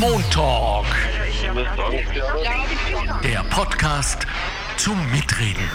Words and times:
Montalk. 0.00 0.86
Der 3.22 3.44
Podcast 3.50 4.26
zum 4.76 4.96
Mitreden. 5.10 5.68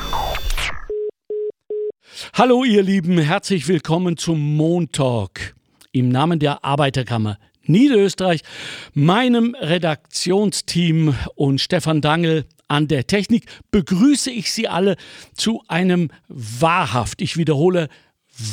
Hallo 2.33 2.63
ihr 2.63 2.83
Lieben, 2.83 3.17
herzlich 3.19 3.67
willkommen 3.67 4.17
zum 4.17 4.55
Montalk 4.55 5.55
im 5.91 6.09
Namen 6.09 6.39
der 6.39 6.63
Arbeiterkammer 6.63 7.37
Niederösterreich, 7.65 8.41
meinem 8.93 9.55
Redaktionsteam 9.59 11.15
und 11.35 11.61
Stefan 11.61 12.01
Dangel 12.01 12.45
an 12.67 12.87
der 12.87 13.07
Technik 13.07 13.45
begrüße 13.71 14.31
ich 14.31 14.51
Sie 14.51 14.67
alle 14.67 14.95
zu 15.35 15.63
einem 15.67 16.09
wahrhaft, 16.27 17.21
ich 17.21 17.37
wiederhole, 17.37 17.89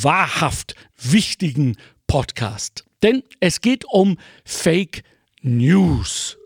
wahrhaft 0.03 0.75
wichtigen 1.01 1.77
Podcast. 2.07 2.85
Denn 3.03 3.23
es 3.41 3.61
geht 3.61 3.85
um 3.85 4.19
Fake 4.45 5.03
News. 5.47 6.39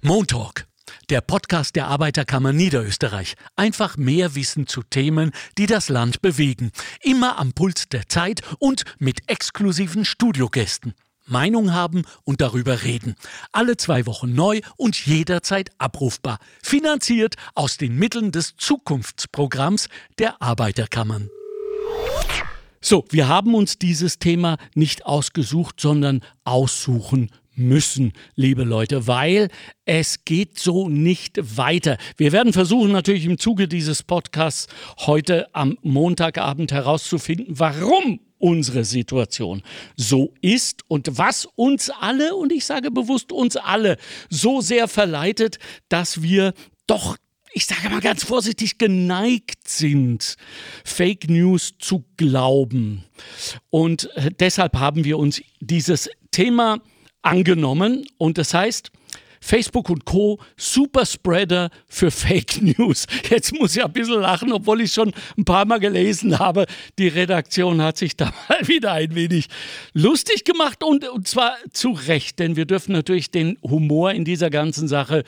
Montalk, 0.00 0.66
der 1.10 1.20
Podcast 1.20 1.76
der 1.76 1.86
Arbeiterkammer 1.86 2.52
Niederösterreich. 2.52 3.36
Einfach 3.54 3.96
mehr 3.96 4.34
Wissen 4.34 4.66
zu 4.66 4.82
Themen, 4.82 5.30
die 5.58 5.66
das 5.66 5.88
Land 5.88 6.22
bewegen. 6.22 6.72
Immer 7.02 7.38
am 7.38 7.52
Puls 7.52 7.88
der 7.88 8.08
Zeit 8.08 8.40
und 8.58 8.82
mit 8.98 9.30
exklusiven 9.30 10.04
Studiogästen. 10.04 10.94
Meinung 11.24 11.72
haben 11.72 12.02
und 12.24 12.40
darüber 12.40 12.82
reden. 12.82 13.14
Alle 13.52 13.76
zwei 13.76 14.06
Wochen 14.06 14.34
neu 14.34 14.60
und 14.76 15.06
jederzeit 15.06 15.70
abrufbar. 15.78 16.40
Finanziert 16.64 17.36
aus 17.54 17.76
den 17.76 17.94
Mitteln 17.94 18.32
des 18.32 18.56
Zukunftsprogramms 18.56 19.88
der 20.18 20.42
Arbeiterkammern. 20.42 21.30
So, 22.80 23.04
wir 23.10 23.28
haben 23.28 23.54
uns 23.54 23.78
dieses 23.78 24.18
Thema 24.18 24.56
nicht 24.74 25.06
ausgesucht, 25.06 25.78
sondern 25.78 26.24
aussuchen 26.42 27.30
müssen, 27.62 28.12
liebe 28.34 28.64
Leute, 28.64 29.06
weil 29.06 29.48
es 29.84 30.24
geht 30.24 30.58
so 30.58 30.88
nicht 30.88 31.56
weiter. 31.56 31.96
Wir 32.16 32.32
werden 32.32 32.52
versuchen 32.52 32.92
natürlich 32.92 33.24
im 33.24 33.38
Zuge 33.38 33.68
dieses 33.68 34.02
Podcasts 34.02 34.68
heute 34.98 35.54
am 35.54 35.78
Montagabend 35.82 36.72
herauszufinden, 36.72 37.58
warum 37.58 38.20
unsere 38.38 38.84
Situation 38.84 39.62
so 39.96 40.34
ist 40.40 40.82
und 40.88 41.16
was 41.16 41.46
uns 41.54 41.90
alle, 41.90 42.34
und 42.34 42.52
ich 42.52 42.64
sage 42.66 42.90
bewusst 42.90 43.32
uns 43.32 43.56
alle, 43.56 43.96
so 44.28 44.60
sehr 44.60 44.88
verleitet, 44.88 45.58
dass 45.88 46.22
wir 46.22 46.52
doch 46.86 47.16
ich 47.54 47.66
sage 47.66 47.90
mal 47.90 48.00
ganz 48.00 48.24
vorsichtig, 48.24 48.78
geneigt 48.78 49.68
sind, 49.68 50.36
Fake 50.84 51.28
News 51.28 51.74
zu 51.78 52.04
glauben. 52.16 53.04
Und 53.70 54.08
äh, 54.16 54.30
deshalb 54.30 54.78
haben 54.78 55.04
wir 55.04 55.18
uns 55.18 55.42
dieses 55.60 56.08
Thema 56.30 56.80
angenommen. 57.22 58.06
Und 58.18 58.38
das 58.38 58.54
heißt, 58.54 58.90
Facebook 59.42 59.90
und 59.90 60.04
Co. 60.04 60.38
Superspreader 60.56 61.70
für 61.88 62.10
Fake 62.12 62.62
News. 62.62 63.06
Jetzt 63.28 63.52
muss 63.52 63.76
ich 63.76 63.84
ein 63.84 63.92
bisschen 63.92 64.20
lachen, 64.20 64.52
obwohl 64.52 64.80
ich 64.80 64.92
schon 64.92 65.12
ein 65.36 65.44
paar 65.44 65.64
Mal 65.64 65.80
gelesen 65.80 66.38
habe. 66.38 66.66
Die 66.98 67.08
Redaktion 67.08 67.82
hat 67.82 67.98
sich 67.98 68.16
da 68.16 68.26
mal 68.48 68.66
wieder 68.68 68.92
ein 68.92 69.14
wenig 69.14 69.48
lustig 69.92 70.44
gemacht 70.44 70.82
und, 70.84 71.06
und 71.08 71.26
zwar 71.26 71.56
zu 71.72 71.90
Recht, 71.90 72.38
denn 72.38 72.56
wir 72.56 72.66
dürfen 72.66 72.92
natürlich 72.92 73.30
den 73.30 73.58
Humor 73.62 74.12
in 74.12 74.24
dieser 74.24 74.48
ganzen 74.48 74.86
Sache 74.86 75.24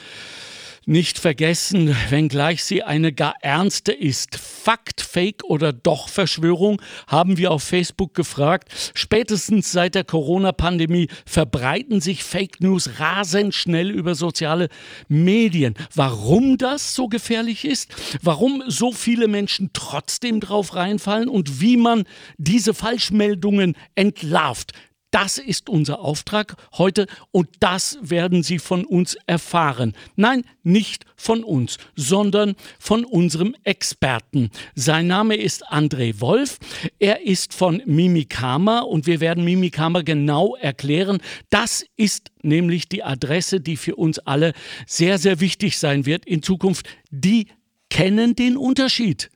nicht 0.86 1.18
vergessen, 1.18 1.94
wenngleich 2.10 2.64
sie 2.64 2.82
eine 2.82 3.12
gar 3.12 3.34
ernste 3.40 3.92
ist. 3.92 4.36
Fakt, 4.36 5.00
Fake 5.00 5.44
oder 5.44 5.72
doch 5.72 6.08
Verschwörung, 6.08 6.80
haben 7.06 7.38
wir 7.38 7.50
auf 7.50 7.62
Facebook 7.62 8.14
gefragt. 8.14 8.68
Spätestens 8.94 9.72
seit 9.72 9.94
der 9.94 10.04
Corona-Pandemie 10.04 11.08
verbreiten 11.26 12.00
sich 12.00 12.24
Fake 12.24 12.60
News 12.60 12.98
rasend 12.98 13.54
schnell 13.54 13.90
über 13.90 14.14
soziale 14.14 14.68
Medien. 15.08 15.74
Warum 15.94 16.58
das 16.58 16.94
so 16.94 17.08
gefährlich 17.08 17.64
ist, 17.64 17.94
warum 18.22 18.62
so 18.66 18.92
viele 18.92 19.28
Menschen 19.28 19.70
trotzdem 19.72 20.40
drauf 20.40 20.74
reinfallen 20.74 21.28
und 21.28 21.60
wie 21.60 21.76
man 21.76 22.04
diese 22.38 22.74
Falschmeldungen 22.74 23.76
entlarvt, 23.94 24.72
das 25.14 25.38
ist 25.38 25.68
unser 25.68 26.00
Auftrag 26.00 26.56
heute 26.76 27.06
und 27.30 27.48
das 27.60 27.98
werden 28.02 28.42
Sie 28.42 28.58
von 28.58 28.84
uns 28.84 29.16
erfahren. 29.28 29.94
Nein, 30.16 30.42
nicht 30.64 31.04
von 31.14 31.44
uns, 31.44 31.78
sondern 31.94 32.56
von 32.80 33.04
unserem 33.04 33.54
Experten. 33.62 34.50
Sein 34.74 35.06
Name 35.06 35.36
ist 35.36 35.70
André 35.70 36.20
Wolf. 36.20 36.58
Er 36.98 37.24
ist 37.24 37.54
von 37.54 37.80
Mimikama 37.86 38.80
und 38.80 39.06
wir 39.06 39.20
werden 39.20 39.44
Mimikama 39.44 40.02
genau 40.02 40.56
erklären. 40.56 41.18
Das 41.48 41.86
ist 41.96 42.32
nämlich 42.42 42.88
die 42.88 43.04
Adresse, 43.04 43.60
die 43.60 43.76
für 43.76 43.94
uns 43.94 44.18
alle 44.18 44.52
sehr, 44.84 45.18
sehr 45.18 45.38
wichtig 45.38 45.78
sein 45.78 46.06
wird 46.06 46.26
in 46.26 46.42
Zukunft. 46.42 46.88
Die 47.12 47.46
kennen 47.88 48.34
den 48.34 48.56
Unterschied 48.56 49.30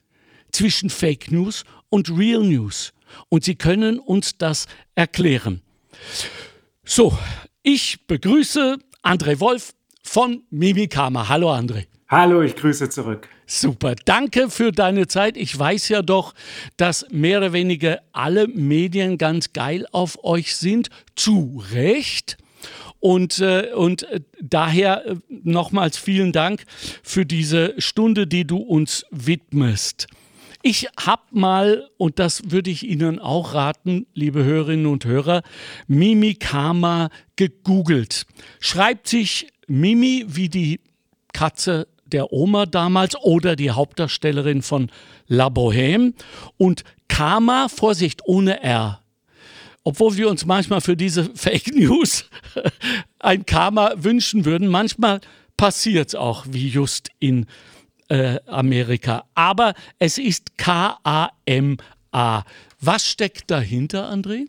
zwischen 0.50 0.90
Fake 0.90 1.30
News 1.30 1.62
und 1.88 2.10
Real 2.10 2.42
News. 2.42 2.92
Und 3.28 3.44
sie 3.44 3.54
können 3.54 4.00
uns 4.00 4.36
das 4.38 4.66
erklären. 4.96 5.62
So, 6.84 7.16
ich 7.62 8.06
begrüße 8.06 8.78
André 9.02 9.40
Wolf 9.40 9.74
von 10.02 10.42
Mimikama. 10.50 11.28
Hallo 11.28 11.52
André. 11.52 11.86
Hallo, 12.08 12.40
ich 12.40 12.56
grüße 12.56 12.88
zurück. 12.88 13.28
Super, 13.46 13.94
danke 13.94 14.48
für 14.48 14.72
deine 14.72 15.08
Zeit. 15.08 15.36
Ich 15.36 15.58
weiß 15.58 15.90
ja 15.90 16.00
doch, 16.00 16.34
dass 16.78 17.06
mehr 17.10 17.38
oder 17.38 17.52
weniger 17.52 18.00
alle 18.12 18.48
Medien 18.48 19.18
ganz 19.18 19.52
geil 19.52 19.86
auf 19.92 20.22
euch 20.24 20.56
sind. 20.56 20.88
Zu 21.16 21.62
Recht. 21.72 22.38
Und, 23.00 23.40
äh, 23.40 23.72
und 23.74 24.04
äh, 24.04 24.20
daher 24.40 25.06
äh, 25.06 25.16
nochmals 25.28 25.98
vielen 25.98 26.32
Dank 26.32 26.64
für 27.02 27.24
diese 27.24 27.74
Stunde, 27.78 28.26
die 28.26 28.46
du 28.46 28.56
uns 28.56 29.04
widmest. 29.10 30.08
Ich 30.62 30.88
habe 30.98 31.22
mal, 31.30 31.88
und 31.98 32.18
das 32.18 32.50
würde 32.50 32.70
ich 32.70 32.82
Ihnen 32.82 33.20
auch 33.20 33.54
raten, 33.54 34.06
liebe 34.14 34.42
Hörerinnen 34.42 34.86
und 34.86 35.04
Hörer, 35.04 35.42
Mimikama 35.86 37.10
gegoogelt. 37.36 38.26
Schreibt 38.58 39.06
sich 39.06 39.46
Mimi 39.68 40.24
wie 40.26 40.48
die 40.48 40.80
Katze 41.32 41.86
der 42.06 42.32
Oma 42.32 42.66
damals 42.66 43.14
oder 43.16 43.54
die 43.54 43.70
Hauptdarstellerin 43.70 44.62
von 44.62 44.90
La 45.28 45.46
Bohème 45.46 46.14
und 46.56 46.82
Karma, 47.06 47.68
Vorsicht, 47.68 48.22
ohne 48.24 48.62
R. 48.62 49.00
Obwohl 49.84 50.16
wir 50.16 50.28
uns 50.28 50.44
manchmal 50.44 50.80
für 50.80 50.96
diese 50.96 51.24
Fake 51.34 51.74
News 51.74 52.28
ein 53.20 53.46
Karma 53.46 53.92
wünschen 53.96 54.44
würden, 54.44 54.68
manchmal 54.68 55.20
passiert 55.56 56.08
es 56.08 56.14
auch, 56.14 56.46
wie 56.48 56.68
just 56.68 57.10
in 57.20 57.46
äh, 58.08 58.38
Amerika. 58.46 59.24
Aber 59.34 59.74
es 59.98 60.18
ist 60.18 60.56
K-A-M-A. 60.58 62.44
Was 62.80 63.08
steckt 63.08 63.50
dahinter, 63.50 64.10
André? 64.10 64.46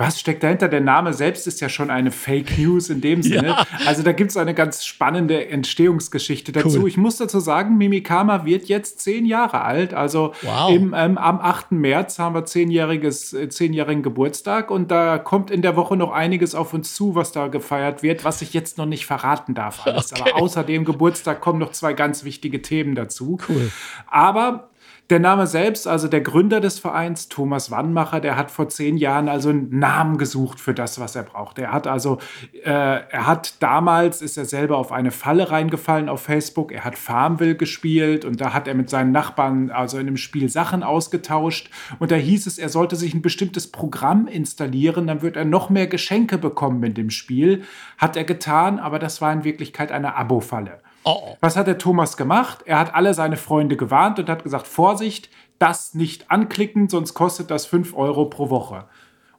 Was 0.00 0.18
steckt 0.18 0.42
dahinter? 0.42 0.68
Der 0.68 0.80
Name 0.80 1.12
selbst 1.12 1.46
ist 1.46 1.60
ja 1.60 1.68
schon 1.68 1.90
eine 1.90 2.10
Fake 2.10 2.56
News 2.56 2.88
in 2.88 3.02
dem 3.02 3.22
Sinne. 3.22 3.48
Ja. 3.48 3.66
Also 3.86 4.02
da 4.02 4.12
gibt 4.12 4.30
es 4.30 4.38
eine 4.38 4.54
ganz 4.54 4.86
spannende 4.86 5.48
Entstehungsgeschichte 5.48 6.52
dazu. 6.52 6.80
Cool. 6.80 6.88
Ich 6.88 6.96
muss 6.96 7.18
dazu 7.18 7.38
sagen, 7.38 7.76
Mimikama 7.76 8.46
wird 8.46 8.64
jetzt 8.64 9.00
zehn 9.00 9.26
Jahre 9.26 9.60
alt. 9.60 9.92
Also 9.92 10.32
wow. 10.40 10.74
im, 10.74 10.94
ähm, 10.96 11.18
am 11.18 11.38
8. 11.38 11.72
März 11.72 12.18
haben 12.18 12.34
wir 12.34 12.46
zehnjähriges, 12.46 13.34
äh, 13.34 13.50
zehnjährigen 13.50 14.02
Geburtstag 14.02 14.70
und 14.70 14.90
da 14.90 15.18
kommt 15.18 15.50
in 15.50 15.60
der 15.60 15.76
Woche 15.76 15.98
noch 15.98 16.12
einiges 16.12 16.54
auf 16.54 16.72
uns 16.72 16.94
zu, 16.94 17.14
was 17.14 17.32
da 17.32 17.48
gefeiert 17.48 18.02
wird, 18.02 18.24
was 18.24 18.40
ich 18.40 18.54
jetzt 18.54 18.78
noch 18.78 18.86
nicht 18.86 19.04
verraten 19.04 19.54
darf. 19.54 19.86
Alles. 19.86 20.10
Okay. 20.20 20.32
Aber 20.32 20.42
außer 20.42 20.64
dem 20.64 20.84
Geburtstag 20.84 21.40
kommen 21.40 21.58
noch 21.58 21.72
zwei 21.72 21.92
ganz 21.92 22.24
wichtige 22.24 22.62
Themen 22.62 22.94
dazu. 22.94 23.38
Cool. 23.48 23.70
Aber 24.08 24.69
der 25.10 25.18
Name 25.18 25.48
selbst, 25.48 25.88
also 25.88 26.06
der 26.06 26.20
Gründer 26.20 26.60
des 26.60 26.78
Vereins, 26.78 27.28
Thomas 27.28 27.70
Wannmacher, 27.72 28.20
der 28.20 28.36
hat 28.36 28.50
vor 28.50 28.68
zehn 28.68 28.96
Jahren 28.96 29.28
also 29.28 29.48
einen 29.48 29.76
Namen 29.76 30.18
gesucht 30.18 30.60
für 30.60 30.72
das, 30.72 31.00
was 31.00 31.16
er 31.16 31.24
braucht. 31.24 31.58
Er 31.58 31.72
hat 31.72 31.88
also, 31.88 32.18
äh, 32.62 32.70
er 32.70 33.26
hat 33.26 33.60
damals, 33.60 34.22
ist 34.22 34.36
er 34.36 34.44
selber 34.44 34.78
auf 34.78 34.92
eine 34.92 35.10
Falle 35.10 35.50
reingefallen 35.50 36.08
auf 36.08 36.22
Facebook. 36.22 36.70
Er 36.70 36.84
hat 36.84 36.96
Farmville 36.96 37.56
gespielt 37.56 38.24
und 38.24 38.40
da 38.40 38.54
hat 38.54 38.68
er 38.68 38.74
mit 38.74 38.88
seinen 38.88 39.10
Nachbarn 39.10 39.70
also 39.70 39.98
in 39.98 40.06
dem 40.06 40.16
Spiel 40.16 40.48
Sachen 40.48 40.84
ausgetauscht. 40.84 41.70
Und 41.98 42.12
da 42.12 42.16
hieß 42.16 42.46
es, 42.46 42.58
er 42.58 42.68
sollte 42.68 42.94
sich 42.94 43.12
ein 43.12 43.22
bestimmtes 43.22 43.70
Programm 43.70 44.28
installieren, 44.28 45.08
dann 45.08 45.22
wird 45.22 45.36
er 45.36 45.44
noch 45.44 45.70
mehr 45.70 45.88
Geschenke 45.88 46.38
bekommen 46.38 46.78
mit 46.78 46.96
dem 46.96 47.10
Spiel. 47.10 47.64
Hat 47.98 48.16
er 48.16 48.24
getan, 48.24 48.78
aber 48.78 49.00
das 49.00 49.20
war 49.20 49.32
in 49.32 49.42
Wirklichkeit 49.42 49.90
eine 49.90 50.14
Abo-Falle. 50.14 50.80
Oh. 51.10 51.36
Was 51.40 51.56
hat 51.56 51.66
der 51.66 51.78
Thomas 51.78 52.16
gemacht? 52.16 52.60
Er 52.66 52.78
hat 52.78 52.94
alle 52.94 53.14
seine 53.14 53.36
Freunde 53.36 53.76
gewarnt 53.76 54.20
und 54.20 54.28
hat 54.28 54.44
gesagt, 54.44 54.68
Vorsicht, 54.68 55.28
das 55.58 55.94
nicht 55.94 56.30
anklicken, 56.30 56.88
sonst 56.88 57.14
kostet 57.14 57.50
das 57.50 57.66
5 57.66 57.96
Euro 57.96 58.26
pro 58.26 58.48
Woche. 58.48 58.84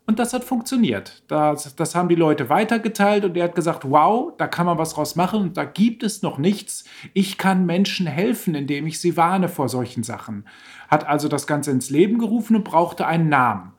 Und 0.06 0.20
das 0.20 0.34
hat 0.34 0.44
funktioniert. 0.44 1.24
Das, 1.28 1.74
das 1.76 1.96
haben 1.96 2.10
die 2.10 2.16
Leute 2.16 2.50
weitergeteilt 2.50 3.24
und 3.24 3.38
er 3.38 3.46
hat 3.46 3.56
gesagt, 3.56 3.90
wow, 3.90 4.34
da 4.38 4.48
kann 4.48 4.66
man 4.66 4.78
was 4.78 4.94
draus 4.94 5.16
machen 5.16 5.42
und 5.42 5.56
da 5.56 5.64
gibt 5.64 6.04
es 6.04 6.22
noch 6.22 6.38
nichts. 6.38 6.84
Ich 7.14 7.38
kann 7.38 7.66
Menschen 7.66 8.08
helfen, 8.08 8.54
indem 8.54 8.88
ich 8.88 9.00
sie 9.00 9.16
warne 9.16 9.48
vor 9.48 9.70
solchen 9.70 10.04
Sachen. 10.04 10.46
Hat 10.90 11.08
also 11.08 11.30
das 11.30 11.48
Ganze 11.48 11.72
ins 11.72 11.90
Leben 11.90 12.18
gerufen 12.18 12.58
und 12.58 12.66
brauchte 12.66 13.08
einen 13.08 13.30
Namen. 13.30 13.72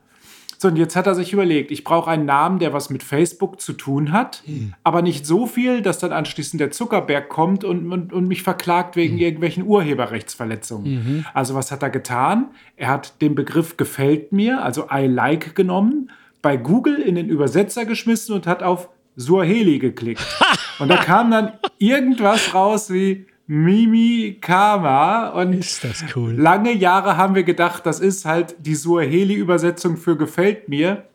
So, 0.63 0.69
und 0.69 0.77
jetzt 0.77 0.95
hat 0.95 1.07
er 1.07 1.13
sich 1.13 1.33
überlegt, 1.33 1.71
ich 1.71 1.83
brauche 1.83 2.09
einen 2.09 2.25
Namen, 2.25 2.57
der 2.57 2.71
was 2.71 2.89
mit 2.89 3.03
Facebook 3.03 3.59
zu 3.59 3.73
tun 3.73 4.13
hat, 4.13 4.43
hm. 4.45 4.73
aber 4.81 5.01
nicht 5.01 5.25
so 5.25 5.45
viel, 5.45 5.81
dass 5.81 5.99
dann 5.99 6.13
anschließend 6.13 6.57
der 6.61 6.71
Zuckerberg 6.71 7.27
kommt 7.27 7.65
und, 7.65 7.91
und, 7.91 8.13
und 8.13 8.29
mich 8.29 8.43
verklagt 8.43 8.95
wegen 8.95 9.15
hm. 9.15 9.21
irgendwelchen 9.21 9.63
Urheberrechtsverletzungen. 9.67 10.93
Mhm. 10.93 11.25
Also 11.33 11.53
was 11.53 11.69
hat 11.73 11.83
er 11.83 11.89
getan? 11.89 12.51
Er 12.77 12.87
hat 12.87 13.21
den 13.21 13.35
Begriff 13.35 13.75
gefällt 13.75 14.31
mir, 14.31 14.63
also 14.63 14.87
I 14.89 15.05
like 15.05 15.53
genommen, 15.53 16.09
bei 16.41 16.55
Google 16.55 16.95
in 16.95 17.15
den 17.15 17.27
Übersetzer 17.27 17.85
geschmissen 17.85 18.33
und 18.33 18.47
hat 18.47 18.63
auf 18.63 18.87
Suaheli 19.17 19.79
geklickt. 19.79 20.25
und 20.79 20.87
da 20.87 20.95
kam 20.95 21.29
dann 21.29 21.51
irgendwas 21.77 22.53
raus 22.53 22.89
wie 22.89 23.25
Mimi 23.47 24.37
Kama. 24.39 25.29
Und 25.29 25.53
ist 25.53 25.83
das 25.83 26.03
cool. 26.15 26.33
lange 26.33 26.71
Jahre 26.71 27.17
haben 27.17 27.35
wir 27.35 27.43
gedacht, 27.43 27.85
das 27.85 27.99
ist 27.99 28.25
halt 28.25 28.55
die 28.59 28.75
Suaheli-Übersetzung 28.75 29.97
für 29.97 30.17
gefällt 30.17 30.69
mir 30.69 31.05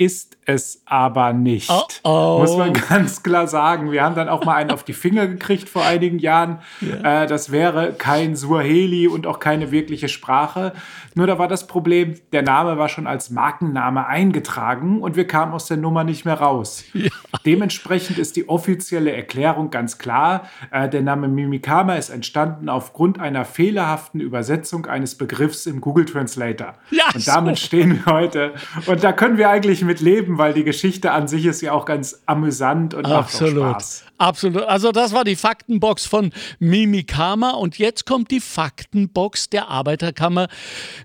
ist 0.00 0.38
es 0.46 0.80
aber 0.86 1.34
nicht. 1.34 1.68
Oh, 1.68 1.82
oh. 2.04 2.38
Muss 2.40 2.56
man 2.56 2.72
ganz 2.88 3.22
klar 3.22 3.46
sagen. 3.46 3.92
Wir 3.92 4.02
haben 4.02 4.14
dann 4.14 4.30
auch 4.30 4.46
mal 4.46 4.54
einen 4.54 4.70
auf 4.70 4.82
die 4.82 4.94
Finger 4.94 5.26
gekriegt 5.26 5.68
vor 5.68 5.84
einigen 5.84 6.18
Jahren. 6.18 6.60
Yeah. 6.80 7.24
Äh, 7.24 7.26
das 7.26 7.52
wäre 7.52 7.92
kein 7.92 8.34
Suaheli 8.34 9.08
und 9.08 9.26
auch 9.26 9.40
keine 9.40 9.72
wirkliche 9.72 10.08
Sprache. 10.08 10.72
Nur 11.14 11.26
da 11.26 11.38
war 11.38 11.48
das 11.48 11.66
Problem, 11.66 12.14
der 12.32 12.42
Name 12.42 12.78
war 12.78 12.88
schon 12.88 13.06
als 13.06 13.28
Markenname 13.28 14.06
eingetragen 14.06 15.02
und 15.02 15.16
wir 15.16 15.26
kamen 15.26 15.52
aus 15.52 15.66
der 15.66 15.76
Nummer 15.76 16.02
nicht 16.02 16.24
mehr 16.24 16.40
raus. 16.40 16.84
Ja. 17.00 17.08
Dementsprechend 17.46 18.18
ist 18.18 18.36
die 18.36 18.48
offizielle 18.48 19.12
Erklärung 19.12 19.70
ganz 19.70 19.96
klar. 19.98 20.48
Äh, 20.70 20.88
der 20.88 21.00
Name 21.00 21.28
Mimikama 21.28 21.94
ist 21.94 22.10
entstanden 22.10 22.68
aufgrund 22.68 23.18
einer 23.18 23.44
fehlerhaften 23.44 24.20
Übersetzung 24.20 24.86
eines 24.86 25.14
Begriffs 25.14 25.66
im 25.66 25.80
Google 25.80 26.04
Translator. 26.04 26.74
Ja, 26.90 27.04
und 27.14 27.26
damit 27.26 27.56
so. 27.56 27.66
stehen 27.66 28.04
wir 28.04 28.12
heute. 28.12 28.52
Und 28.86 29.02
da 29.02 29.12
können 29.12 29.38
wir 29.38 29.48
eigentlich 29.48 29.82
mit 29.90 30.00
leben, 30.00 30.38
weil 30.38 30.54
die 30.54 30.62
Geschichte 30.62 31.10
an 31.10 31.26
sich 31.26 31.46
ist 31.46 31.62
ja 31.62 31.72
auch 31.72 31.84
ganz 31.84 32.22
amüsant 32.26 32.94
und 32.94 33.06
Absolut. 33.06 33.56
macht 33.56 33.66
auch 33.66 33.80
Spaß. 33.80 34.04
Absolut. 34.18 34.62
Also 34.62 34.92
das 34.92 35.12
war 35.12 35.24
die 35.24 35.34
Faktenbox 35.34 36.06
von 36.06 36.32
Mimikama 36.60 37.50
und 37.50 37.76
jetzt 37.76 38.06
kommt 38.06 38.30
die 38.30 38.38
Faktenbox 38.38 39.50
der 39.50 39.66
Arbeiterkammer 39.66 40.46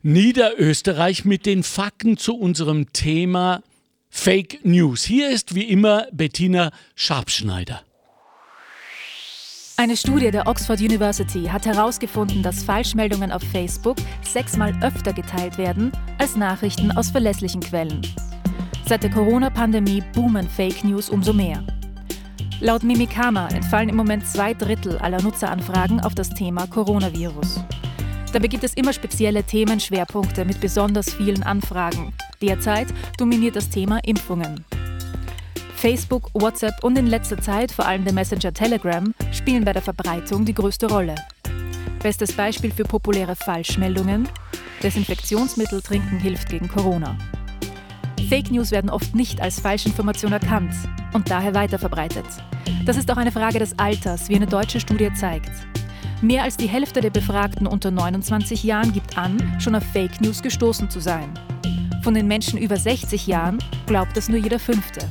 Niederösterreich 0.04 1.26
mit 1.26 1.48
den 1.48 1.64
Fakten 1.64 2.18
zu 2.18 2.38
unserem 2.38 2.94
Thema 2.94 3.64
Fake 4.12 4.60
News. 4.64 5.04
Hier 5.04 5.32
ist 5.32 5.56
wie 5.56 5.64
immer 5.64 6.06
Bettina 6.12 6.70
Scharpschneider. 6.94 7.82
Eine 9.78 9.98
Studie 9.98 10.30
der 10.30 10.48
Oxford 10.48 10.80
University 10.80 11.46
hat 11.46 11.66
herausgefunden, 11.66 12.44
dass 12.44 12.64
Falschmeldungen 12.64 13.32
auf 13.32 13.42
Facebook 13.52 13.98
sechsmal 14.22 14.76
öfter 14.84 15.12
geteilt 15.12 15.58
werden 15.58 15.92
als 16.20 16.36
Nachrichten 16.36 16.92
aus 16.92 17.10
verlässlichen 17.10 17.62
Quellen. 17.62 18.02
Seit 18.88 19.02
der 19.02 19.10
Corona-Pandemie 19.10 20.04
boomen 20.14 20.48
Fake 20.48 20.84
News 20.84 21.10
umso 21.10 21.34
mehr. 21.34 21.64
Laut 22.60 22.84
Mimikama 22.84 23.48
entfallen 23.48 23.90
im 23.90 23.96
Moment 23.96 24.28
zwei 24.28 24.54
Drittel 24.54 25.00
aller 25.00 25.20
Nutzeranfragen 25.24 26.02
auf 26.02 26.14
das 26.14 26.30
Thema 26.30 26.68
Coronavirus. 26.68 27.62
Dabei 28.32 28.48
gibt 28.48 28.64
es 28.64 28.76
immer 28.76 28.94
spezielle 28.94 29.44
Themenschwerpunkte 29.44 30.46
mit 30.46 30.62
besonders 30.62 31.12
vielen 31.12 31.42
Anfragen. 31.42 32.14
Derzeit 32.44 32.88
dominiert 33.18 33.56
das 33.56 33.70
Thema 33.70 34.00
Impfungen. 34.04 34.64
Facebook, 35.76 36.30
WhatsApp 36.34 36.84
und 36.84 36.96
in 36.96 37.08
letzter 37.08 37.40
Zeit 37.40 37.72
vor 37.72 37.88
allem 37.88 38.04
der 38.04 38.14
Messenger 38.14 38.54
Telegram 38.54 39.16
spielen 39.32 39.66
bei 39.66 39.74
der 39.74 39.82
Verbreitung 39.82 40.46
die 40.46 40.54
größte 40.54 40.88
Rolle. 40.88 41.16
Bestes 42.04 42.34
Beispiel 42.34 42.72
für 42.72 42.84
populäre 42.84 43.36
Falschmeldungen: 43.36 44.30
Desinfektionsmittel 44.84 45.82
trinken 45.82 46.20
hilft 46.20 46.50
gegen 46.50 46.68
Corona. 46.68 47.18
Fake 48.30 48.50
News 48.50 48.72
werden 48.72 48.90
oft 48.90 49.14
nicht 49.14 49.40
als 49.40 49.60
Falschinformation 49.60 50.32
erkannt 50.32 50.74
und 51.14 51.30
daher 51.30 51.54
weiterverbreitet. 51.54 52.26
Das 52.84 52.98
ist 52.98 53.12
auch 53.12 53.18
eine 53.18 53.32
Frage 53.32 53.60
des 53.60 53.78
Alters, 53.78 54.30
wie 54.30 54.36
eine 54.36 54.48
deutsche 54.48 54.80
Studie 54.80 55.14
zeigt. 55.14 55.52
Mehr 56.22 56.42
als 56.42 56.58
die 56.58 56.68
Hälfte 56.68 57.02
der 57.02 57.12
Befragten 57.12 57.68
unter 57.68 57.92
29 57.92 58.64
Jahren 58.64 58.94
gibt 58.94 59.16
an, 59.18 59.58
schon 59.60 59.76
auf 59.76 59.84
Fake 59.84 60.22
News 60.22 60.42
gestoßen 60.42 60.90
zu 60.90 61.00
sein. 61.00 61.30
Von 62.02 62.16
den 62.16 62.28
Menschen 62.28 62.58
über 62.58 62.78
60 62.78 63.28
Jahren 63.28 63.60
glaubt 63.86 64.18
es 64.18 64.28
nur 64.28 64.40
jeder 64.40 64.60
Fünfte. 64.60 65.08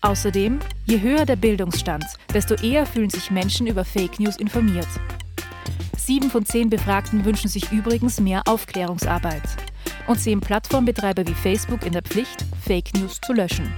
Außerdem, 0.00 0.58
je 0.86 1.00
höher 1.00 1.24
der 1.24 1.36
Bildungsstand, 1.36 2.04
desto 2.34 2.54
eher 2.54 2.84
fühlen 2.86 3.10
sich 3.10 3.30
Menschen 3.30 3.68
über 3.68 3.84
Fake 3.84 4.18
News 4.18 4.36
informiert. 4.36 4.88
Sieben 5.96 6.30
von 6.30 6.44
zehn 6.44 6.68
Befragten 6.68 7.24
wünschen 7.24 7.48
sich 7.48 7.70
übrigens 7.70 8.18
mehr 8.18 8.42
Aufklärungsarbeit 8.46 9.67
und 10.08 10.18
sehen 10.18 10.40
Plattformbetreiber 10.40 11.26
wie 11.26 11.34
Facebook 11.34 11.84
in 11.86 11.92
der 11.92 12.02
Pflicht, 12.02 12.44
Fake 12.66 12.94
News 12.94 13.20
zu 13.24 13.32
löschen. 13.32 13.72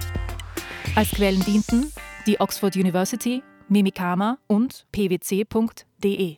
Als 0.95 1.11
Quellen 1.11 1.45
dienten 1.45 1.93
die 2.27 2.41
Oxford 2.41 2.77
University, 2.77 3.43
Mimikama 3.69 4.39
und 4.47 4.87
pwc.de. 4.93 6.37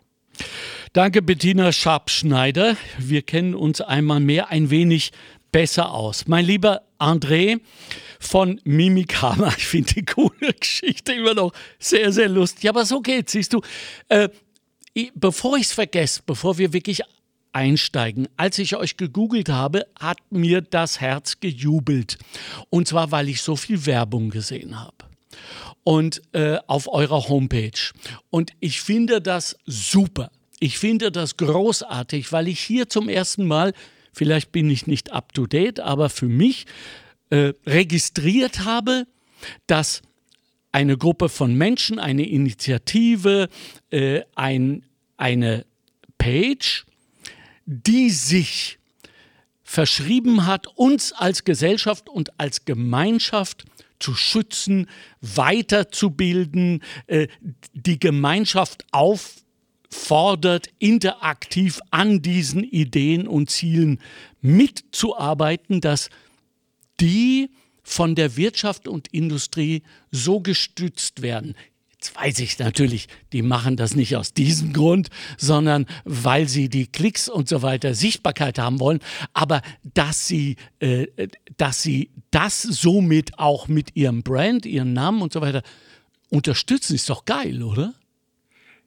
Danke, 0.93 1.23
Bettina 1.23 1.73
Scharpschneider. 1.73 2.77
Wir 2.99 3.23
kennen 3.23 3.55
uns 3.55 3.81
einmal 3.81 4.21
mehr 4.21 4.49
ein 4.49 4.71
wenig 4.71 5.13
besser 5.53 5.93
aus. 5.93 6.27
Mein 6.27 6.45
lieber 6.45 6.83
André 6.99 7.61
von 8.19 8.61
Mimikama, 8.65 9.49
ich 9.57 9.67
finde 9.67 9.95
die 9.95 10.05
coole 10.05 10.53
Geschichte 10.59 11.13
immer 11.13 11.35
noch 11.35 11.53
sehr, 11.79 12.13
sehr 12.13 12.29
lustig. 12.29 12.69
Aber 12.69 12.85
so 12.85 13.01
geht's, 13.01 13.33
siehst 13.33 13.53
du. 13.53 13.61
Äh, 14.09 14.29
bevor 15.15 15.57
ich 15.57 15.65
es 15.65 15.73
vergesse, 15.73 16.23
bevor 16.27 16.59
wir 16.59 16.73
wirklich 16.73 17.03
einsteigen. 17.53 18.29
Als 18.37 18.59
ich 18.59 18.77
euch 18.77 18.97
gegoogelt 18.97 19.49
habe, 19.49 19.87
hat 19.99 20.19
mir 20.31 20.61
das 20.61 21.01
Herz 21.01 21.41
gejubelt. 21.41 22.19
Und 22.71 22.89
zwar, 22.89 23.11
weil 23.11 23.29
ich 23.29 23.43
so 23.43 23.57
viel 23.57 23.87
Werbung 23.87 24.31
gesehen 24.31 24.81
habe. 24.81 24.97
Und 25.85 26.23
äh, 26.33 26.59
auf 26.67 26.89
eurer 26.89 27.29
Homepage. 27.29 27.93
Und 28.31 28.53
ich 28.61 28.81
finde 28.81 29.21
das 29.21 29.57
super. 29.67 30.31
Ich 30.61 30.79
finde 30.79 31.11
das 31.11 31.37
großartig, 31.37 32.31
weil 32.33 32.47
ich 32.49 32.61
hier 32.61 32.89
zum 32.89 33.09
ersten 33.09 33.47
Mal, 33.47 33.73
vielleicht 34.13 34.53
bin 34.53 34.71
ich 34.71 34.87
nicht 34.87 35.13
up 35.13 35.33
to 35.33 35.47
date, 35.47 35.81
aber 35.81 36.09
für 36.09 36.29
mich 36.29 36.67
äh, 37.31 37.53
registriert 37.67 38.65
habe, 38.65 39.07
dass 39.67 40.03
eine 40.71 40.97
Gruppe 40.97 41.29
von 41.29 41.55
Menschen, 41.55 41.99
eine 41.99 42.29
Initiative, 42.29 43.49
äh, 43.91 44.23
ein, 44.35 44.85
eine 45.17 45.67
Page, 46.17 46.87
die 47.73 48.11
sich 48.11 48.79
verschrieben 49.63 50.47
hat, 50.47 50.67
uns 50.77 51.13
als 51.13 51.45
Gesellschaft 51.45 52.09
und 52.09 52.39
als 52.39 52.65
Gemeinschaft 52.65 53.65
zu 53.99 54.15
schützen, 54.15 54.89
weiterzubilden, 55.21 56.83
äh, 57.07 57.29
die 57.73 57.99
Gemeinschaft 57.99 58.85
auffordert, 58.91 60.69
interaktiv 60.79 61.81
an 61.91 62.21
diesen 62.21 62.65
Ideen 62.65 63.27
und 63.27 63.51
Zielen 63.51 64.01
mitzuarbeiten, 64.41 65.81
dass 65.81 66.11
die 67.01 67.51
von 67.83 68.15
der 68.15 68.37
Wirtschaft 68.37 68.87
und 68.89 69.09
Industrie 69.09 69.83
so 70.11 70.41
gestützt 70.41 71.23
werden. 71.23 71.55
Jetzt 72.03 72.17
weiß 72.17 72.41
ich 72.41 72.59
natürlich, 72.59 73.07
die 73.33 73.43
machen 73.43 73.77
das 73.77 73.95
nicht 73.95 74.17
aus 74.17 74.35
diesem 74.35 74.73
Grund, 74.73 75.09
sondern 75.39 75.87
weil 76.05 76.49
sie 76.49 76.69
die 76.69 76.89
Klicks 76.89 77.29
und 77.29 77.49
so 77.49 77.63
weiter 77.63 77.95
Sichtbarkeit 77.95 78.59
haben 78.59 78.81
wollen. 78.81 78.99
Aber 79.35 79.63
dass 79.95 80.27
sie, 80.27 80.57
äh, 80.81 81.07
dass 81.59 81.81
sie 81.81 82.11
das 82.33 82.63
somit 82.63 83.39
auch 83.39 83.69
mit 83.69 83.95
ihrem 83.95 84.25
Brand, 84.25 84.67
ihrem 84.67 84.93
Namen 84.93 85.23
und 85.23 85.33
so 85.33 85.43
weiter 85.43 85.63
unterstützen, 86.29 86.97
ist 86.97 87.09
doch 87.09 87.25
geil, 87.25 87.63
oder? 87.63 87.95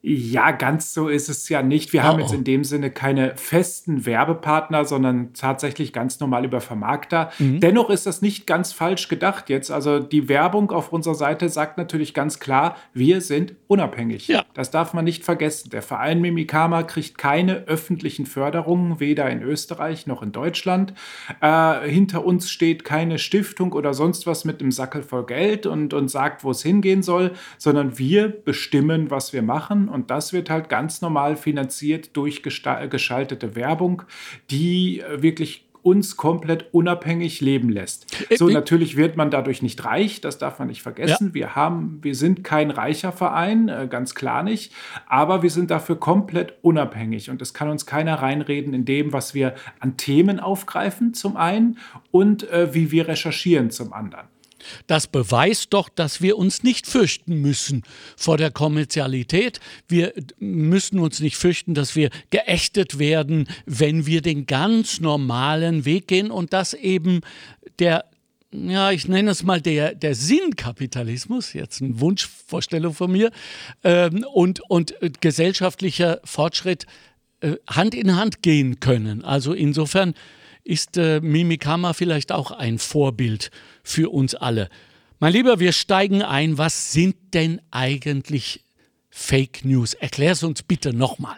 Ja, 0.07 0.51
ganz 0.51 0.93
so 0.93 1.07
ist 1.07 1.29
es 1.29 1.49
ja 1.49 1.63
nicht. 1.63 1.91
Wir 1.91 2.01
oh, 2.01 2.03
haben 2.03 2.19
jetzt 2.19 2.31
oh. 2.31 2.35
in 2.35 2.43
dem 2.43 2.63
Sinne 2.63 2.91
keine 2.91 3.35
festen 3.37 4.05
Werbepartner, 4.05 4.85
sondern 4.85 5.33
tatsächlich 5.33 5.93
ganz 5.93 6.19
normal 6.19 6.45
über 6.45 6.61
Vermarkter. 6.61 7.31
Mhm. 7.39 7.59
Dennoch 7.59 7.89
ist 7.89 8.05
das 8.05 8.21
nicht 8.21 8.45
ganz 8.45 8.71
falsch 8.71 9.07
gedacht 9.07 9.49
jetzt. 9.49 9.71
Also 9.71 9.97
die 9.97 10.29
Werbung 10.29 10.69
auf 10.69 10.93
unserer 10.93 11.15
Seite 11.15 11.49
sagt 11.49 11.79
natürlich 11.79 12.13
ganz 12.13 12.39
klar, 12.39 12.77
wir 12.93 13.19
sind 13.19 13.55
unabhängig. 13.65 14.27
Ja. 14.27 14.45
Das 14.53 14.69
darf 14.69 14.93
man 14.93 15.05
nicht 15.05 15.23
vergessen. 15.23 15.71
Der 15.71 15.81
Verein 15.81 16.21
Mimikama 16.21 16.83
kriegt 16.83 17.17
keine 17.17 17.63
öffentlichen 17.65 18.27
Förderungen, 18.27 18.99
weder 18.99 19.27
in 19.31 19.41
Österreich 19.41 20.05
noch 20.05 20.21
in 20.21 20.31
Deutschland. 20.31 20.93
Äh, 21.41 21.89
hinter 21.89 22.23
uns 22.23 22.51
steht 22.51 22.83
keine 22.83 23.17
Stiftung 23.17 23.73
oder 23.73 23.95
sonst 23.95 24.27
was 24.27 24.45
mit 24.45 24.61
einem 24.61 24.71
Sackel 24.71 25.01
voll 25.01 25.25
Geld 25.25 25.65
und, 25.65 25.95
und 25.95 26.09
sagt, 26.09 26.43
wo 26.43 26.51
es 26.51 26.61
hingehen 26.61 27.01
soll, 27.01 27.31
sondern 27.57 27.97
wir 27.97 28.29
bestimmen, 28.29 29.09
was 29.09 29.33
wir 29.33 29.41
machen 29.41 29.89
und 29.95 30.11
das 30.11 30.33
wird 30.33 30.49
halt 30.49 30.69
ganz 30.69 31.01
normal 31.01 31.35
finanziert 31.37 32.15
durch 32.15 32.43
geschaltete 32.43 33.55
Werbung, 33.55 34.03
die 34.51 34.99
äh, 34.99 35.23
wirklich 35.23 35.65
uns 35.85 36.17
komplett 36.17 36.73
unabhängig 36.73 37.41
leben 37.41 37.69
lässt. 37.69 38.07
Äh, 38.29 38.37
so, 38.37 38.49
natürlich 38.49 38.97
wird 38.97 39.17
man 39.17 39.29
dadurch 39.29 39.61
nicht 39.61 39.85
reich, 39.85 40.19
das 40.19 40.39
darf 40.39 40.57
man 40.57 40.67
nicht 40.67 40.81
vergessen. 40.81 41.27
Ja. 41.27 41.33
Wir 41.33 41.55
haben, 41.55 41.99
wir 42.01 42.15
sind 42.15 42.43
kein 42.43 42.71
reicher 42.71 43.11
Verein, 43.11 43.69
äh, 43.69 43.87
ganz 43.87 44.15
klar 44.15 44.41
nicht, 44.41 44.73
aber 45.07 45.43
wir 45.43 45.51
sind 45.51 45.69
dafür 45.69 45.99
komplett 45.99 46.55
unabhängig 46.63 47.29
und 47.29 47.41
es 47.41 47.53
kann 47.53 47.69
uns 47.69 47.85
keiner 47.85 48.15
reinreden 48.15 48.73
in 48.73 48.83
dem, 48.83 49.13
was 49.13 49.35
wir 49.35 49.53
an 49.79 49.95
Themen 49.95 50.39
aufgreifen, 50.39 51.13
zum 51.13 51.37
einen, 51.37 51.77
und 52.09 52.49
äh, 52.49 52.73
wie 52.73 52.91
wir 52.91 53.07
recherchieren 53.07 53.69
zum 53.69 53.93
anderen. 53.93 54.25
Das 54.87 55.07
beweist 55.07 55.73
doch, 55.73 55.89
dass 55.89 56.21
wir 56.21 56.37
uns 56.37 56.63
nicht 56.63 56.87
fürchten 56.87 57.41
müssen 57.41 57.83
vor 58.17 58.37
der 58.37 58.51
Kommerzialität. 58.51 59.59
Wir 59.87 60.13
müssen 60.39 60.99
uns 60.99 61.19
nicht 61.19 61.37
fürchten, 61.37 61.73
dass 61.73 61.95
wir 61.95 62.09
geächtet 62.29 62.99
werden, 62.99 63.47
wenn 63.65 64.05
wir 64.05 64.21
den 64.21 64.45
ganz 64.45 64.99
normalen 64.99 65.85
Weg 65.85 66.07
gehen 66.07 66.31
und 66.31 66.53
dass 66.53 66.73
eben 66.73 67.21
der 67.79 68.05
ja, 68.51 68.91
ich 68.91 69.07
nenne 69.07 69.31
es 69.31 69.43
mal 69.43 69.59
der, 69.59 69.95
der 69.95 70.15
Sinnkapitalismus, 70.15 71.51
jetzt 71.51 71.81
eine 71.81 71.99
Wunschvorstellung 71.99 72.93
von 72.93 73.11
mir, 73.11 73.31
ähm, 73.83 74.25
und, 74.33 74.61
und 74.69 74.95
gesellschaftlicher 75.19 76.21
Fortschritt 76.23 76.85
äh, 77.41 77.55
Hand 77.67 77.93
in 77.93 78.15
Hand 78.15 78.41
gehen 78.41 78.79
können. 78.79 79.23
Also 79.23 79.53
insofern 79.53 80.13
ist 80.65 80.97
äh, 80.97 81.21
Mimikama 81.21 81.93
vielleicht 81.93 82.31
auch 82.31 82.51
ein 82.51 82.79
Vorbild 82.79 83.51
für 83.83 84.11
uns 84.11 84.35
alle. 84.35 84.69
Mein 85.19 85.31
Lieber, 85.31 85.59
wir 85.59 85.71
steigen 85.71 86.21
ein. 86.21 86.57
Was 86.57 86.91
sind 86.91 87.15
denn 87.33 87.61
eigentlich 87.71 88.65
Fake 89.09 89.63
News? 89.63 89.93
Erklär 89.93 90.33
es 90.33 90.43
uns 90.43 90.63
bitte 90.63 90.93
nochmal. 90.93 91.37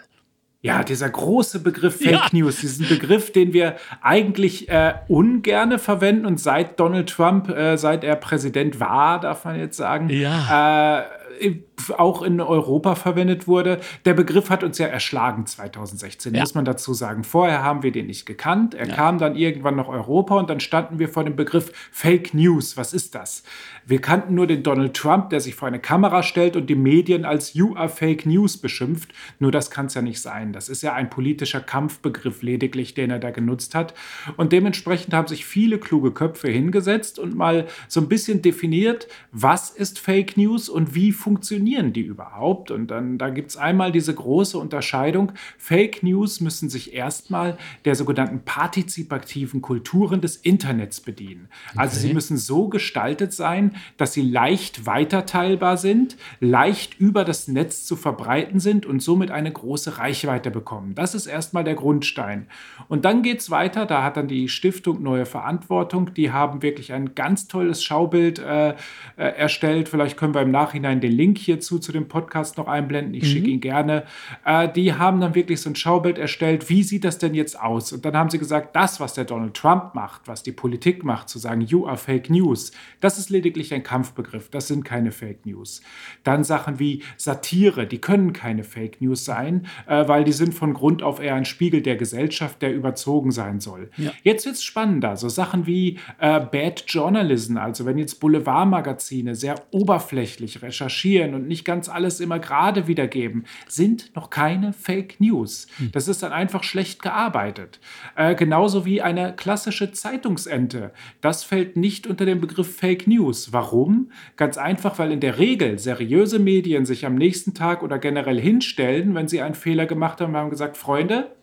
Ja, 0.61 0.83
dieser 0.83 1.09
große 1.09 1.59
Begriff 1.59 1.97
Fake 1.97 2.11
ja. 2.11 2.27
News, 2.31 2.61
diesen 2.61 2.87
Begriff, 2.89 3.31
den 3.31 3.53
wir 3.53 3.77
eigentlich 4.01 4.67
äh, 4.69 4.95
ungerne 5.07 5.77
verwenden 5.77 6.25
und 6.25 6.39
seit 6.39 6.79
Donald 6.79 7.09
Trump, 7.09 7.49
äh, 7.49 7.77
seit 7.77 8.03
er 8.03 8.15
Präsident 8.15 8.79
war, 8.79 9.19
darf 9.19 9.45
man 9.45 9.59
jetzt 9.59 9.77
sagen, 9.77 10.09
ja. 10.09 10.99
äh, 11.39 11.51
auch 11.97 12.23
in 12.23 12.41
Europa 12.41 12.95
verwendet 12.95 13.47
wurde. 13.47 13.79
Der 14.05 14.13
Begriff 14.13 14.49
hat 14.49 14.63
uns 14.63 14.77
ja 14.77 14.87
erschlagen 14.87 15.45
2016, 15.45 16.33
ja. 16.33 16.41
muss 16.41 16.55
man 16.55 16.65
dazu 16.65 16.93
sagen. 16.93 17.23
Vorher 17.23 17.63
haben 17.63 17.83
wir 17.83 17.91
den 17.91 18.07
nicht 18.07 18.25
gekannt. 18.25 18.73
Er 18.73 18.87
ja. 18.87 18.95
kam 18.95 19.19
dann 19.19 19.35
irgendwann 19.35 19.75
nach 19.75 19.87
Europa 19.87 20.35
und 20.35 20.49
dann 20.49 20.59
standen 20.59 20.97
wir 20.99 21.07
vor 21.07 21.23
dem 21.23 21.35
Begriff 21.35 21.71
Fake 21.91 22.33
News. 22.33 22.77
Was 22.77 22.93
ist 22.93 23.13
das? 23.15 23.43
Wir 23.85 24.01
kannten 24.01 24.33
nur 24.33 24.47
den 24.47 24.63
Donald 24.63 24.95
Trump, 24.95 25.29
der 25.29 25.39
sich 25.39 25.55
vor 25.55 25.67
eine 25.67 25.79
Kamera 25.79 26.23
stellt 26.23 26.55
und 26.55 26.67
die 26.67 26.75
Medien 26.75 27.25
als 27.25 27.53
You 27.53 27.75
are 27.75 27.89
Fake 27.89 28.25
News 28.25 28.57
beschimpft. 28.57 29.13
Nur 29.39 29.51
das 29.51 29.69
kann 29.71 29.85
es 29.85 29.93
ja 29.93 30.01
nicht 30.01 30.19
sein. 30.19 30.53
Das 30.53 30.69
ist 30.69 30.81
ja 30.81 30.93
ein 30.93 31.09
politischer 31.09 31.61
Kampfbegriff 31.61 32.41
lediglich, 32.41 32.95
den 32.95 33.11
er 33.11 33.19
da 33.19 33.29
genutzt 33.29 33.75
hat. 33.75 33.93
Und 34.35 34.51
dementsprechend 34.51 35.13
haben 35.13 35.27
sich 35.27 35.45
viele 35.45 35.77
kluge 35.77 36.11
Köpfe 36.11 36.49
hingesetzt 36.49 37.19
und 37.19 37.35
mal 37.35 37.67
so 37.87 38.01
ein 38.01 38.09
bisschen 38.09 38.41
definiert, 38.41 39.07
was 39.31 39.69
ist 39.69 39.99
Fake 39.99 40.37
News 40.37 40.69
und 40.69 40.95
wie 40.95 41.11
funktioniert 41.11 41.66
funktionieren 41.67 41.93
die 41.93 42.01
überhaupt? 42.01 42.71
Und 42.71 42.87
dann 42.87 43.17
da 43.17 43.29
gibt 43.29 43.49
es 43.49 43.57
einmal 43.57 43.91
diese 43.91 44.13
große 44.13 44.57
Unterscheidung. 44.57 45.31
Fake 45.57 46.03
News 46.03 46.41
müssen 46.41 46.69
sich 46.69 46.93
erstmal 46.93 47.57
der 47.85 47.95
sogenannten 47.95 48.41
partizipativen 48.43 49.61
Kulturen 49.61 50.21
des 50.21 50.37
Internets 50.37 51.01
bedienen. 51.01 51.49
Okay. 51.69 51.79
Also 51.79 51.99
sie 51.99 52.13
müssen 52.13 52.37
so 52.37 52.67
gestaltet 52.69 53.33
sein, 53.33 53.75
dass 53.97 54.13
sie 54.13 54.21
leicht 54.21 54.85
weiterteilbar 54.85 55.77
sind, 55.77 56.17
leicht 56.39 56.99
über 56.99 57.25
das 57.25 57.47
Netz 57.47 57.85
zu 57.85 57.95
verbreiten 57.95 58.59
sind 58.59 58.85
und 58.85 59.01
somit 59.01 59.31
eine 59.31 59.51
große 59.51 59.97
Reichweite 59.97 60.51
bekommen. 60.51 60.95
Das 60.95 61.15
ist 61.15 61.27
erstmal 61.27 61.63
der 61.63 61.75
Grundstein. 61.75 62.47
Und 62.87 63.05
dann 63.05 63.21
geht 63.21 63.39
es 63.39 63.49
weiter. 63.49 63.85
Da 63.85 64.03
hat 64.03 64.17
dann 64.17 64.27
die 64.27 64.49
Stiftung 64.49 65.03
Neue 65.03 65.25
Verantwortung. 65.25 66.13
Die 66.13 66.31
haben 66.31 66.61
wirklich 66.61 66.93
ein 66.93 67.13
ganz 67.15 67.47
tolles 67.47 67.83
Schaubild 67.83 68.39
äh, 68.39 68.69
äh, 68.69 68.75
erstellt. 69.15 69.89
Vielleicht 69.89 70.17
können 70.17 70.33
wir 70.33 70.41
im 70.41 70.51
Nachhinein 70.51 71.01
den 71.01 71.11
Link 71.11 71.37
hier 71.37 71.56
hierzu 71.57 71.79
zu 71.79 71.91
dem 71.91 72.07
Podcast 72.07 72.57
noch 72.57 72.67
einblenden. 72.67 73.13
Ich 73.13 73.23
mhm. 73.23 73.27
schicke 73.27 73.49
ihn 73.49 73.61
gerne. 73.61 74.03
Äh, 74.45 74.69
die 74.71 74.93
haben 74.93 75.19
dann 75.19 75.33
wirklich 75.33 75.59
so 75.61 75.69
ein 75.69 75.75
Schaubild 75.75 76.17
erstellt. 76.17 76.69
Wie 76.69 76.83
sieht 76.83 77.03
das 77.03 77.17
denn 77.17 77.33
jetzt 77.33 77.59
aus? 77.59 77.91
Und 77.91 78.05
dann 78.05 78.15
haben 78.15 78.29
sie 78.29 78.37
gesagt, 78.37 78.75
das, 78.75 78.99
was 78.99 79.13
der 79.13 79.25
Donald 79.25 79.55
Trump 79.55 79.95
macht, 79.95 80.27
was 80.27 80.43
die 80.43 80.51
Politik 80.51 81.03
macht, 81.03 81.29
zu 81.29 81.39
sagen, 81.39 81.61
you 81.61 81.87
are 81.87 81.97
fake 81.97 82.29
news, 82.29 82.71
das 82.99 83.17
ist 83.17 83.29
lediglich 83.29 83.73
ein 83.73 83.83
Kampfbegriff. 83.83 84.49
Das 84.49 84.67
sind 84.67 84.85
keine 84.85 85.11
Fake 85.11 85.45
News. 85.45 85.81
Dann 86.23 86.43
Sachen 86.43 86.79
wie 86.79 87.03
Satire, 87.17 87.87
die 87.87 87.99
können 87.99 88.33
keine 88.33 88.63
Fake 88.63 89.01
News 89.01 89.25
sein, 89.25 89.65
äh, 89.87 90.07
weil 90.07 90.23
die 90.23 90.31
sind 90.31 90.53
von 90.53 90.73
Grund 90.73 91.01
auf 91.01 91.19
eher 91.19 91.35
ein 91.35 91.45
Spiegel 91.45 91.81
der 91.81 91.95
Gesellschaft, 91.95 92.61
der 92.61 92.73
überzogen 92.73 93.31
sein 93.31 93.59
soll. 93.59 93.89
Ja. 93.97 94.11
Jetzt 94.23 94.45
wird 94.45 94.55
es 94.55 94.63
spannender. 94.63 95.17
So 95.17 95.29
Sachen 95.29 95.65
wie 95.65 95.99
äh, 96.19 96.39
Bad 96.39 96.83
Journalism, 96.87 97.57
also 97.57 97.85
wenn 97.85 97.97
jetzt 97.97 98.19
Boulevardmagazine 98.19 99.35
sehr 99.35 99.55
oberflächlich 99.71 100.61
recherchieren 100.61 101.33
und 101.33 101.46
nicht 101.47 101.65
ganz 101.65 101.89
alles 101.89 102.19
immer 102.19 102.39
gerade 102.39 102.87
wiedergeben, 102.87 103.45
sind 103.67 104.15
noch 104.15 104.29
keine 104.29 104.73
Fake 104.73 105.19
News. 105.19 105.67
Hm. 105.77 105.91
Das 105.91 106.07
ist 106.07 106.23
dann 106.23 106.33
einfach 106.33 106.63
schlecht 106.63 107.01
gearbeitet. 107.01 107.79
Äh, 108.15 108.35
genauso 108.35 108.85
wie 108.85 109.01
eine 109.01 109.35
klassische 109.35 109.91
Zeitungsente. 109.91 110.91
Das 111.21 111.43
fällt 111.43 111.77
nicht 111.77 112.07
unter 112.07 112.25
den 112.25 112.41
Begriff 112.41 112.77
Fake 112.77 113.07
News. 113.07 113.53
Warum? 113.53 114.11
Ganz 114.35 114.57
einfach, 114.57 114.99
weil 114.99 115.11
in 115.11 115.19
der 115.19 115.37
Regel 115.39 115.79
seriöse 115.79 116.39
Medien 116.39 116.85
sich 116.85 117.05
am 117.05 117.15
nächsten 117.15 117.53
Tag 117.53 117.83
oder 117.83 117.99
generell 117.99 118.39
hinstellen, 118.39 119.15
wenn 119.15 119.27
sie 119.27 119.41
einen 119.41 119.55
Fehler 119.55 119.85
gemacht 119.85 120.21
haben, 120.21 120.35
haben 120.35 120.49
gesagt, 120.49 120.77
Freunde, 120.77 121.36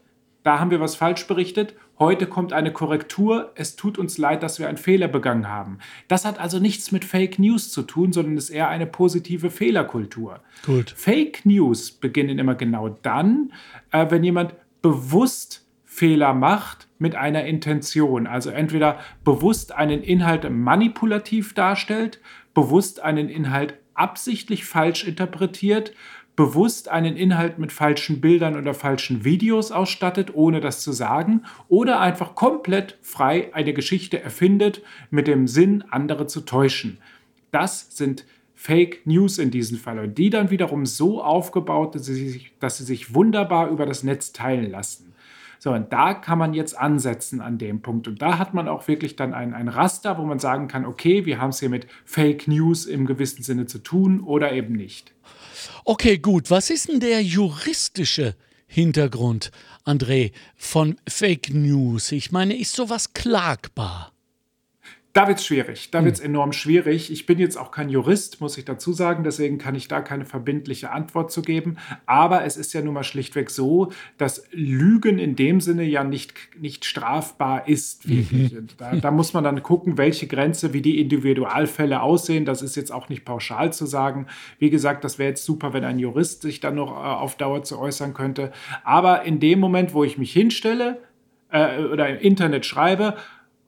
da 0.45 0.61
haben 0.61 0.71
wir 0.71 0.79
was 0.79 0.95
falsch 0.95 1.27
berichtet, 1.27 1.75
heute 1.99 2.27
kommt 2.27 2.53
eine 2.53 2.73
Korrektur, 2.73 3.53
es 3.55 3.77
tut 3.77 3.99
uns 3.99 4.19
leid, 4.19 4.43
dass 4.43 4.59
wir 4.59 4.69
einen 4.69 4.77
Fehler 4.77 5.09
begangen 5.09 5.49
haben. 5.49 5.79
Das 6.07 6.25
hat 6.25 6.39
also 6.39 6.59
nichts 6.59 6.93
mit 6.93 7.05
Fake 7.05 7.39
News 7.39 7.73
zu 7.73 7.83
tun, 7.83 8.13
sondern 8.13 8.37
ist 8.37 8.51
eher 8.51 8.69
eine 8.69 8.87
positive 8.87 9.51
Fehlerkultur. 9.51 10.41
Gut. 10.67 10.93
Fake 10.97 11.47
News 11.47 11.91
beginnen 11.91 12.39
immer 12.39 12.55
genau 12.55 12.91
dann, 12.91 13.53
äh, 13.91 14.07
wenn 14.11 14.23
jemand 14.23 14.55
bewusst 14.83 15.67
Fehler 15.85 16.35
macht 16.35 16.89
mit 16.99 17.15
einer 17.15 17.45
Intention. 17.45 18.27
Also 18.27 18.51
entweder 18.51 18.99
bewusst 19.25 19.73
einen 19.73 20.03
Inhalt 20.03 20.51
manipulativ 20.51 21.55
darstellt, 21.55 22.21
bewusst 22.53 23.01
einen 23.01 23.31
Inhalt 23.31 23.75
absichtlich 23.95 24.65
falsch 24.65 25.05
interpretiert 25.05 25.93
bewusst 26.37 26.89
einen 26.89 27.17
Inhalt 27.17 27.59
mit 27.59 27.73
falschen 27.73 28.21
Bildern 28.21 28.57
oder 28.57 28.75
falschen 28.75 29.25
Videos 29.25 29.71
ausstattet, 29.71 30.35
ohne 30.35 30.61
das 30.61 30.81
zu 30.81 30.93
sagen, 30.93 31.43
oder 31.69 32.01
einfach 32.01 32.35
komplett 32.35 32.99
frei 33.03 33.55
eine 33.55 33.73
Geschichte 33.73 34.21
erfindet 34.21 34.83
mit 35.11 35.27
dem 35.27 35.47
Sinn, 35.47 35.85
andere 35.91 36.27
zu 36.27 36.41
täuschen. 36.41 36.99
Das 37.53 37.97
sind 37.97 38.25
Fake 38.55 39.07
News 39.07 39.39
in 39.39 39.51
diesem 39.51 39.79
Fall 39.79 39.99
und 39.99 40.19
die 40.19 40.31
dann 40.31 40.51
wiederum 40.51 40.87
so 40.87 41.23
aufgebaut, 41.23 41.95
dass 41.95 42.07
sie 42.07 42.29
sich, 42.29 42.53
dass 42.61 42.79
sie 42.79 42.85
sich 42.85 43.15
wunderbar 43.15 43.69
über 43.69 43.87
das 43.87 44.03
Netz 44.03 44.33
teilen 44.33 44.71
lassen. 44.71 45.13
So, 45.59 45.73
und 45.73 45.93
da 45.93 46.15
kann 46.15 46.39
man 46.39 46.53
jetzt 46.53 46.79
ansetzen 46.79 47.41
an 47.41 47.59
dem 47.59 47.81
Punkt. 47.81 48.07
Und 48.07 48.21
da 48.21 48.39
hat 48.39 48.53
man 48.53 48.69
auch 48.69 48.87
wirklich 48.87 49.17
dann 49.17 49.33
ein, 49.33 49.55
ein 49.55 49.69
Raster, 49.69 50.19
wo 50.19 50.25
man 50.25 50.39
sagen 50.39 50.69
kann, 50.69 50.85
okay, 50.85 51.25
wir 51.25 51.41
haben 51.41 51.51
es 51.51 51.61
hier 51.61 51.71
mit 51.71 51.87
Fake 52.05 52.49
News 52.49 52.85
im 52.85 53.07
gewissen 53.07 53.43
Sinne 53.43 53.65
zu 53.65 53.79
tun 53.79 54.21
oder 54.21 54.53
eben 54.53 54.75
nicht. 54.75 55.15
Okay, 55.85 56.19
gut. 56.19 56.51
Was 56.51 56.71
ist 56.71 56.89
denn 56.89 57.01
der 57.01 57.23
juristische 57.23 58.35
Hintergrund, 58.67 59.51
André, 59.85 60.33
von 60.57 60.97
Fake 61.09 61.53
News? 61.53 62.13
Ich 62.13 62.33
meine, 62.33 62.57
ist 62.57 62.75
sowas 62.75 63.13
klagbar? 63.13 64.14
Da 65.15 65.29
wird 65.29 65.39
es 65.39 65.47
schwierig. 65.47 65.93
Da 65.93 66.05
wird 66.05 66.17
es 66.17 66.21
hm. 66.21 66.31
enorm 66.31 66.53
schwierig. 66.53 67.13
Ich 67.13 67.25
bin 67.25 67.39
jetzt 67.39 67.57
auch 67.57 67.71
kein 67.71 67.89
Jurist, 67.89 68.41
muss 68.41 68.59
ich 68.59 68.65
dazu 68.65 68.93
sagen. 68.93 69.23
Deswegen 69.23 69.59
kann 69.59 69.77
ich 69.77 69.87
da 69.87 70.01
keine 70.01 70.25
verbindliche 70.25 70.91
Antwort 70.91 71.31
zu 71.31 71.41
geben. 71.41 71.77
Aber 72.05 72.45
es 72.45 72.57
ist 72.57 72.73
ja 72.73 72.83
nun 72.83 72.95
mal 72.95 73.05
schlichtweg 73.05 73.51
so, 73.51 73.93
dass 74.19 74.45
Lügen 74.51 75.21
in 75.21 75.37
dem 75.37 75.61
Sinne 75.61 75.85
ja 75.85 76.03
nicht, 76.03 76.35
nicht 76.59 76.85
strafbar 76.85 77.69
ist. 77.69 78.09
Mhm. 78.09 78.67
Da, 78.77 78.97
da, 78.97 79.11
muss 79.13 79.33
man 79.35 79.45
dann 79.45 79.63
gucken, 79.63 79.99
welche 79.99 80.27
Grenze, 80.27 80.73
wie 80.73 80.83
die 80.83 81.01
Individualfälle 81.01 82.03
aussehen. 82.03 82.45
Das 82.45 82.61
ist 82.61 82.75
jetzt 82.75 82.91
auch 82.91 83.09
nicht 83.09 83.25
pauschal 83.25 83.73
zu 83.73 83.87
sagen. 83.87 84.27
Wie 84.59 84.71
gesagt, 84.71 85.05
das 85.05 85.21
wäre 85.21 85.29
jetzt 85.29 85.45
super, 85.45 85.73
wenn 85.73 85.85
ein 85.85 86.01
Jurist 86.01 86.43
sich 86.43 86.59
dann 86.59 86.75
noch 86.75 86.91
äh, 86.91 86.95
auf 86.95 87.37
Dauer 87.37 87.63
zu 87.63 87.79
äußern 87.79 88.15
könnte. 88.15 88.51
Aber 88.83 89.23
in 89.23 89.39
dem 89.39 89.61
Moment, 89.61 89.95
wo 89.95 90.03
ich 90.03 90.19
mich 90.19 90.33
hinstelle, 90.33 90.99
äh, 91.55 91.85
oder 91.85 92.09
im 92.09 92.19
Internet 92.19 92.67
schreibe, 92.67 93.15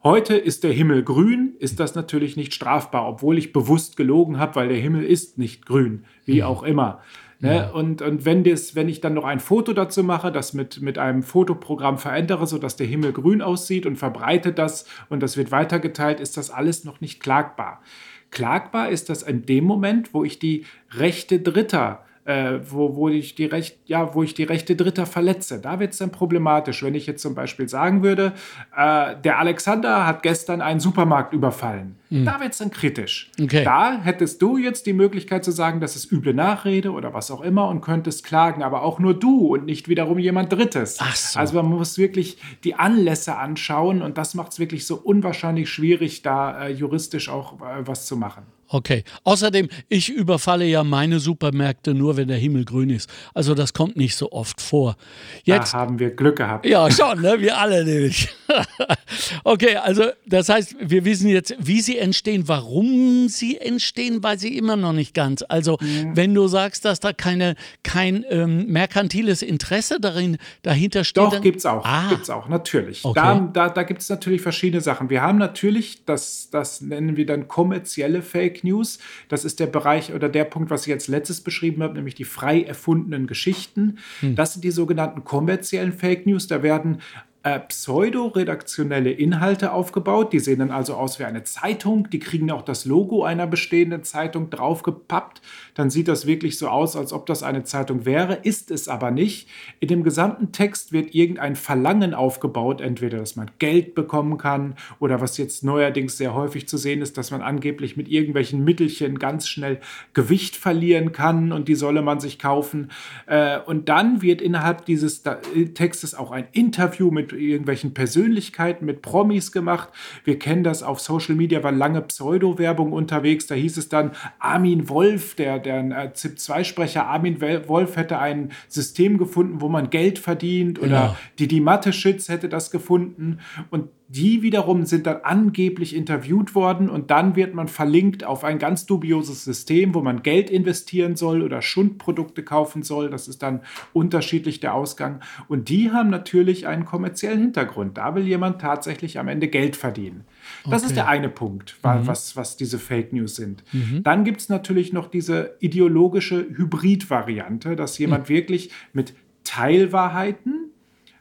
Heute 0.06 0.36
ist 0.36 0.62
der 0.62 0.70
Himmel 0.70 1.02
grün, 1.02 1.56
ist 1.58 1.80
das 1.80 1.96
natürlich 1.96 2.36
nicht 2.36 2.54
strafbar, 2.54 3.08
obwohl 3.08 3.38
ich 3.38 3.52
bewusst 3.52 3.96
gelogen 3.96 4.38
habe, 4.38 4.54
weil 4.54 4.68
der 4.68 4.76
Himmel 4.76 5.02
ist 5.02 5.36
nicht 5.36 5.66
grün, 5.66 6.04
wie 6.24 6.42
mhm. 6.42 6.46
auch 6.46 6.62
immer. 6.62 7.00
Ne? 7.40 7.56
Ja. 7.56 7.70
Und, 7.70 8.02
und 8.02 8.24
wenn, 8.24 8.44
das, 8.44 8.76
wenn 8.76 8.88
ich 8.88 9.00
dann 9.00 9.14
noch 9.14 9.24
ein 9.24 9.40
Foto 9.40 9.72
dazu 9.72 10.04
mache, 10.04 10.30
das 10.30 10.52
mit, 10.52 10.80
mit 10.80 10.96
einem 10.96 11.24
Fotoprogramm 11.24 11.98
verändere, 11.98 12.46
sodass 12.46 12.76
der 12.76 12.86
Himmel 12.86 13.14
grün 13.14 13.42
aussieht 13.42 13.84
und 13.84 13.96
verbreite 13.96 14.52
das 14.52 14.86
und 15.08 15.24
das 15.24 15.36
wird 15.36 15.50
weitergeteilt, 15.50 16.20
ist 16.20 16.36
das 16.36 16.50
alles 16.50 16.84
noch 16.84 17.00
nicht 17.00 17.18
klagbar. 17.18 17.82
Klagbar 18.30 18.90
ist 18.90 19.08
das 19.10 19.24
in 19.24 19.44
dem 19.44 19.64
Moment, 19.64 20.14
wo 20.14 20.22
ich 20.22 20.38
die 20.38 20.66
Rechte 20.92 21.40
Dritter 21.40 22.05
äh, 22.26 22.58
wo, 22.68 22.96
wo, 22.96 23.08
ich 23.08 23.34
die 23.36 23.44
Recht, 23.44 23.78
ja, 23.86 24.14
wo 24.14 24.22
ich 24.22 24.34
die 24.34 24.42
Rechte 24.42 24.74
Dritter 24.74 25.06
verletze. 25.06 25.60
Da 25.60 25.78
wird 25.78 25.92
es 25.92 25.98
dann 25.98 26.10
problematisch. 26.10 26.82
Wenn 26.82 26.94
ich 26.94 27.06
jetzt 27.06 27.22
zum 27.22 27.34
Beispiel 27.34 27.68
sagen 27.68 28.02
würde, 28.02 28.32
äh, 28.76 29.14
der 29.22 29.38
Alexander 29.38 30.06
hat 30.06 30.22
gestern 30.22 30.60
einen 30.60 30.80
Supermarkt 30.80 31.32
überfallen. 31.32 31.96
Mhm. 32.10 32.24
Da 32.24 32.40
wird 32.40 32.52
es 32.52 32.58
dann 32.58 32.70
kritisch. 32.70 33.30
Okay. 33.40 33.64
Da 33.64 34.00
hättest 34.02 34.42
du 34.42 34.58
jetzt 34.58 34.86
die 34.86 34.92
Möglichkeit 34.92 35.44
zu 35.44 35.52
sagen, 35.52 35.80
das 35.80 35.94
ist 35.94 36.10
üble 36.10 36.34
Nachrede 36.34 36.90
oder 36.90 37.14
was 37.14 37.30
auch 37.30 37.42
immer 37.42 37.68
und 37.68 37.80
könntest 37.80 38.24
klagen, 38.24 38.62
aber 38.62 38.82
auch 38.82 38.98
nur 38.98 39.14
du 39.14 39.54
und 39.54 39.64
nicht 39.64 39.88
wiederum 39.88 40.18
jemand 40.18 40.52
Drittes. 40.52 40.98
Ach 41.00 41.14
so. 41.14 41.38
Also 41.38 41.62
man 41.62 41.70
muss 41.70 41.96
wirklich 41.96 42.38
die 42.64 42.74
Anlässe 42.74 43.36
anschauen 43.36 44.02
und 44.02 44.18
das 44.18 44.34
macht 44.34 44.52
es 44.52 44.58
wirklich 44.58 44.86
so 44.86 44.96
unwahrscheinlich 44.96 45.70
schwierig, 45.70 46.22
da 46.22 46.66
äh, 46.66 46.72
juristisch 46.72 47.28
auch 47.28 47.60
äh, 47.60 47.86
was 47.86 48.06
zu 48.06 48.16
machen. 48.16 48.42
Okay. 48.68 49.04
Außerdem, 49.24 49.68
ich 49.88 50.08
überfalle 50.08 50.64
ja 50.64 50.84
meine 50.84 51.20
Supermärkte 51.20 51.94
nur, 51.94 52.16
wenn 52.16 52.28
der 52.28 52.38
Himmel 52.38 52.64
grün 52.64 52.90
ist. 52.90 53.08
Also 53.34 53.54
das 53.54 53.72
kommt 53.72 53.96
nicht 53.96 54.16
so 54.16 54.32
oft 54.32 54.60
vor. 54.60 54.96
Jetzt 55.44 55.74
da 55.74 55.78
haben 55.78 55.98
wir 55.98 56.10
Glück 56.10 56.36
gehabt. 56.36 56.66
Ja, 56.66 56.90
schon, 56.90 57.20
ne? 57.20 57.40
wir 57.40 57.58
alle 57.58 57.84
nämlich. 57.84 58.28
okay, 59.44 59.76
also 59.76 60.04
das 60.26 60.48
heißt, 60.48 60.76
wir 60.80 61.04
wissen 61.04 61.28
jetzt, 61.28 61.54
wie 61.58 61.80
sie 61.80 61.98
entstehen, 61.98 62.48
warum 62.48 63.28
sie 63.28 63.58
entstehen, 63.58 64.22
weiß 64.22 64.44
ich 64.44 64.56
immer 64.56 64.76
noch 64.76 64.92
nicht 64.92 65.14
ganz. 65.14 65.44
Also 65.48 65.78
mhm. 65.80 66.16
wenn 66.16 66.34
du 66.34 66.46
sagst, 66.48 66.84
dass 66.84 67.00
da 67.00 67.12
keine, 67.12 67.54
kein 67.82 68.24
ähm, 68.30 68.66
merkantiles 68.66 69.42
Interesse 69.42 70.00
darin, 70.00 70.38
dahinter 70.62 71.04
steht. 71.04 71.24
Doch, 71.24 71.40
gibt 71.40 71.58
es 71.58 71.66
auch. 71.66 71.84
Ah. 71.84 72.08
Gibt's 72.08 72.30
auch, 72.30 72.48
natürlich. 72.48 73.04
Okay. 73.04 73.20
Da, 73.20 73.50
da, 73.52 73.68
da 73.68 73.82
gibt 73.82 74.02
es 74.02 74.08
natürlich 74.08 74.40
verschiedene 74.40 74.80
Sachen. 74.80 75.10
Wir 75.10 75.22
haben 75.22 75.38
natürlich, 75.38 76.04
das, 76.04 76.48
das 76.50 76.80
nennen 76.80 77.16
wir 77.16 77.26
dann 77.26 77.48
kommerzielle 77.48 78.22
Fake 78.22 78.46
Fake 78.46 78.64
News. 78.64 78.98
Das 79.28 79.44
ist 79.44 79.60
der 79.60 79.66
Bereich 79.66 80.12
oder 80.12 80.28
der 80.28 80.44
Punkt, 80.44 80.70
was 80.70 80.82
ich 80.82 80.88
jetzt 80.88 81.08
letztes 81.08 81.40
beschrieben 81.40 81.82
habe, 81.82 81.94
nämlich 81.94 82.14
die 82.14 82.24
frei 82.24 82.62
erfundenen 82.62 83.26
Geschichten. 83.26 83.98
Hm. 84.20 84.36
Das 84.36 84.52
sind 84.52 84.64
die 84.64 84.70
sogenannten 84.70 85.24
kommerziellen 85.24 85.92
Fake 85.92 86.26
News. 86.26 86.46
Da 86.46 86.62
werden 86.62 87.00
äh, 87.46 87.60
pseudo-redaktionelle 87.60 89.12
Inhalte 89.12 89.70
aufgebaut. 89.70 90.32
Die 90.32 90.40
sehen 90.40 90.58
dann 90.58 90.72
also 90.72 90.94
aus 90.94 91.20
wie 91.20 91.24
eine 91.24 91.44
Zeitung. 91.44 92.10
Die 92.10 92.18
kriegen 92.18 92.50
auch 92.50 92.62
das 92.62 92.86
Logo 92.86 93.22
einer 93.22 93.46
bestehenden 93.46 94.02
Zeitung 94.02 94.50
draufgepappt. 94.50 95.42
Dann 95.74 95.88
sieht 95.88 96.08
das 96.08 96.26
wirklich 96.26 96.58
so 96.58 96.66
aus, 96.66 96.96
als 96.96 97.12
ob 97.12 97.24
das 97.26 97.44
eine 97.44 97.62
Zeitung 97.62 98.04
wäre, 98.04 98.34
ist 98.34 98.72
es 98.72 98.88
aber 98.88 99.12
nicht. 99.12 99.48
In 99.78 99.86
dem 99.86 100.02
gesamten 100.02 100.50
Text 100.50 100.92
wird 100.92 101.14
irgendein 101.14 101.54
Verlangen 101.54 102.14
aufgebaut, 102.14 102.80
entweder 102.80 103.18
dass 103.18 103.36
man 103.36 103.48
Geld 103.60 103.94
bekommen 103.94 104.38
kann 104.38 104.74
oder 104.98 105.20
was 105.20 105.38
jetzt 105.38 105.62
neuerdings 105.62 106.16
sehr 106.18 106.34
häufig 106.34 106.66
zu 106.66 106.76
sehen 106.76 107.00
ist, 107.00 107.16
dass 107.16 107.30
man 107.30 107.42
angeblich 107.42 107.96
mit 107.96 108.08
irgendwelchen 108.08 108.64
Mittelchen 108.64 109.20
ganz 109.20 109.46
schnell 109.46 109.78
Gewicht 110.14 110.56
verlieren 110.56 111.12
kann 111.12 111.52
und 111.52 111.68
die 111.68 111.76
solle 111.76 112.02
man 112.02 112.18
sich 112.18 112.40
kaufen. 112.40 112.90
Äh, 113.26 113.60
und 113.60 113.88
dann 113.88 114.20
wird 114.20 114.42
innerhalb 114.42 114.84
dieses 114.84 115.22
Textes 115.22 116.16
auch 116.16 116.32
ein 116.32 116.48
Interview 116.50 117.12
mit 117.12 117.35
irgendwelchen 117.36 117.94
Persönlichkeiten, 117.94 118.86
mit 118.86 119.02
Promis 119.02 119.52
gemacht. 119.52 119.88
Wir 120.24 120.38
kennen 120.38 120.64
das 120.64 120.82
auf 120.82 121.00
Social 121.00 121.34
Media, 121.34 121.62
war 121.62 121.72
lange 121.72 122.02
Pseudo-Werbung 122.02 122.92
unterwegs. 122.92 123.46
Da 123.46 123.54
hieß 123.54 123.76
es 123.76 123.88
dann, 123.88 124.12
Armin 124.38 124.88
Wolf, 124.88 125.34
der, 125.34 125.58
der 125.58 125.80
äh, 125.84 126.12
ZIP-2-Sprecher 126.12 127.06
Armin 127.06 127.40
Wolf 127.40 127.96
hätte 127.96 128.18
ein 128.18 128.50
System 128.68 129.18
gefunden, 129.18 129.60
wo 129.60 129.68
man 129.68 129.90
Geld 129.90 130.18
verdient 130.18 130.80
oder 130.80 130.90
ja. 130.90 131.16
Didi 131.38 131.60
Mathe-Schütz 131.60 132.28
hätte 132.28 132.48
das 132.48 132.70
gefunden. 132.70 133.40
Und 133.70 133.88
die 134.08 134.42
wiederum 134.42 134.84
sind 134.84 135.06
dann 135.06 135.22
angeblich 135.22 135.94
interviewt 135.94 136.54
worden 136.54 136.88
und 136.88 137.10
dann 137.10 137.34
wird 137.34 137.54
man 137.54 137.66
verlinkt 137.66 138.22
auf 138.22 138.44
ein 138.44 138.58
ganz 138.58 138.86
dubioses 138.86 139.44
System, 139.44 139.94
wo 139.94 140.00
man 140.00 140.22
Geld 140.22 140.48
investieren 140.48 141.16
soll 141.16 141.42
oder 141.42 141.60
Schundprodukte 141.60 142.44
kaufen 142.44 142.84
soll. 142.84 143.10
Das 143.10 143.26
ist 143.26 143.42
dann 143.42 143.62
unterschiedlich 143.92 144.60
der 144.60 144.74
Ausgang. 144.74 145.20
Und 145.48 145.68
die 145.68 145.90
haben 145.90 146.08
natürlich 146.08 146.68
einen 146.68 146.84
kommerziellen 146.84 147.40
Hintergrund. 147.40 147.98
Da 147.98 148.14
will 148.14 148.26
jemand 148.26 148.60
tatsächlich 148.60 149.18
am 149.18 149.26
Ende 149.26 149.48
Geld 149.48 149.74
verdienen. 149.74 150.24
Das 150.64 150.82
okay. 150.82 150.90
ist 150.90 150.96
der 150.96 151.08
eine 151.08 151.28
Punkt, 151.28 151.76
mhm. 151.82 152.06
was, 152.06 152.36
was 152.36 152.56
diese 152.56 152.78
Fake 152.78 153.12
News 153.12 153.34
sind. 153.34 153.64
Mhm. 153.72 154.04
Dann 154.04 154.22
gibt 154.22 154.40
es 154.40 154.48
natürlich 154.48 154.92
noch 154.92 155.08
diese 155.08 155.56
ideologische 155.58 156.46
Hybrid-Variante, 156.56 157.74
dass 157.74 157.98
jemand 157.98 158.28
mhm. 158.28 158.34
wirklich 158.34 158.70
mit 158.92 159.14
Teilwahrheiten 159.42 160.55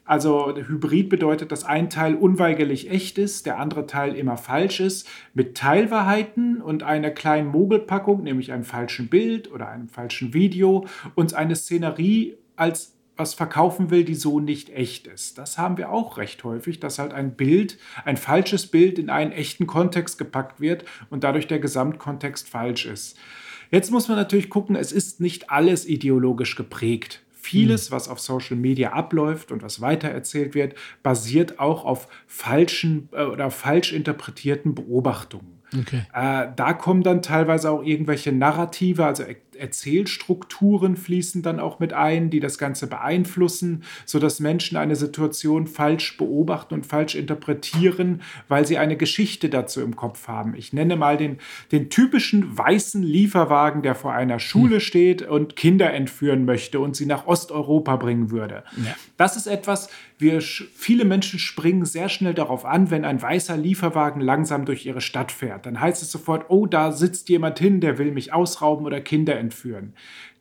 also 0.05 0.55
Hybrid 0.55 1.09
bedeutet, 1.09 1.51
dass 1.51 1.63
ein 1.63 1.89
Teil 1.89 2.13
unweigerlich 2.13 2.91
echt 2.91 3.17
ist, 3.17 3.47
der 3.47 3.59
andere 3.59 3.87
Teil 3.87 4.15
immer 4.15 4.37
falsch 4.37 4.79
ist, 4.79 5.09
mit 5.33 5.57
Teilwahrheiten 5.57 6.61
und 6.61 6.83
einer 6.83 7.09
kleinen 7.09 7.47
Mogelpackung, 7.47 8.23
nämlich 8.23 8.51
einem 8.51 8.63
falschen 8.63 9.07
Bild 9.07 9.51
oder 9.51 9.67
einem 9.67 9.89
falschen 9.89 10.33
Video, 10.33 10.85
uns 11.15 11.33
eine 11.33 11.55
Szenerie 11.55 12.37
als 12.55 12.93
was 13.17 13.33
verkaufen 13.33 13.89
will, 13.89 14.03
die 14.03 14.15
so 14.15 14.39
nicht 14.39 14.69
echt 14.69 15.07
ist. 15.07 15.37
Das 15.37 15.57
haben 15.57 15.77
wir 15.77 15.89
auch 15.89 16.17
recht 16.17 16.43
häufig, 16.43 16.79
dass 16.79 16.99
halt 16.99 17.13
ein 17.13 17.35
Bild, 17.35 17.77
ein 18.03 18.17
falsches 18.17 18.67
Bild 18.67 18.99
in 18.99 19.09
einen 19.09 19.31
echten 19.31 19.67
Kontext 19.67 20.17
gepackt 20.17 20.59
wird 20.59 20.85
und 21.09 21.23
dadurch 21.23 21.47
der 21.47 21.59
Gesamtkontext 21.59 22.49
falsch 22.49 22.85
ist. 22.85 23.17
Jetzt 23.71 23.91
muss 23.91 24.07
man 24.07 24.17
natürlich 24.17 24.49
gucken, 24.49 24.75
es 24.75 24.91
ist 24.91 25.21
nicht 25.21 25.49
alles 25.49 25.87
ideologisch 25.87 26.55
geprägt. 26.55 27.24
Vieles, 27.45 27.89
mhm. 27.89 27.95
was 27.95 28.09
auf 28.09 28.19
Social 28.19 28.57
Media 28.57 28.93
abläuft 28.93 29.51
und 29.51 29.61
was 29.61 29.79
weitererzählt 29.79 30.55
wird, 30.55 30.73
basiert 31.03 31.59
auch 31.59 31.85
auf 31.85 32.07
falschen 32.25 33.09
äh, 33.11 33.23
oder 33.23 33.51
falsch 33.51 33.93
interpretierten 33.93 34.73
Beobachtungen. 34.73 35.61
Okay. 35.79 36.03
Äh, 36.13 36.47
da 36.55 36.73
kommen 36.73 37.03
dann 37.03 37.21
teilweise 37.21 37.69
auch 37.69 37.83
irgendwelche 37.83 38.31
Narrative, 38.31 39.05
also 39.05 39.23
Erzählstrukturen 39.57 40.97
fließen 40.97 41.41
dann 41.41 41.59
auch 41.59 41.79
mit 41.79 41.93
ein, 41.93 42.29
die 42.29 42.39
das 42.39 42.57
Ganze 42.57 42.87
beeinflussen, 42.87 43.83
sodass 44.05 44.39
Menschen 44.39 44.77
eine 44.77 44.95
Situation 44.95 45.67
falsch 45.67 46.17
beobachten 46.17 46.73
und 46.73 46.85
falsch 46.85 47.15
interpretieren, 47.15 48.21
weil 48.47 48.65
sie 48.65 48.77
eine 48.77 48.97
Geschichte 48.97 49.49
dazu 49.49 49.81
im 49.81 49.95
Kopf 49.95 50.27
haben. 50.27 50.55
Ich 50.55 50.73
nenne 50.73 50.95
mal 50.95 51.17
den, 51.17 51.37
den 51.71 51.89
typischen 51.89 52.57
weißen 52.57 53.01
Lieferwagen, 53.03 53.81
der 53.81 53.95
vor 53.95 54.13
einer 54.13 54.39
Schule 54.39 54.75
hm. 54.75 54.81
steht 54.81 55.21
und 55.21 55.55
Kinder 55.55 55.93
entführen 55.93 56.45
möchte 56.45 56.79
und 56.79 56.95
sie 56.95 57.05
nach 57.05 57.27
Osteuropa 57.27 57.95
bringen 57.95 58.31
würde. 58.31 58.63
Ja. 58.77 58.95
Das 59.17 59.37
ist 59.37 59.47
etwas, 59.47 59.89
wir, 60.17 60.41
viele 60.41 61.03
Menschen 61.03 61.39
springen 61.39 61.83
sehr 61.83 62.07
schnell 62.07 62.33
darauf 62.33 62.65
an, 62.65 62.89
wenn 62.89 63.03
ein 63.03 63.21
weißer 63.21 63.57
Lieferwagen 63.57 64.21
langsam 64.21 64.65
durch 64.65 64.85
ihre 64.85 65.01
Stadt 65.01 65.31
fährt. 65.31 65.65
Dann 65.65 65.81
heißt 65.81 66.01
es 66.01 66.11
sofort, 66.11 66.45
oh, 66.49 66.65
da 66.65 66.91
sitzt 66.91 67.27
jemand 67.29 67.59
hin, 67.59 67.81
der 67.81 67.97
will 67.97 68.11
mich 68.11 68.31
ausrauben 68.31 68.85
oder 68.85 69.01
Kinder 69.01 69.35
entführen. 69.35 69.44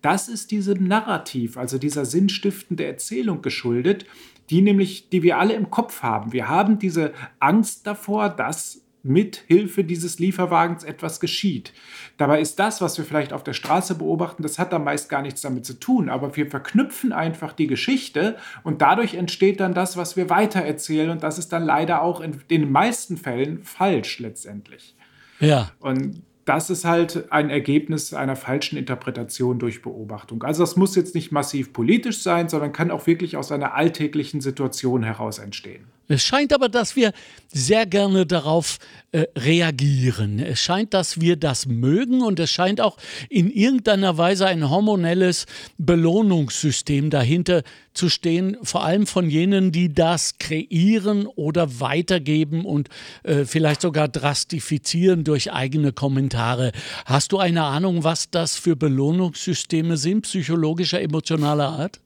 Das 0.02 0.28
ist 0.28 0.50
diesem 0.50 0.86
Narrativ, 0.86 1.56
also 1.56 1.78
dieser 1.78 2.04
sinnstiftende 2.04 2.84
Erzählung 2.84 3.42
geschuldet, 3.42 4.06
die 4.50 4.60
nämlich, 4.60 5.08
die 5.08 5.22
wir 5.22 5.38
alle 5.38 5.54
im 5.54 5.70
Kopf 5.70 6.02
haben. 6.02 6.32
Wir 6.32 6.48
haben 6.48 6.78
diese 6.78 7.12
Angst 7.40 7.86
davor, 7.86 8.28
dass 8.28 8.84
mit 9.04 9.36
Hilfe 9.46 9.84
dieses 9.84 10.18
Lieferwagens 10.18 10.82
etwas 10.82 11.20
geschieht. 11.20 11.74
Dabei 12.16 12.40
ist 12.40 12.58
das, 12.58 12.80
was 12.80 12.96
wir 12.96 13.04
vielleicht 13.04 13.34
auf 13.34 13.44
der 13.44 13.52
Straße 13.52 13.96
beobachten, 13.96 14.42
das 14.42 14.58
hat 14.58 14.72
da 14.72 14.78
meist 14.78 15.10
gar 15.10 15.20
nichts 15.20 15.42
damit 15.42 15.66
zu 15.66 15.78
tun, 15.78 16.08
aber 16.08 16.36
wir 16.36 16.50
verknüpfen 16.50 17.12
einfach 17.12 17.52
die 17.52 17.66
Geschichte 17.66 18.36
und 18.62 18.80
dadurch 18.80 19.14
entsteht 19.14 19.60
dann 19.60 19.74
das, 19.74 19.98
was 19.98 20.16
wir 20.16 20.30
weitererzählen 20.30 21.10
und 21.10 21.22
das 21.22 21.38
ist 21.38 21.52
dann 21.52 21.64
leider 21.64 22.00
auch 22.00 22.22
in 22.22 22.40
den 22.48 22.72
meisten 22.72 23.18
Fällen 23.18 23.62
falsch 23.62 24.20
letztendlich. 24.20 24.96
Ja. 25.38 25.70
Und 25.80 26.22
das 26.44 26.68
ist 26.70 26.84
halt 26.84 27.32
ein 27.32 27.50
Ergebnis 27.50 28.12
einer 28.12 28.36
falschen 28.36 28.76
Interpretation 28.76 29.58
durch 29.58 29.82
Beobachtung. 29.82 30.42
Also 30.42 30.62
das 30.62 30.76
muss 30.76 30.94
jetzt 30.94 31.14
nicht 31.14 31.32
massiv 31.32 31.72
politisch 31.72 32.22
sein, 32.22 32.48
sondern 32.48 32.72
kann 32.72 32.90
auch 32.90 33.06
wirklich 33.06 33.36
aus 33.36 33.50
einer 33.50 33.74
alltäglichen 33.74 34.40
Situation 34.40 35.02
heraus 35.02 35.38
entstehen. 35.38 35.86
Es 36.08 36.22
scheint 36.22 36.52
aber, 36.52 36.68
dass 36.68 36.96
wir 36.96 37.12
sehr 37.48 37.86
gerne 37.86 38.26
darauf 38.26 38.78
äh, 39.12 39.26
reagieren. 39.36 40.38
Es 40.38 40.60
scheint, 40.60 40.92
dass 40.92 41.20
wir 41.20 41.36
das 41.36 41.66
mögen 41.66 42.20
und 42.20 42.40
es 42.40 42.50
scheint 42.50 42.80
auch 42.80 42.98
in 43.30 43.50
irgendeiner 43.50 44.18
Weise 44.18 44.46
ein 44.46 44.68
hormonelles 44.68 45.46
Belohnungssystem 45.78 47.10
dahinter 47.10 47.62
zu 47.94 48.08
stehen, 48.08 48.56
vor 48.62 48.84
allem 48.84 49.06
von 49.06 49.30
jenen, 49.30 49.72
die 49.72 49.94
das 49.94 50.38
kreieren 50.38 51.26
oder 51.26 51.80
weitergeben 51.80 52.64
und 52.64 52.88
äh, 53.22 53.44
vielleicht 53.44 53.80
sogar 53.80 54.08
drastifizieren 54.08 55.24
durch 55.24 55.52
eigene 55.52 55.92
Kommentare. 55.92 56.72
Hast 57.06 57.32
du 57.32 57.38
eine 57.38 57.62
Ahnung, 57.62 58.04
was 58.04 58.30
das 58.30 58.56
für 58.56 58.76
Belohnungssysteme 58.76 59.96
sind, 59.96 60.22
psychologischer, 60.22 61.00
emotionaler 61.00 61.68
Art? 61.68 62.00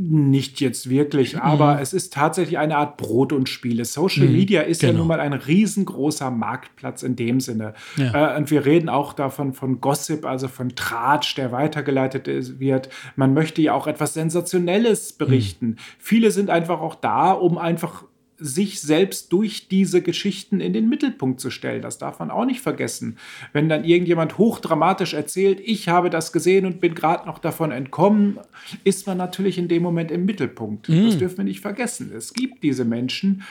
Nicht 0.00 0.60
jetzt 0.60 0.88
wirklich, 0.88 1.34
mhm. 1.34 1.40
aber 1.40 1.80
es 1.80 1.92
ist 1.92 2.12
tatsächlich 2.12 2.56
eine 2.56 2.76
Art 2.76 2.98
Brot 2.98 3.32
und 3.32 3.48
Spiele. 3.48 3.84
Social 3.84 4.28
mhm, 4.28 4.32
Media 4.32 4.60
ist 4.60 4.82
genau. 4.82 4.92
ja 4.92 4.98
nun 4.98 5.08
mal 5.08 5.18
ein 5.18 5.32
riesengroßer 5.32 6.30
Marktplatz 6.30 7.02
in 7.02 7.16
dem 7.16 7.40
Sinne. 7.40 7.74
Ja. 7.96 8.34
Äh, 8.34 8.38
und 8.38 8.48
wir 8.52 8.64
reden 8.64 8.88
auch 8.88 9.12
davon 9.12 9.54
von 9.54 9.80
Gossip, 9.80 10.24
also 10.24 10.46
von 10.46 10.76
Tratsch, 10.76 11.34
der 11.34 11.50
weitergeleitet 11.50 12.28
wird. 12.60 12.90
Man 13.16 13.34
möchte 13.34 13.60
ja 13.60 13.72
auch 13.72 13.88
etwas 13.88 14.14
Sensationelles 14.14 15.14
berichten. 15.14 15.66
Mhm. 15.66 15.76
Viele 15.98 16.30
sind 16.30 16.48
einfach 16.48 16.80
auch 16.80 16.94
da, 16.94 17.32
um 17.32 17.58
einfach 17.58 18.04
sich 18.38 18.80
selbst 18.80 19.32
durch 19.32 19.68
diese 19.68 20.00
Geschichten 20.00 20.60
in 20.60 20.72
den 20.72 20.88
Mittelpunkt 20.88 21.40
zu 21.40 21.50
stellen. 21.50 21.82
Das 21.82 21.98
darf 21.98 22.20
man 22.20 22.30
auch 22.30 22.44
nicht 22.44 22.60
vergessen. 22.60 23.18
Wenn 23.52 23.68
dann 23.68 23.84
irgendjemand 23.84 24.38
hochdramatisch 24.38 25.14
erzählt, 25.14 25.60
ich 25.60 25.88
habe 25.88 26.08
das 26.08 26.32
gesehen 26.32 26.64
und 26.64 26.80
bin 26.80 26.94
gerade 26.94 27.26
noch 27.26 27.38
davon 27.38 27.72
entkommen, 27.72 28.38
ist 28.84 29.06
man 29.06 29.18
natürlich 29.18 29.58
in 29.58 29.68
dem 29.68 29.82
Moment 29.82 30.10
im 30.10 30.24
Mittelpunkt. 30.24 30.88
Mhm. 30.88 31.06
Das 31.06 31.18
dürfen 31.18 31.38
wir 31.38 31.44
nicht 31.44 31.60
vergessen. 31.60 32.12
Es 32.16 32.32
gibt 32.32 32.62
diese 32.62 32.84
Menschen, 32.84 33.42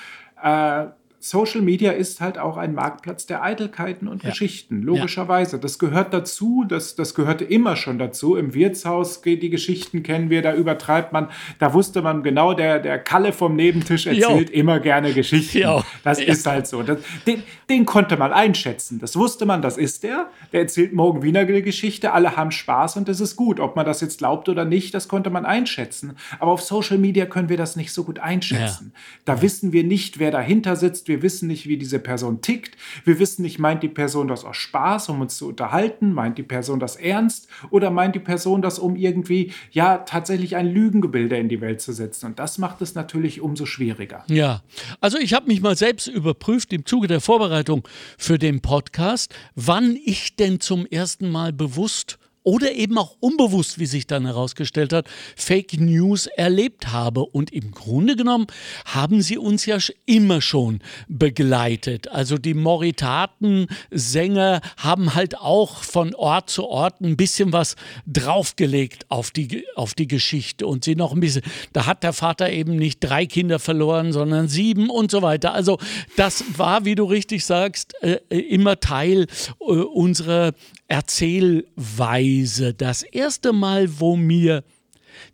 äh, 0.42 0.86
Social 1.30 1.62
Media 1.62 1.92
ist 1.92 2.22
halt 2.22 2.38
auch 2.38 2.58
ein 2.58 2.74
Marktplatz 2.74 3.26
der 3.26 3.44
Eitelkeiten 3.44 4.08
und 4.08 4.24
ja. 4.24 4.30
Geschichten, 4.30 4.82
logischerweise. 4.82 5.58
Ja. 5.58 5.62
Das 5.62 5.80
gehört 5.80 6.14
dazu, 6.14 6.66
das, 6.68 6.96
das 6.96 7.16
gehörte 7.16 7.44
immer 7.44 7.76
schon 7.76 8.00
dazu. 8.00 8.36
Im 8.36 8.54
Wirtshaus 8.54 9.22
geht 9.22 9.44
die 9.44 9.50
Geschichten, 9.50 10.04
kennen 10.04 10.30
wir, 10.30 10.42
da 10.42 10.54
übertreibt 10.54 11.14
man, 11.14 11.30
da 11.60 11.74
wusste 11.74 12.02
man 12.02 12.24
genau, 12.24 12.54
der, 12.54 12.80
der 12.80 13.00
Kalle 13.00 13.34
vom 13.34 13.56
Nebentisch 13.56 14.08
erzählt 14.08 14.50
jo. 14.50 14.56
immer 14.56 14.80
gerne 14.80 15.14
Geschichten. 15.14 15.58
Jo. 15.60 15.84
Das 16.04 16.20
ja. 16.20 16.28
ist 16.28 16.46
halt 16.46 16.68
so. 16.68 16.84
Das, 16.84 17.00
den, 17.26 17.44
den, 17.70 17.86
konnte 17.86 18.18
man 18.18 18.34
einschätzen. 18.34 19.00
Das 19.00 19.16
wusste 19.16 19.46
man, 19.46 19.62
das 19.62 19.78
ist 19.78 20.04
der. 20.04 20.30
Der 20.52 20.62
erzählt 20.62 20.94
morgen 20.94 21.22
wieder 21.22 21.42
eine 21.42 21.62
Geschichte, 21.62 22.14
alle 22.14 22.36
haben 22.36 22.52
Spaß 22.52 22.98
und 22.98 23.08
das 23.08 23.20
ist 23.20 23.36
gut. 23.36 23.60
Ob 23.60 23.76
man 23.76 23.86
das 23.86 24.02
jetzt 24.02 24.20
glaubt 24.20 24.50
oder 24.50 24.66
nicht, 24.66 24.94
das 24.94 25.08
konnte 25.08 25.30
man 25.30 25.46
einschätzen. 25.46 26.16
Aber 26.40 26.52
auf 26.52 26.62
Social 26.62 26.98
Media 26.98 27.26
können 27.26 27.50
wir 27.50 27.58
das 27.58 27.76
nicht 27.76 27.92
so 27.92 28.04
gut 28.04 28.20
einschätzen. 28.20 28.94
Da 29.26 29.42
wissen 29.42 29.74
wir 29.74 29.84
nicht, 29.84 30.20
wer 30.20 30.32
dahinter 30.32 30.76
sitzt. 30.76 31.08
Wir 31.08 31.17
wir 31.18 31.24
wissen 31.24 31.48
nicht, 31.48 31.68
wie 31.68 31.78
diese 31.78 31.98
Person 31.98 32.42
tickt. 32.42 32.78
Wir 33.04 33.18
wissen 33.18 33.42
nicht, 33.42 33.58
meint 33.58 33.82
die 33.82 33.90
Person 33.90 34.28
das 34.28 34.46
aus 34.46 34.56
Spaß, 34.58 35.10
um 35.10 35.22
uns 35.22 35.36
zu 35.36 35.48
unterhalten? 35.48 36.14
Meint 36.14 36.38
die 36.38 36.44
Person 36.44 36.80
das 36.80 36.96
ernst? 36.96 37.48
Oder 37.72 37.90
meint 37.90 38.14
die 38.14 38.20
Person 38.20 38.62
das, 38.62 38.78
um 38.78 38.96
irgendwie, 38.96 39.52
ja, 39.72 39.98
tatsächlich 39.98 40.56
ein 40.56 40.68
Lügengebilde 40.68 41.36
in 41.36 41.50
die 41.50 41.60
Welt 41.60 41.82
zu 41.82 41.92
setzen? 41.92 42.28
Und 42.28 42.40
das 42.40 42.60
macht 42.60 42.84
es 42.84 42.94
natürlich 42.94 43.42
umso 43.42 43.66
schwieriger. 43.66 44.24
Ja, 44.28 44.62
also 45.02 45.18
ich 45.18 45.34
habe 45.34 45.48
mich 45.48 45.62
mal 45.62 45.76
selbst 45.76 46.06
überprüft 46.06 46.72
im 46.72 46.86
Zuge 46.86 47.08
der 47.08 47.20
Vorbereitung 47.20 47.88
für 48.20 48.38
den 48.38 48.62
Podcast, 48.62 49.34
wann 49.56 49.98
ich 50.06 50.36
denn 50.36 50.60
zum 50.60 50.86
ersten 50.86 51.32
Mal 51.32 51.52
bewusst 51.52 52.20
oder 52.48 52.72
eben 52.72 52.98
auch 52.98 53.18
unbewusst, 53.20 53.78
wie 53.78 53.86
sich 53.86 54.08
dann 54.08 54.26
herausgestellt 54.26 54.94
hat, 54.94 55.10
Fake 55.36 55.82
News 55.82 56.28
erlebt 56.28 56.94
habe. 56.94 57.26
Und 57.26 57.52
im 57.52 57.72
Grunde 57.72 58.16
genommen 58.16 58.48
haben 58.86 59.22
sie 59.22 59.38
uns 59.38 59.66
ja 59.66 59.80
immer 60.06 60.40
schon 60.40 60.80
begleitet. 61.10 62.08
Also 62.08 62.38
die 62.38 62.54
Moritaten-Sänger 62.54 64.62
haben 64.78 65.14
halt 65.14 65.38
auch 65.38 65.84
von 65.84 66.16
Ort 66.16 66.50
zu 66.50 66.68
Ort 66.68 67.02
ein 67.02 67.18
bisschen 67.18 67.52
was 67.52 67.76
draufgelegt 68.06 69.08
auf 69.10 69.32
die, 69.32 69.66
auf 69.76 69.94
die 69.94 70.08
Geschichte 70.08 70.68
und 70.68 70.86
sie 70.86 70.96
noch 70.96 71.12
ein 71.12 71.20
bisschen, 71.20 71.44
da 71.74 71.86
hat 71.86 72.02
der 72.02 72.14
Vater 72.14 72.50
eben 72.50 72.78
nicht 72.78 73.02
drei 73.02 73.26
Kinder 73.26 73.60
verloren, 73.60 74.14
sondern 74.14 74.48
sieben 74.48 74.90
und 74.90 75.12
so 75.12 75.22
weiter. 75.22 75.54
Also 75.54 75.80
das 76.16 76.46
war, 76.58 76.86
wie 76.86 76.96
du 76.96 77.04
richtig 77.04 77.46
sagst, 77.46 77.94
äh, 78.02 78.20
immer 78.30 78.80
Teil 78.80 79.28
äh, 79.60 79.64
unserer 79.64 80.54
Erzählweise. 80.88 82.74
Das 82.74 83.04
erste 83.04 83.54
Mal, 83.54 84.00
wo 84.00 84.16
mir 84.16 84.64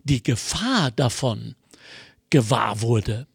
die 0.04 0.24
Gefahr 0.24 0.92
davon 0.92 1.56
gewahr 2.30 2.82
wurde, 2.82 3.28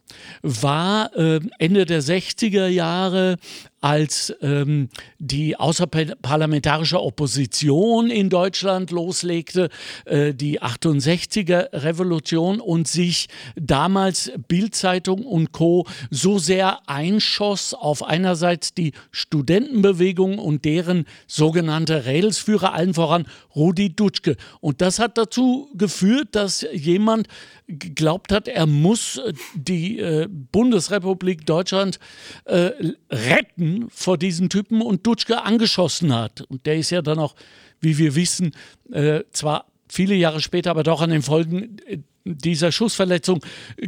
war 0.42 1.14
äh, 1.16 1.40
Ende 1.58 1.84
der 1.84 2.02
60er 2.02 2.66
Jahre 2.66 3.36
als 3.80 4.34
ähm, 4.42 4.88
die 5.18 5.56
außerparlamentarische 5.56 7.00
Opposition 7.00 8.10
in 8.10 8.28
Deutschland 8.28 8.90
loslegte, 8.90 9.68
äh, 10.04 10.34
die 10.34 10.60
68er 10.60 11.84
Revolution 11.84 12.60
und 12.60 12.88
sich 12.88 13.28
damals 13.54 14.32
Bildzeitung 14.48 15.24
und 15.24 15.52
Co. 15.52 15.86
so 16.10 16.38
sehr 16.38 16.88
einschoss 16.88 17.72
auf 17.72 18.02
einerseits 18.02 18.74
die 18.74 18.92
Studentenbewegung 19.12 20.38
und 20.38 20.64
deren 20.64 21.04
sogenannte 21.26 22.04
Rädelsführer, 22.04 22.74
allen 22.74 22.94
voran 22.94 23.26
Rudi 23.54 23.94
Dutschke. 23.94 24.36
Und 24.60 24.80
das 24.80 24.98
hat 24.98 25.18
dazu 25.18 25.68
geführt, 25.74 26.28
dass 26.32 26.66
jemand 26.72 27.28
geglaubt 27.68 28.32
hat, 28.32 28.48
er 28.48 28.66
muss 28.66 29.20
die 29.54 29.98
äh, 29.98 30.26
Bundesrepublik 30.28 31.44
Deutschland 31.44 31.98
äh, 32.46 32.70
retten 33.10 33.67
vor 33.90 34.18
diesen 34.18 34.48
Typen 34.48 34.82
und 34.82 35.06
Dutschke 35.06 35.42
angeschossen 35.42 36.14
hat. 36.14 36.42
Und 36.42 36.66
der 36.66 36.76
ist 36.76 36.90
ja 36.90 37.02
dann 37.02 37.18
auch, 37.18 37.34
wie 37.80 37.98
wir 37.98 38.14
wissen, 38.14 38.52
äh, 38.92 39.22
zwar 39.32 39.66
viele 39.88 40.14
Jahre 40.14 40.40
später, 40.40 40.70
aber 40.70 40.82
doch 40.82 41.00
an 41.00 41.10
den 41.10 41.22
Folgen 41.22 41.78
äh, 41.86 41.98
dieser 42.24 42.72
Schussverletzung 42.72 43.40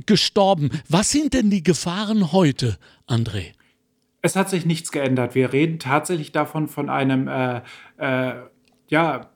gestorben. 0.06 0.70
Was 0.88 1.10
sind 1.10 1.34
denn 1.34 1.50
die 1.50 1.62
Gefahren 1.62 2.32
heute, 2.32 2.78
André? 3.06 3.52
Es 4.22 4.36
hat 4.36 4.50
sich 4.50 4.66
nichts 4.66 4.92
geändert. 4.92 5.34
Wir 5.34 5.52
reden 5.52 5.78
tatsächlich 5.78 6.32
davon 6.32 6.68
von 6.68 6.90
einem 6.90 7.28
äh, 7.28 7.60
äh, 7.98 8.34
ja, 8.88 9.30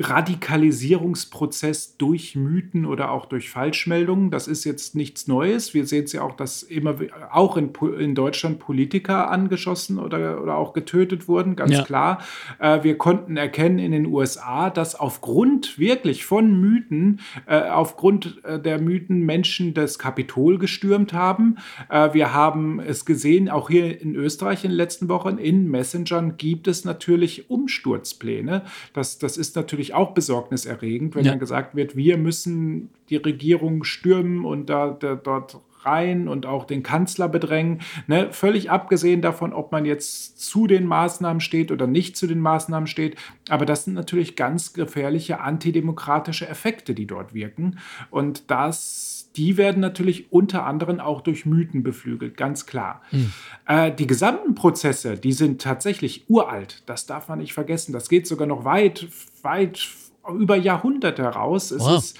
Radikalisierungsprozess 0.00 1.96
durch 1.98 2.34
Mythen 2.34 2.86
oder 2.86 3.10
auch 3.10 3.26
durch 3.26 3.50
Falschmeldungen. 3.50 4.30
Das 4.30 4.48
ist 4.48 4.64
jetzt 4.64 4.94
nichts 4.94 5.28
Neues. 5.28 5.74
Wir 5.74 5.86
sehen 5.86 6.04
es 6.04 6.12
ja 6.12 6.22
auch, 6.22 6.34
dass 6.34 6.62
immer 6.62 6.96
auch 7.30 7.56
in, 7.58 7.70
in 7.98 8.14
Deutschland 8.14 8.58
Politiker 8.58 9.30
angeschossen 9.30 9.98
oder, 9.98 10.42
oder 10.42 10.56
auch 10.56 10.72
getötet 10.72 11.28
wurden, 11.28 11.54
ganz 11.54 11.72
ja. 11.72 11.82
klar. 11.82 12.22
Äh, 12.58 12.82
wir 12.82 12.96
konnten 12.96 13.36
erkennen 13.36 13.78
in 13.78 13.92
den 13.92 14.06
USA, 14.06 14.70
dass 14.70 14.94
aufgrund 14.94 15.78
wirklich 15.78 16.24
von 16.24 16.58
Mythen, 16.58 17.20
äh, 17.46 17.68
aufgrund 17.68 18.42
äh, 18.44 18.58
der 18.58 18.80
Mythen 18.80 19.20
Menschen 19.26 19.74
das 19.74 19.98
Kapitol 19.98 20.58
gestürmt 20.58 21.12
haben. 21.12 21.56
Äh, 21.90 22.14
wir 22.14 22.32
haben 22.32 22.80
es 22.80 23.04
gesehen, 23.04 23.50
auch 23.50 23.68
hier 23.68 24.00
in 24.00 24.14
Österreich 24.14 24.64
in 24.64 24.70
den 24.70 24.76
letzten 24.76 25.08
Wochen, 25.08 25.36
in 25.36 25.68
Messengern 25.70 26.38
gibt 26.38 26.68
es 26.68 26.84
natürlich 26.84 27.50
Umsturzpläne. 27.50 28.62
Das, 28.94 29.18
das 29.18 29.36
ist 29.36 29.56
natürlich 29.56 29.89
natürlich 29.90 29.94
auch 29.94 30.14
besorgniserregend, 30.14 31.14
wenn 31.14 31.24
ja. 31.24 31.32
dann 31.32 31.40
gesagt 31.40 31.74
wird, 31.74 31.96
wir 31.96 32.16
müssen 32.16 32.90
die 33.08 33.16
Regierung 33.16 33.84
stürmen 33.84 34.44
und 34.44 34.70
da, 34.70 34.90
da 34.90 35.14
dort 35.14 35.58
rein 35.82 36.28
und 36.28 36.44
auch 36.44 36.64
den 36.64 36.82
Kanzler 36.82 37.28
bedrängen. 37.28 37.80
Ne? 38.06 38.28
Völlig 38.32 38.70
abgesehen 38.70 39.22
davon, 39.22 39.54
ob 39.54 39.72
man 39.72 39.86
jetzt 39.86 40.38
zu 40.38 40.66
den 40.66 40.84
Maßnahmen 40.84 41.40
steht 41.40 41.72
oder 41.72 41.86
nicht 41.86 42.18
zu 42.18 42.26
den 42.26 42.40
Maßnahmen 42.40 42.86
steht. 42.86 43.16
Aber 43.48 43.64
das 43.64 43.84
sind 43.84 43.94
natürlich 43.94 44.36
ganz 44.36 44.74
gefährliche 44.74 45.40
antidemokratische 45.40 46.46
Effekte, 46.46 46.94
die 46.94 47.06
dort 47.06 47.32
wirken. 47.32 47.78
Und 48.10 48.50
das, 48.50 49.09
die 49.36 49.56
werden 49.56 49.80
natürlich 49.80 50.32
unter 50.32 50.66
anderem 50.66 51.00
auch 51.00 51.20
durch 51.20 51.46
Mythen 51.46 51.82
beflügelt, 51.82 52.36
ganz 52.36 52.66
klar. 52.66 53.02
Hm. 53.10 53.32
Äh, 53.66 53.92
die 53.92 54.06
gesamten 54.06 54.54
Prozesse, 54.54 55.16
die 55.16 55.32
sind 55.32 55.60
tatsächlich 55.62 56.24
uralt. 56.28 56.82
Das 56.86 57.06
darf 57.06 57.28
man 57.28 57.38
nicht 57.38 57.52
vergessen. 57.52 57.92
Das 57.92 58.08
geht 58.08 58.26
sogar 58.26 58.46
noch 58.46 58.64
weit 58.64 59.08
weit 59.42 59.88
über 60.28 60.56
Jahrhunderte 60.56 61.22
heraus. 61.22 61.70
Es 61.70 61.82
wow. 61.82 61.98
ist 61.98 62.18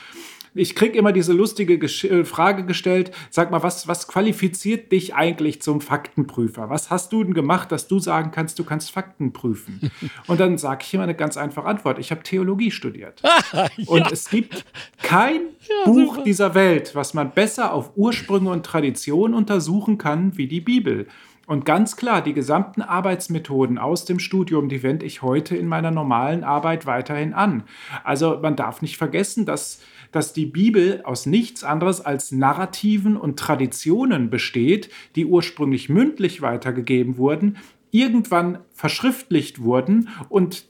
ich 0.54 0.74
kriege 0.74 0.98
immer 0.98 1.12
diese 1.12 1.32
lustige 1.32 1.78
Gesch 1.78 2.04
äh, 2.04 2.24
Frage 2.24 2.64
gestellt, 2.64 3.12
sag 3.30 3.50
mal, 3.50 3.62
was, 3.62 3.88
was 3.88 4.08
qualifiziert 4.08 4.90
dich 4.92 5.14
eigentlich 5.14 5.62
zum 5.62 5.80
Faktenprüfer? 5.80 6.70
Was 6.70 6.90
hast 6.90 7.12
du 7.12 7.22
denn 7.22 7.34
gemacht, 7.34 7.70
dass 7.72 7.88
du 7.88 7.98
sagen 7.98 8.30
kannst, 8.32 8.58
du 8.58 8.64
kannst 8.64 8.90
Fakten 8.90 9.32
prüfen? 9.32 9.90
Und 10.26 10.40
dann 10.40 10.58
sage 10.58 10.84
ich 10.86 10.94
immer 10.94 11.04
eine 11.04 11.14
ganz 11.14 11.36
einfache 11.36 11.66
Antwort. 11.66 11.98
Ich 11.98 12.10
habe 12.10 12.22
Theologie 12.22 12.70
studiert. 12.70 13.22
ja. 13.52 13.68
Und 13.86 14.10
es 14.10 14.28
gibt 14.28 14.64
kein 15.02 15.40
ja, 15.68 15.84
Buch 15.84 16.14
super. 16.14 16.24
dieser 16.24 16.54
Welt, 16.54 16.94
was 16.94 17.14
man 17.14 17.32
besser 17.32 17.72
auf 17.72 17.92
Ursprünge 17.96 18.50
und 18.50 18.66
Tradition 18.66 19.34
untersuchen 19.34 19.98
kann 19.98 20.36
wie 20.36 20.48
die 20.48 20.60
Bibel. 20.60 21.06
Und 21.50 21.64
ganz 21.64 21.96
klar, 21.96 22.22
die 22.22 22.32
gesamten 22.32 22.80
Arbeitsmethoden 22.80 23.76
aus 23.76 24.04
dem 24.04 24.20
Studium, 24.20 24.68
die 24.68 24.84
wende 24.84 25.04
ich 25.04 25.22
heute 25.22 25.56
in 25.56 25.66
meiner 25.66 25.90
normalen 25.90 26.44
Arbeit 26.44 26.86
weiterhin 26.86 27.34
an. 27.34 27.64
Also 28.04 28.38
man 28.40 28.54
darf 28.54 28.82
nicht 28.82 28.96
vergessen, 28.96 29.46
dass, 29.46 29.80
dass 30.12 30.32
die 30.32 30.46
Bibel 30.46 31.02
aus 31.04 31.26
nichts 31.26 31.64
anderes 31.64 32.00
als 32.00 32.32
Narrativen 32.32 33.16
und 33.16 33.38
Traditionen 33.38 34.30
besteht, 34.30 34.90
die 35.16 35.26
ursprünglich 35.26 35.88
mündlich 35.88 36.42
weitergegeben 36.42 37.16
wurden, 37.16 37.56
irgendwann 37.90 38.58
verschriftlicht 38.72 39.62
wurden 39.62 40.08
und 40.28 40.69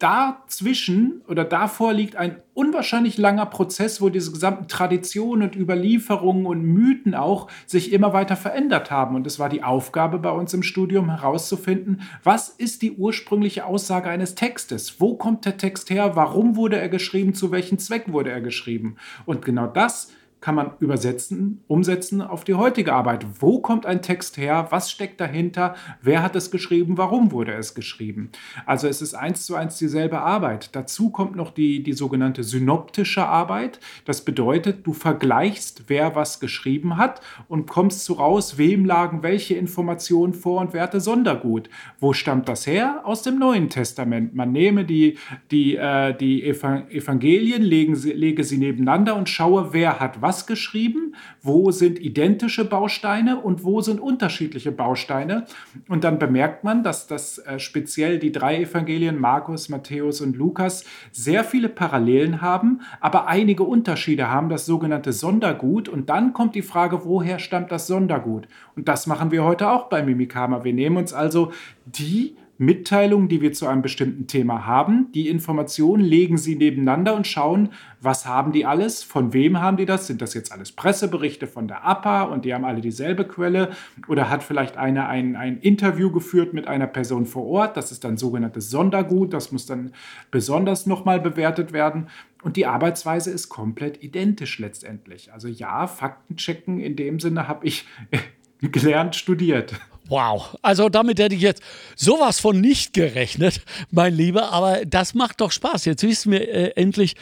dazwischen 0.00 1.20
oder 1.28 1.44
davor 1.44 1.92
liegt 1.92 2.16
ein 2.16 2.42
unwahrscheinlich 2.54 3.18
langer 3.18 3.46
Prozess, 3.46 4.00
wo 4.00 4.08
diese 4.08 4.32
gesamten 4.32 4.66
Traditionen 4.66 5.48
und 5.48 5.56
Überlieferungen 5.56 6.46
und 6.46 6.62
Mythen 6.62 7.14
auch 7.14 7.48
sich 7.66 7.92
immer 7.92 8.12
weiter 8.12 8.34
verändert 8.34 8.90
haben. 8.90 9.14
Und 9.14 9.26
es 9.26 9.38
war 9.38 9.48
die 9.48 9.62
Aufgabe 9.62 10.18
bei 10.18 10.30
uns 10.30 10.52
im 10.54 10.62
Studium 10.62 11.10
herauszufinden, 11.10 12.02
was 12.24 12.48
ist 12.48 12.82
die 12.82 12.92
ursprüngliche 12.92 13.66
Aussage 13.66 14.08
eines 14.08 14.34
Textes? 14.34 15.00
Wo 15.00 15.14
kommt 15.14 15.44
der 15.44 15.58
Text 15.58 15.90
her? 15.90 16.16
Warum 16.16 16.56
wurde 16.56 16.80
er 16.80 16.88
geschrieben? 16.88 17.34
Zu 17.34 17.52
welchem 17.52 17.78
Zweck 17.78 18.10
wurde 18.10 18.30
er 18.30 18.40
geschrieben? 18.40 18.96
Und 19.26 19.44
genau 19.44 19.66
das 19.66 20.12
kann 20.40 20.54
man 20.54 20.72
übersetzen, 20.80 21.62
umsetzen 21.68 22.22
auf 22.22 22.44
die 22.44 22.54
heutige 22.54 22.94
Arbeit. 22.94 23.26
Wo 23.40 23.60
kommt 23.60 23.84
ein 23.84 24.00
Text 24.00 24.38
her? 24.38 24.68
Was 24.70 24.90
steckt 24.90 25.20
dahinter? 25.20 25.74
Wer 26.00 26.22
hat 26.22 26.34
es 26.34 26.50
geschrieben? 26.50 26.96
Warum 26.96 27.30
wurde 27.30 27.52
es 27.52 27.74
geschrieben? 27.74 28.30
Also 28.64 28.88
es 28.88 29.02
ist 29.02 29.14
eins 29.14 29.44
zu 29.44 29.54
eins 29.54 29.76
dieselbe 29.76 30.20
Arbeit. 30.20 30.74
Dazu 30.74 31.10
kommt 31.10 31.36
noch 31.36 31.50
die, 31.50 31.82
die 31.82 31.92
sogenannte 31.92 32.42
synoptische 32.42 33.26
Arbeit. 33.26 33.80
Das 34.06 34.24
bedeutet, 34.24 34.86
du 34.86 34.94
vergleichst, 34.94 35.84
wer 35.88 36.14
was 36.14 36.40
geschrieben 36.40 36.96
hat 36.96 37.20
und 37.48 37.68
kommst 37.68 38.04
zu 38.04 38.14
raus, 38.14 38.56
wem 38.56 38.86
lagen 38.86 39.22
welche 39.22 39.56
Informationen 39.56 40.32
vor 40.32 40.62
und 40.62 40.72
wer 40.72 40.84
hatte 40.84 41.00
Sondergut. 41.00 41.68
Wo 41.98 42.14
stammt 42.14 42.48
das 42.48 42.66
her? 42.66 43.02
Aus 43.04 43.22
dem 43.22 43.38
Neuen 43.38 43.68
Testament. 43.68 44.34
Man 44.34 44.52
nehme 44.52 44.86
die, 44.86 45.18
die, 45.50 45.76
äh, 45.76 46.16
die 46.16 46.44
Evangelien, 46.44 47.62
legen 47.62 47.94
sie, 47.94 48.12
lege 48.12 48.42
sie 48.42 48.56
nebeneinander 48.56 49.16
und 49.16 49.28
schaue, 49.28 49.74
wer 49.74 50.00
hat 50.00 50.22
was 50.22 50.29
was 50.30 50.46
geschrieben, 50.46 51.16
wo 51.42 51.72
sind 51.72 51.98
identische 51.98 52.64
Bausteine 52.64 53.40
und 53.40 53.64
wo 53.64 53.80
sind 53.80 53.98
unterschiedliche 54.00 54.70
Bausteine. 54.70 55.46
Und 55.88 56.04
dann 56.04 56.20
bemerkt 56.20 56.62
man, 56.62 56.84
dass 56.84 57.08
das 57.08 57.38
äh, 57.38 57.58
speziell 57.58 58.20
die 58.20 58.30
drei 58.30 58.62
Evangelien, 58.62 59.18
Markus, 59.18 59.68
Matthäus 59.68 60.20
und 60.20 60.36
Lukas, 60.36 60.84
sehr 61.10 61.42
viele 61.42 61.68
Parallelen 61.68 62.40
haben, 62.40 62.82
aber 63.00 63.26
einige 63.26 63.64
Unterschiede 63.64 64.30
haben, 64.30 64.50
das 64.50 64.66
sogenannte 64.66 65.12
Sondergut. 65.12 65.88
Und 65.88 66.08
dann 66.08 66.32
kommt 66.32 66.54
die 66.54 66.62
Frage, 66.62 67.04
woher 67.04 67.40
stammt 67.40 67.72
das 67.72 67.88
Sondergut? 67.88 68.46
Und 68.76 68.86
das 68.86 69.08
machen 69.08 69.32
wir 69.32 69.42
heute 69.42 69.68
auch 69.68 69.88
bei 69.88 70.04
Mimikama. 70.04 70.62
Wir 70.62 70.74
nehmen 70.74 70.96
uns 70.96 71.12
also 71.12 71.50
die 71.86 72.36
Mitteilungen, 72.60 73.30
die 73.30 73.40
wir 73.40 73.54
zu 73.54 73.66
einem 73.66 73.80
bestimmten 73.80 74.26
Thema 74.26 74.66
haben. 74.66 75.10
Die 75.12 75.30
Informationen 75.30 76.04
legen 76.04 76.36
sie 76.36 76.56
nebeneinander 76.56 77.14
und 77.14 77.26
schauen, 77.26 77.70
was 78.02 78.26
haben 78.26 78.52
die 78.52 78.66
alles, 78.66 79.02
von 79.02 79.32
wem 79.32 79.62
haben 79.62 79.78
die 79.78 79.86
das? 79.86 80.06
Sind 80.06 80.20
das 80.20 80.34
jetzt 80.34 80.52
alles 80.52 80.70
Presseberichte 80.72 81.46
von 81.46 81.68
der 81.68 81.86
APA 81.86 82.24
und 82.24 82.44
die 82.44 82.52
haben 82.52 82.66
alle 82.66 82.82
dieselbe 82.82 83.24
Quelle? 83.24 83.70
Oder 84.08 84.28
hat 84.28 84.42
vielleicht 84.42 84.76
einer 84.76 85.08
ein, 85.08 85.36
ein 85.36 85.56
Interview 85.56 86.12
geführt 86.12 86.52
mit 86.52 86.68
einer 86.68 86.86
Person 86.86 87.24
vor 87.24 87.46
Ort? 87.46 87.78
Das 87.78 87.92
ist 87.92 88.04
dann 88.04 88.18
sogenanntes 88.18 88.68
Sondergut, 88.68 89.32
das 89.32 89.52
muss 89.52 89.64
dann 89.64 89.92
besonders 90.30 90.84
nochmal 90.84 91.18
bewertet 91.18 91.72
werden. 91.72 92.08
Und 92.42 92.58
die 92.58 92.66
Arbeitsweise 92.66 93.30
ist 93.30 93.48
komplett 93.48 94.02
identisch 94.04 94.58
letztendlich. 94.58 95.32
Also 95.32 95.48
ja, 95.48 95.86
Faktenchecken 95.86 96.78
in 96.78 96.94
dem 96.94 97.20
Sinne 97.20 97.48
habe 97.48 97.66
ich 97.66 97.86
gelernt, 98.60 99.16
studiert. 99.16 99.80
Wow, 100.10 100.58
also 100.60 100.88
damit 100.88 101.20
hätte 101.20 101.36
ich 101.36 101.40
jetzt 101.40 101.62
sowas 101.94 102.40
von 102.40 102.60
nicht 102.60 102.94
gerechnet, 102.94 103.62
mein 103.92 104.12
Lieber, 104.12 104.52
aber 104.52 104.84
das 104.84 105.14
macht 105.14 105.40
doch 105.40 105.52
Spaß. 105.52 105.84
Jetzt 105.84 106.02
wissen 106.02 106.32
wir 106.32 106.48
äh, 106.48 106.72
endlich, 106.74 107.14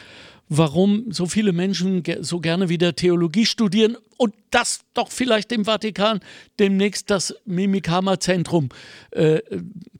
warum 0.48 1.04
so 1.10 1.26
viele 1.26 1.52
Menschen 1.52 2.02
ge 2.02 2.22
so 2.22 2.40
gerne 2.40 2.70
wieder 2.70 2.96
Theologie 2.96 3.44
studieren 3.44 3.98
und 4.16 4.32
das 4.50 4.80
doch 4.94 5.10
vielleicht 5.10 5.52
im 5.52 5.66
Vatikan 5.66 6.20
demnächst 6.58 7.10
das 7.10 7.34
Mimikama-Zentrum 7.44 8.70
äh, 9.10 9.40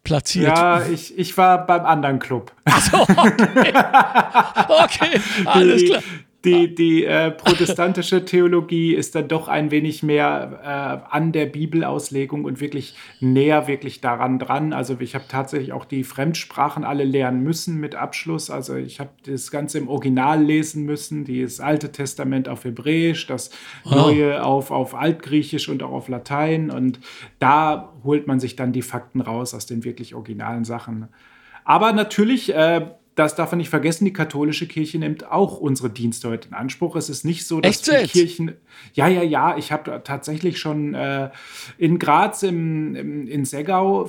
platziert. 0.03 0.57
Ja, 0.57 0.87
ich, 0.87 1.17
ich 1.19 1.37
war 1.37 1.67
beim 1.67 1.85
anderen 1.85 2.19
Club. 2.19 2.53
Achso, 2.65 3.03
okay. 3.03 3.75
okay, 4.69 5.21
alles 5.45 5.85
klar 5.85 6.03
die, 6.45 6.73
die 6.73 7.05
äh, 7.05 7.33
protestantische 7.33 8.25
Theologie 8.25 8.95
ist 8.95 9.17
dann 9.17 9.27
doch 9.27 9.49
ein 9.49 9.73
wenig 9.73 10.05
mehr 10.05 10.61
äh, 10.63 11.13
an 11.13 11.33
der 11.33 11.47
Bibelauslegung 11.47 12.45
und 12.45 12.61
wirklich 12.61 12.95
näher 13.19 13.67
wirklich 13.67 14.01
daran 14.01 14.39
dran. 14.39 14.73
Also 14.73 14.97
ich 15.01 15.17
habe 15.17 15.25
tatsächlich 15.29 15.73
auch 15.73 15.85
die 15.85 16.05
Fremdsprachen 16.05 16.85
alle 16.85 17.03
lernen 17.03 17.43
müssen 17.43 17.79
mit 17.81 17.97
Abschluss. 17.97 18.51
Also 18.51 18.77
ich 18.77 19.01
habe 19.01 19.11
das 19.27 19.51
Ganze 19.51 19.79
im 19.79 19.89
Original 19.89 20.41
lesen 20.41 20.85
müssen, 20.85 21.25
das 21.25 21.59
Alte 21.59 21.91
Testament 21.91 22.49
auf 22.49 22.63
Hebräisch, 22.65 23.27
das 23.27 23.51
oh. 23.85 23.95
Neue 23.97 24.45
auf, 24.45 24.71
auf 24.71 24.95
Altgriechisch 24.95 25.69
und 25.69 25.83
auch 25.83 25.93
auf 25.93 26.09
Latein. 26.09 26.71
Und 26.71 27.01
da 27.41 27.93
holt 28.05 28.29
man 28.29 28.39
sich 28.39 28.55
dann 28.55 28.73
die 28.73 28.83
Fakten 28.83 29.21
raus 29.21 29.55
aus 29.55 29.67
den 29.67 29.83
wirklich 29.83 30.15
originalen 30.15 30.65
Sachen. 30.65 31.09
Aber 31.65 31.93
natürlich 31.93 32.55
äh, 32.55 32.87
das 33.19 33.35
darf 33.35 33.51
man 33.51 33.59
nicht 33.59 33.69
vergessen, 33.69 34.05
die 34.05 34.13
katholische 34.13 34.69
Kirche 34.69 34.97
nimmt 34.99 35.29
auch 35.29 35.59
unsere 35.59 35.91
Dienste 35.91 36.29
heute 36.29 36.49
in 36.49 36.55
Anspruch. 36.55 36.95
Es 36.95 37.09
ist 37.09 37.25
nicht 37.25 37.49
so, 37.49 37.61
dass 37.61 37.89
Echt 37.89 37.89
die 37.89 38.07
Kirchen. 38.07 38.55
Ja, 38.95 39.09
ja, 39.09 39.25
ja. 39.25 39.57
Ich 39.57 39.73
habe 39.73 40.03
tatsächlich 40.05 40.61
schon 40.61 40.95
äh, 40.95 41.31
in 41.79 41.99
Graz 41.99 42.45
im, 42.45 42.95
im, 42.95 43.27
in 43.27 43.45
Seggau 43.45 44.09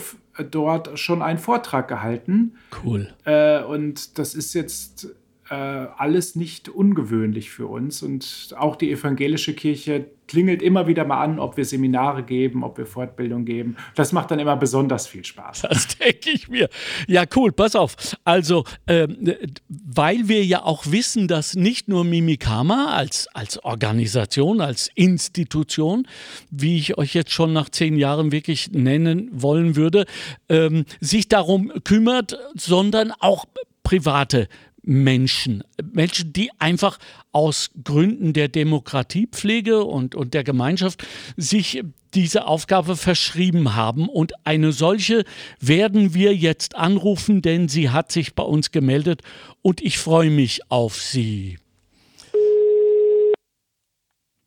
dort 0.52 1.00
schon 1.00 1.24
einen 1.24 1.40
Vortrag 1.40 1.88
gehalten. 1.88 2.56
Cool. 2.84 3.12
Äh, 3.26 3.64
und 3.64 4.20
das 4.20 4.36
ist 4.36 4.54
jetzt 4.54 5.08
äh, 5.50 5.56
alles 5.56 6.36
nicht 6.36 6.70
ungewöhnlich 6.70 7.50
für 7.50 7.68
uns. 7.68 8.04
Und 8.04 8.54
auch 8.58 8.76
die 8.76 8.92
evangelische 8.92 9.54
Kirche 9.54 10.06
klingelt 10.28 10.62
immer 10.62 10.86
wieder 10.86 11.06
mal 11.06 11.24
an, 11.24 11.40
ob 11.40 11.58
wir 11.58 11.66
Seminare 11.66 12.22
geben, 12.22 12.64
ob 12.64 12.78
wir 12.78 12.86
Fortbildung 12.86 13.46
geben. 13.46 13.76
Das 13.96 14.14
macht 14.14 14.30
dann 14.30 14.38
immer 14.38 14.56
besonders 14.56 15.08
viel 15.08 15.26
Spaß. 15.26 15.64
Das 15.70 15.88
denke 15.98 16.30
ich 16.32 16.50
mir. 16.50 16.70
Ja, 17.08 17.24
cool, 17.36 17.52
pass 17.52 17.76
auf. 17.76 17.96
Also, 18.26 18.66
ähm, 18.86 19.34
weil 19.68 20.28
wir 20.28 20.46
ja 20.46 20.64
auch 20.64 20.86
wissen, 20.88 21.28
dass 21.28 21.56
nicht 21.56 21.88
nur 21.88 22.04
Mimikama 22.04 22.94
als, 22.94 23.28
als 23.34 23.64
Organisation, 23.64 24.62
als 24.62 24.90
Institution, 24.94 26.08
wie 26.52 26.78
ich 26.78 26.98
euch 26.98 27.14
jetzt 27.14 27.32
schon 27.32 27.54
nach 27.54 27.70
zehn 27.70 27.98
Jahren 27.98 28.32
wirklich 28.32 28.72
nennen 28.72 29.30
wollen 29.32 29.76
würde, 29.76 30.06
ähm, 30.50 30.86
sich 31.00 31.28
darum 31.28 31.72
kümmert, 31.84 32.38
sondern 32.56 33.14
auch 33.20 33.46
private 33.84 34.48
Menschen. 34.82 35.64
Menschen, 35.94 36.34
die 36.34 36.50
einfach 36.60 37.00
aus 37.32 37.72
Gründen 37.84 38.34
der 38.34 38.48
Demokratiepflege 38.48 39.84
und, 39.84 40.16
und 40.16 40.34
der 40.34 40.44
Gemeinschaft 40.44 41.06
sich 41.38 41.84
diese 42.14 42.48
Aufgabe 42.48 42.96
verschrieben 42.96 43.76
haben. 43.76 44.10
Und 44.10 44.34
eine 44.46 44.72
solche 44.72 45.24
werden 45.60 46.14
wir 46.14 46.36
jetzt 46.36 46.76
anrufen, 46.76 47.42
denn 47.42 47.68
sie 47.68 47.90
hat 47.90 48.12
sich 48.12 48.34
bei 48.34 48.44
uns 48.44 48.72
gemeldet 48.72 49.22
und 49.62 49.82
ich 49.82 49.98
freue 49.98 50.30
mich 50.30 50.72
auf 50.72 50.96
sie. 51.02 51.58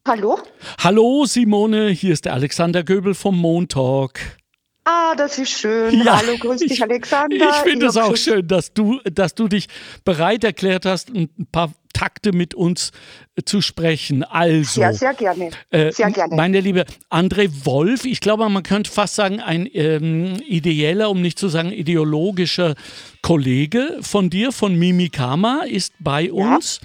Hallo? 0.06 0.36
Hallo 0.78 1.24
Simone, 1.26 1.90
hier 1.90 2.12
ist 2.12 2.24
der 2.24 2.34
Alexander 2.34 2.82
Göbel 2.82 3.14
vom 3.14 3.38
Montalk. 3.38 4.41
Ah, 4.84 5.14
das 5.16 5.38
ist 5.38 5.50
schön. 5.50 6.02
Ja, 6.02 6.18
Hallo, 6.18 6.36
grüß 6.38 6.60
dich, 6.60 6.82
Alexander. 6.82 7.36
Ich 7.36 7.56
finde 7.56 7.86
es 7.86 7.96
auch 7.96 8.16
schön, 8.16 8.46
dass 8.48 8.72
du, 8.72 9.00
dass 9.04 9.34
du 9.34 9.46
dich 9.46 9.68
bereit 10.04 10.42
erklärt 10.42 10.86
hast, 10.86 11.10
ein 11.10 11.28
paar 11.52 11.72
Takte 11.92 12.32
mit 12.32 12.54
uns 12.54 12.92
äh, 13.36 13.42
zu 13.42 13.60
sprechen. 13.60 14.24
Also, 14.24 14.80
ja, 14.80 14.92
sehr 14.92 15.14
gerne. 15.14 15.50
Äh, 15.70 15.92
sehr 15.92 16.10
gerne. 16.10 16.34
Meine 16.34 16.60
liebe 16.60 16.84
André 17.10 17.50
Wolf, 17.64 18.04
ich 18.04 18.20
glaube, 18.20 18.48
man 18.48 18.62
könnte 18.62 18.90
fast 18.90 19.14
sagen, 19.14 19.40
ein 19.40 19.68
ähm, 19.72 20.40
ideeller, 20.46 21.10
um 21.10 21.22
nicht 21.22 21.38
zu 21.38 21.48
sagen 21.48 21.72
ideologischer 21.72 22.74
Kollege 23.22 23.98
von 24.00 24.30
dir, 24.30 24.52
von 24.52 24.78
Mimikama, 24.78 25.62
ist 25.68 25.94
bei 26.00 26.22
ja. 26.22 26.32
uns. 26.32 26.80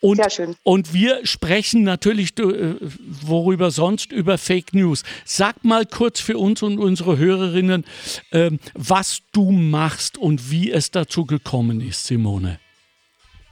Und, 0.00 0.16
Sehr 0.16 0.30
schön. 0.30 0.56
Und 0.64 0.92
wir 0.92 1.24
sprechen 1.24 1.82
natürlich, 1.82 2.38
äh, 2.38 2.74
worüber 3.22 3.70
sonst, 3.70 4.12
über 4.12 4.36
Fake 4.36 4.74
News. 4.74 5.02
Sag 5.24 5.64
mal 5.64 5.86
kurz 5.86 6.20
für 6.20 6.36
uns 6.36 6.62
und 6.62 6.78
unsere 6.78 7.16
Hörerinnen, 7.16 7.84
ähm, 8.30 8.58
was 8.74 9.20
du 9.32 9.50
machst 9.50 10.18
und 10.18 10.50
wie 10.50 10.70
es 10.70 10.90
dazu 10.90 11.24
gekommen 11.24 11.80
ist, 11.80 12.04
Simone. 12.04 12.58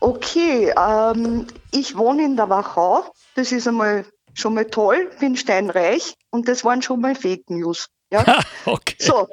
Okay, 0.03 0.75
ähm, 0.77 1.47
ich 1.71 1.97
wohne 1.97 2.25
in 2.25 2.35
der 2.35 2.49
Wachau. 2.49 3.05
Das 3.37 3.53
ist 3.53 3.69
einmal 3.69 4.05
schon 4.35 4.55
mal 4.55 4.65
toll, 4.65 5.09
bin 5.21 5.37
steinreich 5.37 6.17
und 6.31 6.49
das 6.49 6.65
waren 6.65 6.83
schon 6.83 7.01
mal 7.01 7.15
Fake 7.15 7.49
News. 7.51 7.87
Ja? 8.11 8.25
okay. 8.67 8.97
So, 8.99 9.29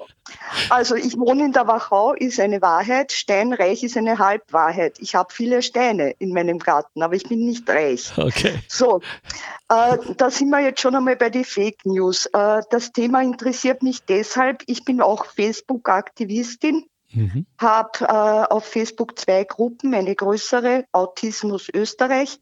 also 0.70 0.94
ich 0.94 1.18
wohne 1.18 1.46
in 1.46 1.54
der 1.54 1.66
Wachau, 1.66 2.14
ist 2.14 2.40
eine 2.40 2.62
Wahrheit. 2.62 3.12
Steinreich 3.12 3.84
ist 3.84 3.98
eine 3.98 4.20
Halbwahrheit. 4.20 5.00
Ich 5.00 5.16
habe 5.16 5.34
viele 5.34 5.64
Steine 5.64 6.12
in 6.20 6.34
meinem 6.34 6.60
Garten, 6.60 7.02
aber 7.02 7.16
ich 7.16 7.24
bin 7.24 7.48
nicht 7.48 7.68
reich. 7.68 8.16
Okay. 8.16 8.60
So, 8.68 9.02
äh, 9.70 9.98
da 10.18 10.30
sind 10.30 10.50
wir 10.50 10.60
jetzt 10.60 10.82
schon 10.82 10.96
einmal 10.96 11.16
bei 11.16 11.32
den 11.32 11.46
Fake 11.46 11.84
News. 11.84 12.28
Äh, 12.28 12.62
das 12.70 12.92
Thema 12.92 13.24
interessiert 13.24 13.82
mich 13.82 14.04
deshalb. 14.04 14.62
Ich 14.68 14.86
bin 14.86 15.02
auch 15.02 15.26
Facebook-Aktivistin. 15.26 16.86
Mhm. 17.12 17.46
Habe 17.58 18.00
äh, 18.02 18.54
auf 18.54 18.66
Facebook 18.66 19.18
zwei 19.20 19.44
Gruppen, 19.44 19.94
eine 19.94 20.16
größere, 20.16 20.86
Autismus 20.92 21.70
Österreich, 21.74 22.40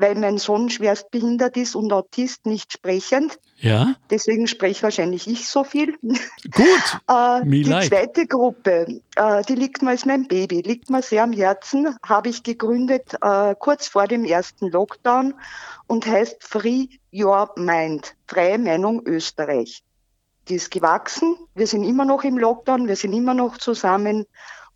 weil 0.00 0.14
mein 0.14 0.38
Sohn 0.38 0.70
schwerst 0.70 1.10
behindert 1.10 1.56
ist 1.56 1.74
und 1.74 1.92
Autist 1.92 2.46
nicht 2.46 2.72
sprechend. 2.72 3.38
Ja. 3.58 3.94
Deswegen 4.08 4.46
spreche 4.46 4.82
wahrscheinlich 4.82 5.28
ich 5.28 5.46
so 5.46 5.62
viel. 5.62 5.94
Gut. 6.02 7.00
äh, 7.08 7.44
die 7.44 7.62
leid. 7.62 7.88
zweite 7.88 8.26
Gruppe, 8.26 9.00
äh, 9.16 9.42
die 9.44 9.54
liegt 9.54 9.82
mir 9.82 9.90
als 9.90 10.06
mein 10.06 10.26
Baby, 10.26 10.62
liegt 10.62 10.88
mir 10.88 11.02
sehr 11.02 11.22
am 11.22 11.32
Herzen, 11.32 11.96
habe 12.02 12.30
ich 12.30 12.42
gegründet 12.42 13.14
äh, 13.20 13.54
kurz 13.58 13.88
vor 13.88 14.06
dem 14.06 14.24
ersten 14.24 14.68
Lockdown 14.70 15.34
und 15.86 16.06
heißt 16.06 16.42
Free 16.42 16.86
Your 17.12 17.50
Mind, 17.56 18.14
freie 18.26 18.58
Meinung 18.58 19.06
Österreich. 19.06 19.82
Die 20.50 20.56
ist 20.56 20.72
gewachsen. 20.72 21.36
Wir 21.54 21.68
sind 21.68 21.84
immer 21.84 22.04
noch 22.04 22.24
im 22.24 22.36
Lockdown, 22.36 22.88
wir 22.88 22.96
sind 22.96 23.12
immer 23.12 23.34
noch 23.34 23.56
zusammen 23.56 24.26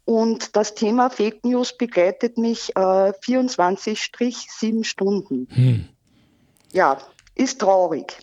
und 0.05 0.55
das 0.55 0.75
Thema 0.75 1.11
Fake 1.11 1.45
News 1.45 1.77
begleitet 1.77 2.39
mich 2.39 2.71
äh, 2.77 2.81
24-7 2.81 4.85
Stunden. 4.85 5.49
Hm. 5.51 5.89
Ja, 6.73 6.99
ist 7.35 7.61
traurig. 7.61 8.19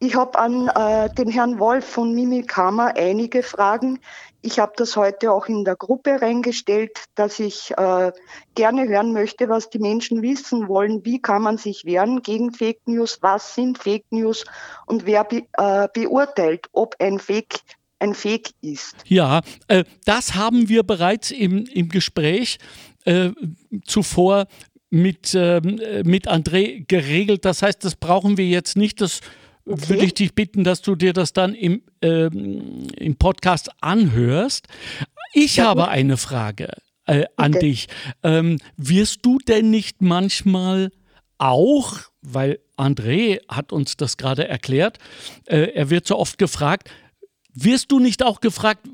Ich 0.00 0.16
habe 0.16 0.36
an 0.36 0.68
äh, 0.68 1.14
den 1.14 1.28
Herrn 1.28 1.60
Wolf 1.60 1.84
von 1.84 2.14
Mimikama 2.14 2.88
einige 2.96 3.44
Fragen. 3.44 4.00
Ich 4.42 4.58
habe 4.58 4.72
das 4.76 4.96
heute 4.96 5.32
auch 5.32 5.46
in 5.46 5.64
der 5.64 5.76
Gruppe 5.76 6.20
reingestellt, 6.20 6.98
dass 7.14 7.38
ich 7.38 7.70
äh, 7.76 8.10
gerne 8.56 8.88
hören 8.88 9.12
möchte, 9.12 9.48
was 9.48 9.70
die 9.70 9.78
Menschen 9.78 10.20
wissen 10.20 10.66
wollen. 10.66 11.04
Wie 11.04 11.22
kann 11.22 11.42
man 11.42 11.58
sich 11.58 11.84
wehren 11.84 12.22
gegen 12.22 12.52
Fake 12.52 12.80
News? 12.86 13.18
Was 13.20 13.54
sind 13.54 13.78
Fake 13.78 14.04
News? 14.10 14.44
Und 14.86 15.06
wer 15.06 15.22
be 15.22 15.44
äh, 15.56 15.88
beurteilt, 15.92 16.66
ob 16.72 16.96
ein 16.98 17.20
Fake 17.20 17.60
ein 18.00 18.14
Fake 18.14 18.50
ist? 18.60 18.96
Ja, 19.06 19.42
äh, 19.68 19.84
das 20.04 20.34
haben 20.34 20.68
wir 20.68 20.82
bereits 20.82 21.30
im, 21.30 21.64
im 21.66 21.88
Gespräch 21.88 22.58
äh, 23.04 23.30
zuvor 23.86 24.46
mit, 24.90 25.34
ähm, 25.34 25.80
mit 26.04 26.28
André 26.28 26.84
geregelt. 26.86 27.44
Das 27.44 27.62
heißt, 27.62 27.84
das 27.84 27.94
brauchen 27.94 28.36
wir 28.36 28.46
jetzt 28.46 28.76
nicht. 28.76 29.00
Das 29.00 29.20
okay. 29.66 29.88
würde 29.88 30.04
ich 30.04 30.14
dich 30.14 30.34
bitten, 30.34 30.64
dass 30.64 30.82
du 30.82 30.94
dir 30.94 31.12
das 31.12 31.32
dann 31.32 31.54
im, 31.54 31.82
ähm, 32.00 32.88
im 32.96 33.16
Podcast 33.16 33.70
anhörst. 33.80 34.68
Ich 35.32 35.56
ja, 35.56 35.66
habe 35.66 35.88
eine 35.88 36.16
Frage 36.16 36.68
äh, 37.06 37.24
an 37.36 37.52
dich. 37.52 37.88
Ähm, 38.22 38.58
wirst 38.76 39.20
du 39.22 39.38
denn 39.38 39.70
nicht 39.70 40.02
manchmal 40.02 40.90
auch, 41.38 41.98
weil 42.20 42.60
André 42.76 43.40
hat 43.48 43.72
uns 43.72 43.96
das 43.96 44.16
gerade 44.16 44.46
erklärt, 44.46 44.98
äh, 45.46 45.72
er 45.74 45.90
wird 45.90 46.06
so 46.06 46.18
oft 46.18 46.38
gefragt, 46.38 46.90
wirst 47.54 47.90
du 47.90 47.98
nicht 47.98 48.22
auch 48.22 48.40
gefragt, 48.40 48.88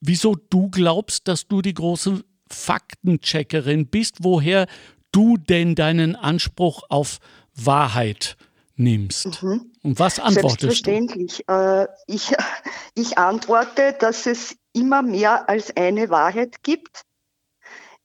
wieso 0.00 0.34
du 0.34 0.68
glaubst, 0.70 1.28
dass 1.28 1.46
du 1.48 1.62
die 1.62 1.74
große 1.74 2.22
Faktencheckerin 2.50 3.86
bist, 3.86 4.16
woher 4.20 4.66
du 5.12 5.36
denn 5.36 5.74
deinen 5.74 6.16
Anspruch 6.16 6.82
auf 6.88 7.18
Wahrheit 7.54 8.36
nimmst? 8.76 9.42
Mhm. 9.42 9.72
Und 9.86 10.00
was 10.00 10.18
antwortest 10.18 10.60
Selbstverständlich. 10.60 11.44
du? 11.46 11.52
Äh, 11.54 11.86
ich, 12.08 12.34
ich 12.96 13.18
antworte, 13.18 13.94
dass 13.96 14.26
es 14.26 14.56
immer 14.72 15.02
mehr 15.02 15.48
als 15.48 15.76
eine 15.76 16.10
Wahrheit 16.10 16.64
gibt. 16.64 17.02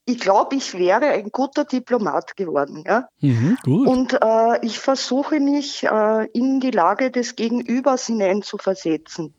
Ich 0.06 0.20
glaube, 0.20 0.56
ich 0.56 0.76
wäre 0.76 1.08
ein 1.08 1.32
guter 1.32 1.66
Diplomat 1.66 2.38
geworden. 2.38 2.84
Ja? 2.86 3.08
Mhm, 3.20 3.58
Und 3.66 4.14
äh, 4.14 4.64
ich 4.64 4.78
versuche 4.78 5.40
mich 5.40 5.84
äh, 5.84 6.28
in 6.34 6.60
die 6.60 6.72
Lage 6.72 7.10
des 7.10 7.36
Gegenübers 7.36 8.06
hineinzuversetzen, 8.06 9.34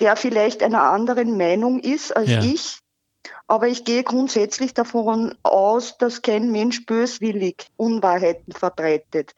der 0.00 0.16
vielleicht 0.16 0.62
einer 0.62 0.84
anderen 0.84 1.36
Meinung 1.36 1.78
ist 1.78 2.16
als 2.16 2.30
ja. 2.30 2.42
ich 2.42 2.78
aber 3.46 3.68
ich 3.68 3.84
gehe 3.84 4.02
grundsätzlich 4.02 4.72
davon 4.74 5.34
aus, 5.42 5.98
dass 5.98 6.22
kein 6.22 6.50
Mensch 6.50 6.86
böswillig 6.86 7.68
Unwahrheiten 7.76 8.52
verbreitet. 8.52 9.34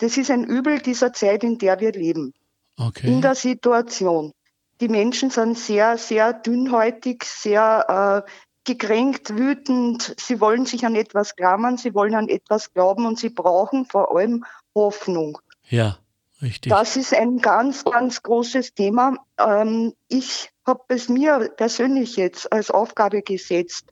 Das 0.00 0.16
ist 0.16 0.30
ein 0.30 0.44
Übel 0.44 0.80
dieser 0.80 1.12
Zeit, 1.12 1.44
in 1.44 1.58
der 1.58 1.78
wir 1.78 1.92
leben. 1.92 2.32
Okay. 2.76 3.06
In 3.06 3.20
der 3.20 3.34
Situation. 3.34 4.32
Die 4.80 4.88
Menschen 4.88 5.28
sind 5.30 5.58
sehr, 5.58 5.98
sehr 5.98 6.32
dünnhäutig, 6.32 7.24
sehr 7.24 8.24
äh, 8.26 8.30
gekränkt, 8.64 9.36
wütend. 9.36 10.14
Sie 10.18 10.40
wollen 10.40 10.64
sich 10.64 10.86
an 10.86 10.94
etwas 10.94 11.36
klammern, 11.36 11.76
sie 11.76 11.94
wollen 11.94 12.14
an 12.14 12.28
etwas 12.28 12.72
glauben 12.72 13.04
und 13.04 13.18
sie 13.18 13.28
brauchen 13.28 13.84
vor 13.84 14.16
allem 14.16 14.44
Hoffnung. 14.74 15.38
Ja, 15.68 15.98
richtig. 16.40 16.70
Das 16.70 16.96
ist 16.96 17.12
ein 17.12 17.38
ganz, 17.38 17.84
ganz 17.84 18.22
großes 18.22 18.72
Thema. 18.74 19.16
Ähm, 19.38 19.92
ich 20.08 20.50
habe 20.66 20.84
es 20.88 21.10
mir 21.10 21.52
persönlich 21.56 22.16
jetzt 22.16 22.50
als 22.50 22.70
Aufgabe 22.70 23.20
gesetzt, 23.20 23.84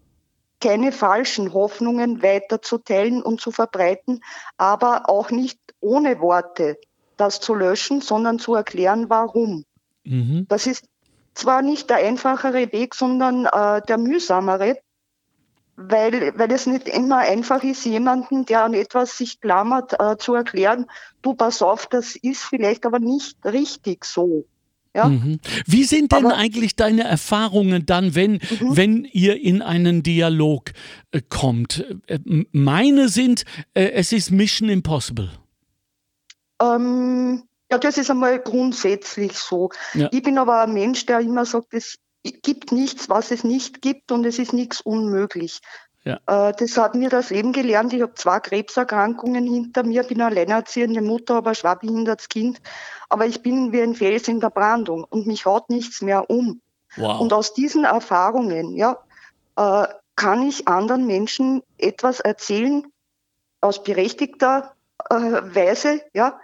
keine 0.61 0.93
falschen 0.93 1.53
Hoffnungen 1.53 2.23
weiterzuteilen 2.23 3.23
und 3.23 3.41
zu 3.41 3.51
verbreiten, 3.51 4.23
aber 4.57 5.09
auch 5.09 5.31
nicht 5.31 5.59
ohne 5.81 6.21
Worte 6.21 6.79
das 7.17 7.41
zu 7.41 7.55
löschen, 7.55 8.01
sondern 8.01 8.39
zu 8.39 8.55
erklären, 8.55 9.11
warum. 9.11 9.65
Mhm. 10.05 10.47
Das 10.49 10.67
ist 10.67 10.87
zwar 11.35 11.63
nicht 11.63 11.91
der 11.91 11.99
einfachere 11.99 12.73
Weg, 12.73 12.95
sondern 12.95 13.47
äh, 13.47 13.83
der 13.83 13.99
mühsamere, 13.99 14.79
weil, 15.77 16.37
weil 16.37 16.51
es 16.51 16.67
nicht 16.67 16.89
immer 16.89 17.19
einfach 17.19 17.63
ist, 17.63 17.85
jemanden, 17.85 18.45
der 18.47 18.65
an 18.65 18.75
etwas 18.75 19.17
sich 19.17 19.41
klammert, 19.41 20.01
äh, 20.01 20.17
zu 20.17 20.35
erklären, 20.35 20.87
du 21.23 21.35
pass 21.35 21.63
auf, 21.63 21.87
das 21.87 22.17
ist 22.17 22.43
vielleicht 22.43 22.85
aber 22.85 22.99
nicht 22.99 23.39
richtig 23.45 24.05
so. 24.05 24.45
Ja? 24.95 25.09
Mhm. 25.09 25.41
Wie 25.67 25.85
sind 25.85 26.13
denn 26.13 26.27
Aber, 26.27 26.37
eigentlich 26.37 26.77
deine 26.77 27.05
Erfahrungen 27.05 27.87
dann, 27.87 28.15
wenn, 28.15 28.33
mhm. 28.33 28.77
wenn 28.77 29.05
ihr 29.05 29.41
in 29.41 29.63
einen 29.63 30.03
Dialog 30.03 30.73
äh, 31.11 31.21
kommt? 31.29 31.85
Äh, 32.07 32.19
meine 32.53 33.09
sind, 33.09 33.45
äh, 33.75 33.91
es 33.91 34.13
ist 34.13 34.31
Mission 34.31 34.69
Impossible. 34.69 35.31
Ähm, 36.61 37.43
ja, 37.71 37.79
das 37.79 37.99
ist 37.99 38.11
einmal 38.11 38.41
grundsätzlich 38.41 39.35
so. 39.35 39.71
Ja. 39.95 40.09
Ich 40.13 40.23
bin 40.23 40.39
aber 40.39 40.63
ein 40.63 40.73
Mensch, 40.73 41.07
der 41.07 41.21
immer 41.21 41.45
sagt, 41.45 41.75
es 41.75 41.97
gibt 42.43 42.73
nichts, 42.73 43.09
was 43.09 43.31
es 43.31 43.45
nicht 43.45 43.83
gibt 43.83 44.11
und 44.11 44.25
es 44.25 44.39
ist 44.39 44.53
nichts 44.53 44.81
unmöglich. 44.81 45.61
Ja. 46.09 46.49
Äh, 46.49 46.55
das 46.59 46.77
hat 46.79 46.95
mir 46.95 47.11
das 47.11 47.29
Leben 47.29 47.53
gelernt. 47.53 47.93
Ich 47.93 48.01
habe 48.01 48.15
zwei 48.15 48.41
Krebserkrankungen 48.41 49.47
hinter 49.47 49.83
mir, 49.83 50.03
bin 50.05 50.23
eine 50.23 50.31
alleinerziehende 50.31 51.03
Mutter, 51.03 51.37
aber 51.37 51.55
schwerbehindertes 51.55 52.31
Kind. 52.31 52.63
Aber 53.11 53.27
ich 53.27 53.43
bin 53.43 53.73
wie 53.73 53.83
ein 53.83 53.95
Fels 53.95 54.27
in 54.27 54.41
der 54.41 54.49
Brandung 54.51 55.05
und 55.05 55.27
mich 55.27 55.45
haut 55.45 55.69
nichts 55.69 56.01
mehr 56.01 56.31
um. 56.31 56.63
Wow. 56.97 57.21
Und 57.21 57.35
aus 57.35 57.53
diesen 57.53 57.85
Erfahrungen, 57.85 58.75
ja, 58.75 58.97
äh, 59.57 59.87
kann 60.17 60.49
ich 60.49 60.67
anderen 60.67 61.07
Menschen 61.07 61.63
etwas 61.77 62.21
erzählen 62.21 62.87
aus 63.61 63.83
berechtigter 63.83 64.75
äh, 65.11 65.15
Weise, 65.15 66.01
ja, 66.15 66.41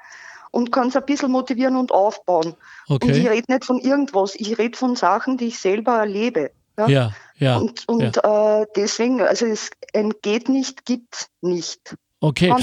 und 0.51 0.73
kann 0.73 0.89
es 0.89 0.97
ein 0.97 1.07
bisschen 1.07 1.33
motivieren 1.33 1.77
und 1.77 1.91
aufbauen. 1.91 2.55
Okay. 2.87 3.07
Und 3.07 3.17
ich 3.17 3.29
rede 3.29 3.51
nicht 3.51 3.65
von 3.65 3.79
irgendwas, 3.79 4.35
ich 4.35 4.59
rede 4.59 4.77
von 4.77 4.95
Sachen, 4.95 5.39
die 5.39 5.47
ich 5.47 5.59
selber 5.59 5.99
erlebe. 5.99 6.51
Ja, 6.77 6.89
ja. 6.89 7.13
ja 7.39 7.57
und 7.57 7.89
und 7.89 8.17
ja. 8.17 8.63
Äh, 8.63 8.67
deswegen, 8.77 9.21
also 9.21 9.47
es 9.47 9.71
entgeht 9.93 10.49
nicht, 10.49 10.85
gibt 10.85 11.29
nicht. 11.41 11.97
Okay. 12.25 12.55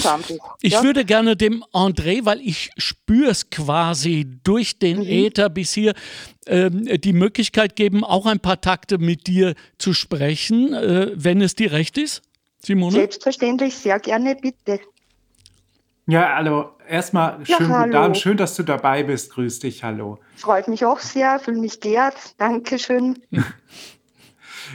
Ich 0.62 0.74
ja? 0.74 0.84
würde 0.84 1.06
gerne 1.06 1.38
dem 1.38 1.64
André, 1.72 2.26
weil 2.26 2.42
ich 2.42 2.72
spüre 2.78 3.30
es 3.30 3.52
quasi 3.52 4.26
durch 4.44 4.80
den 4.80 5.02
mhm. 5.02 5.08
Äther 5.08 5.50
bis 5.50 5.74
hier, 5.74 5.94
ähm, 6.48 6.86
die 6.86 7.14
Möglichkeit 7.14 7.76
geben, 7.76 8.04
auch 8.04 8.26
ein 8.26 8.40
paar 8.40 8.60
Takte 8.60 8.98
mit 8.98 9.28
dir 9.28 9.54
zu 9.78 9.94
sprechen, 9.94 10.74
äh, 10.74 11.12
wenn 11.14 11.42
es 11.42 11.54
dir 11.54 11.72
recht 11.74 12.00
ist, 12.00 12.24
Simone? 12.58 12.94
Selbstverständlich, 12.94 13.76
sehr 13.76 14.00
gerne, 14.00 14.36
bitte. 14.36 14.80
Ja, 16.08 16.38
hallo. 16.38 16.72
Erstmal 16.90 17.40
ja, 17.46 17.58
schön, 17.58 17.70
hallo. 17.70 17.98
Abend. 18.00 18.18
schön, 18.18 18.38
dass 18.38 18.56
du 18.56 18.64
dabei 18.64 19.04
bist. 19.04 19.32
Grüß 19.32 19.60
dich, 19.60 19.84
hallo. 19.84 20.18
Freut 20.36 20.68
mich 20.68 20.84
auch 20.84 21.00
sehr, 21.00 21.40
fühle 21.40 21.60
mich 21.60 21.80
geehrt. 21.80 22.16
Dankeschön. 22.38 23.22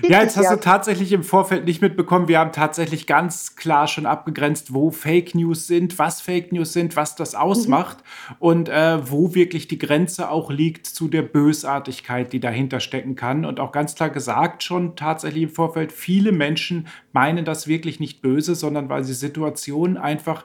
Ja, 0.09 0.23
jetzt 0.23 0.37
hast 0.37 0.51
du 0.51 0.57
tatsächlich 0.57 1.13
im 1.13 1.23
Vorfeld 1.23 1.65
nicht 1.65 1.83
mitbekommen. 1.83 2.29
Wir 2.29 2.39
haben 2.39 2.53
tatsächlich 2.53 3.07
ganz 3.07 3.57
klar 3.57 3.89
schon 3.89 4.07
abgegrenzt, 4.07 4.73
wo 4.73 4.91
Fake 4.91 5.35
News 5.35 5.67
sind, 5.67 5.99
was 5.99 6.21
Fake 6.21 6.53
News 6.53 6.73
sind, 6.73 6.97
was 6.97 7.17
das 7.17 7.35
ausmacht 7.35 7.99
mhm. 7.99 8.37
und 8.39 8.69
äh, 8.69 9.11
wo 9.11 9.35
wirklich 9.35 9.69
die 9.69 9.79
Grenze 9.79 10.31
auch 10.31 10.51
liegt 10.51 10.87
zu 10.87 11.09
der 11.09 11.23
Bösartigkeit, 11.23 12.33
die 12.33 12.41
dahinter 12.41 12.81
stecken 12.81 13.17
kann. 13.17 13.45
Und 13.45 13.61
auch 13.61 13.73
ganz 13.73 13.95
klar 13.95 14.11
gesagt 14.11 14.63
schon 14.63 14.97
tatsächlich 14.97 15.45
im 15.45 15.51
Vorfeld, 15.51 15.93
viele 15.93 16.33
Menschen 16.33 16.87
meinen 17.13 17.45
das 17.45 17.67
wirklich 17.67 18.01
nicht 18.01 18.23
böse, 18.23 18.55
sondern 18.55 18.89
weil 18.89 19.05
sie 19.05 19.15
Situationen 19.15 19.97
einfach 19.97 20.45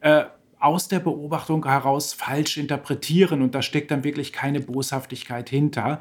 äh, 0.00 0.24
aus 0.62 0.86
der 0.86 1.00
Beobachtung 1.00 1.66
heraus 1.66 2.12
falsch 2.12 2.56
interpretieren 2.56 3.42
und 3.42 3.54
da 3.54 3.62
steckt 3.62 3.90
dann 3.90 4.04
wirklich 4.04 4.32
keine 4.32 4.60
Boshaftigkeit 4.60 5.50
hinter. 5.50 6.00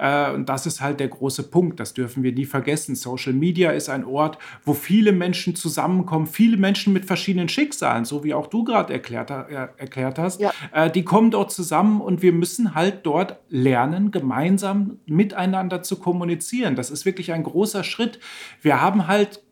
Äh, 0.00 0.32
und 0.32 0.48
das 0.48 0.66
ist 0.66 0.80
halt 0.80 0.98
der 0.98 1.08
große 1.08 1.44
Punkt, 1.44 1.78
das 1.78 1.92
dürfen 1.92 2.22
wir 2.22 2.32
nie 2.32 2.46
vergessen. 2.46 2.94
Social 2.94 3.34
Media 3.34 3.70
ist 3.70 3.90
ein 3.90 4.04
Ort, 4.04 4.38
wo 4.64 4.72
viele 4.72 5.12
Menschen 5.12 5.54
zusammenkommen, 5.54 6.26
viele 6.26 6.56
Menschen 6.56 6.92
mit 6.92 7.04
verschiedenen 7.04 7.48
Schicksalen, 7.48 8.06
so 8.06 8.24
wie 8.24 8.32
auch 8.32 8.46
du 8.46 8.64
gerade 8.64 8.92
erklärt, 8.92 9.30
äh, 9.30 9.68
erklärt 9.76 10.18
hast, 10.18 10.40
ja. 10.40 10.52
äh, 10.72 10.90
die 10.90 11.04
kommen 11.04 11.30
dort 11.30 11.52
zusammen 11.52 12.00
und 12.00 12.22
wir 12.22 12.32
müssen 12.32 12.74
halt 12.74 13.00
dort 13.04 13.36
lernen, 13.50 14.10
gemeinsam 14.10 14.98
miteinander 15.04 15.82
zu 15.82 15.96
kommunizieren. 15.96 16.76
Das 16.76 16.90
ist 16.90 17.04
wirklich 17.04 17.32
ein 17.32 17.42
großer 17.42 17.84
Schritt. 17.84 18.18
Wir 18.62 18.80
haben 18.80 19.06
halt 19.06 19.42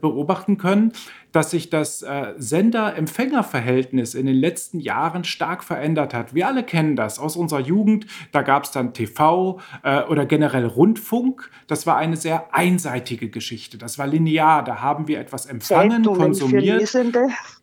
beobachten 0.00 0.56
können, 0.56 0.92
dass 1.32 1.50
sich 1.50 1.70
das 1.70 2.02
äh, 2.02 2.34
Sender-Empfänger-Verhältnis 2.36 4.14
in 4.14 4.26
den 4.26 4.36
letzten 4.36 4.80
Jahren 4.80 5.24
stark 5.24 5.62
verändert 5.62 6.14
hat. 6.14 6.34
Wir 6.34 6.46
alle 6.46 6.62
kennen 6.62 6.96
das 6.96 7.18
aus 7.18 7.36
unserer 7.36 7.60
Jugend. 7.60 8.06
Da 8.32 8.42
gab 8.42 8.64
es 8.64 8.70
dann 8.70 8.94
TV, 8.94 9.60
äh, 9.82 10.02
oder 10.04 10.26
generell 10.26 10.66
Rundfunk, 10.66 11.50
das 11.66 11.86
war 11.86 11.96
eine 11.96 12.16
sehr 12.16 12.54
einseitige 12.54 13.28
Geschichte. 13.28 13.78
Das 13.78 13.98
war 13.98 14.06
linear. 14.06 14.64
Da 14.64 14.80
haben 14.80 15.08
wir 15.08 15.20
etwas 15.20 15.46
empfangen, 15.46 16.04
konsumiert. 16.04 16.88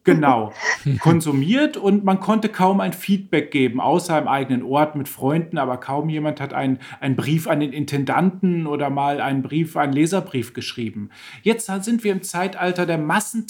Genau, 0.05 0.53
konsumiert 0.99 1.77
und 1.77 2.03
man 2.03 2.19
konnte 2.19 2.47
kaum 2.47 2.79
ein 2.79 2.93
Feedback 2.93 3.49
geben, 3.49 3.81
außer 3.81 4.19
im 4.19 4.27
eigenen 4.27 4.61
Ort 4.61 4.95
mit 4.95 5.09
Freunden, 5.09 5.57
aber 5.57 5.77
kaum 5.77 6.09
jemand 6.09 6.39
hat 6.39 6.53
einen, 6.53 6.77
einen 6.99 7.15
Brief 7.15 7.47
an 7.47 7.59
den 7.59 7.73
Intendanten 7.73 8.67
oder 8.67 8.91
mal 8.91 9.19
einen 9.19 9.41
Brief, 9.41 9.75
einen 9.75 9.93
Leserbrief 9.93 10.53
geschrieben. 10.53 11.09
Jetzt 11.41 11.71
sind 11.83 12.03
wir 12.03 12.11
im 12.11 12.21
Zeitalter 12.21 12.85
der 12.85 12.99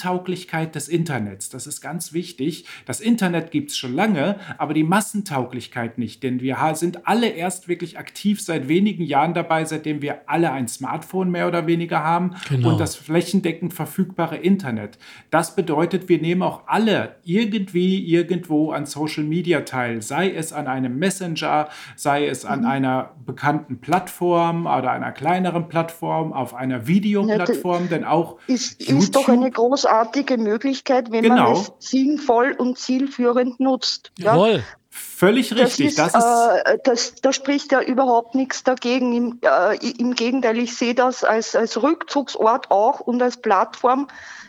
Massentauglichkeit 0.05 0.75
des 0.75 0.87
Internets. 0.87 1.49
Das 1.49 1.65
ist 1.65 1.81
ganz 1.81 2.13
wichtig. 2.13 2.65
Das 2.85 3.01
Internet 3.01 3.49
gibt 3.51 3.71
es 3.71 3.77
schon 3.77 3.95
lange, 3.95 4.35
aber 4.57 4.73
die 4.73 4.83
Massentauglichkeit 4.83 5.97
nicht, 5.97 6.21
denn 6.21 6.41
wir 6.41 6.57
sind 6.75 7.07
alle 7.07 7.29
erst 7.29 7.67
wirklich 7.67 7.97
aktiv 7.97 8.41
seit 8.41 8.67
wenigen 8.67 9.03
Jahren 9.03 9.33
dabei, 9.33 9.65
seitdem 9.65 10.01
wir 10.01 10.21
alle 10.27 10.51
ein 10.51 10.67
Smartphone 10.67 11.31
mehr 11.31 11.47
oder 11.47 11.65
weniger 11.65 12.03
haben 12.03 12.35
genau. 12.47 12.71
und 12.71 12.79
das 12.79 12.95
flächendeckend 12.95 13.73
verfügbare 13.73 14.37
Internet. 14.37 14.99
Das 15.31 15.55
bedeutet, 15.55 16.07
wir 16.07 16.21
nehmen 16.21 16.43
auch 16.43 16.67
alle 16.67 17.15
irgendwie 17.23 18.05
irgendwo 18.05 18.71
an 18.71 18.85
Social 18.85 19.23
Media 19.23 19.61
teil, 19.61 20.01
sei 20.01 20.31
es 20.31 20.53
an 20.53 20.67
einem 20.67 20.99
Messenger, 20.99 21.69
sei 21.95 22.27
es 22.27 22.45
an 22.45 22.61
mhm. 22.61 22.67
einer 22.67 23.11
bekannten 23.25 23.79
Plattform 23.79 24.67
oder 24.67 24.91
einer 24.91 25.11
kleineren 25.11 25.67
Plattform, 25.67 26.31
auf 26.31 26.53
einer 26.53 26.85
Videoplattform, 26.87 27.89
denn 27.89 28.03
auch 28.03 28.37
ist, 28.47 28.81
ist 28.81 29.15
doch 29.15 29.27
eine 29.29 29.49
großartige 29.49 29.94
Möglichkeit, 30.37 31.11
wenn 31.11 31.23
genau. 31.23 31.53
man 31.53 31.53
es 31.53 31.71
sinnvoll 31.79 32.55
und 32.57 32.77
zielführend 32.77 33.59
nutzt. 33.59 34.11
Jawohl. 34.17 34.57
Ja? 34.57 34.63
Völlig 34.89 35.53
richtig. 35.53 35.95
Das, 35.95 36.07
ist, 36.07 36.15
das, 36.15 36.55
ist 36.55 36.65
äh, 36.65 36.77
das, 36.83 37.15
da 37.15 37.33
spricht 37.33 37.71
ja 37.73 37.81
überhaupt 37.81 38.33
nichts 38.33 38.63
dagegen. 38.63 39.13
Im, 39.13 39.39
äh, 39.41 39.75
Im, 39.99 40.13
Gegenteil, 40.13 40.57
ich 40.57 40.75
sehe 40.75 40.95
das 40.95 41.23
als, 41.23 41.55
als 41.55 41.81
Rückzugsort 41.81 42.71
auch 42.71 43.01
und 43.01 43.21
als 43.21 43.37
Plattform, 43.37 44.07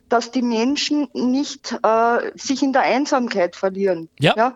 dass 0.09 0.31
die 0.31 0.43
Menschen 0.43 1.09
nicht 1.15 1.77
äh, 1.83 2.31
sich 2.37 2.63
in 2.63 2.73
der 2.73 2.83
Einsamkeit 2.83 3.57
verlieren. 3.57 4.09
Ja. 4.21 4.35
ja? 4.37 4.55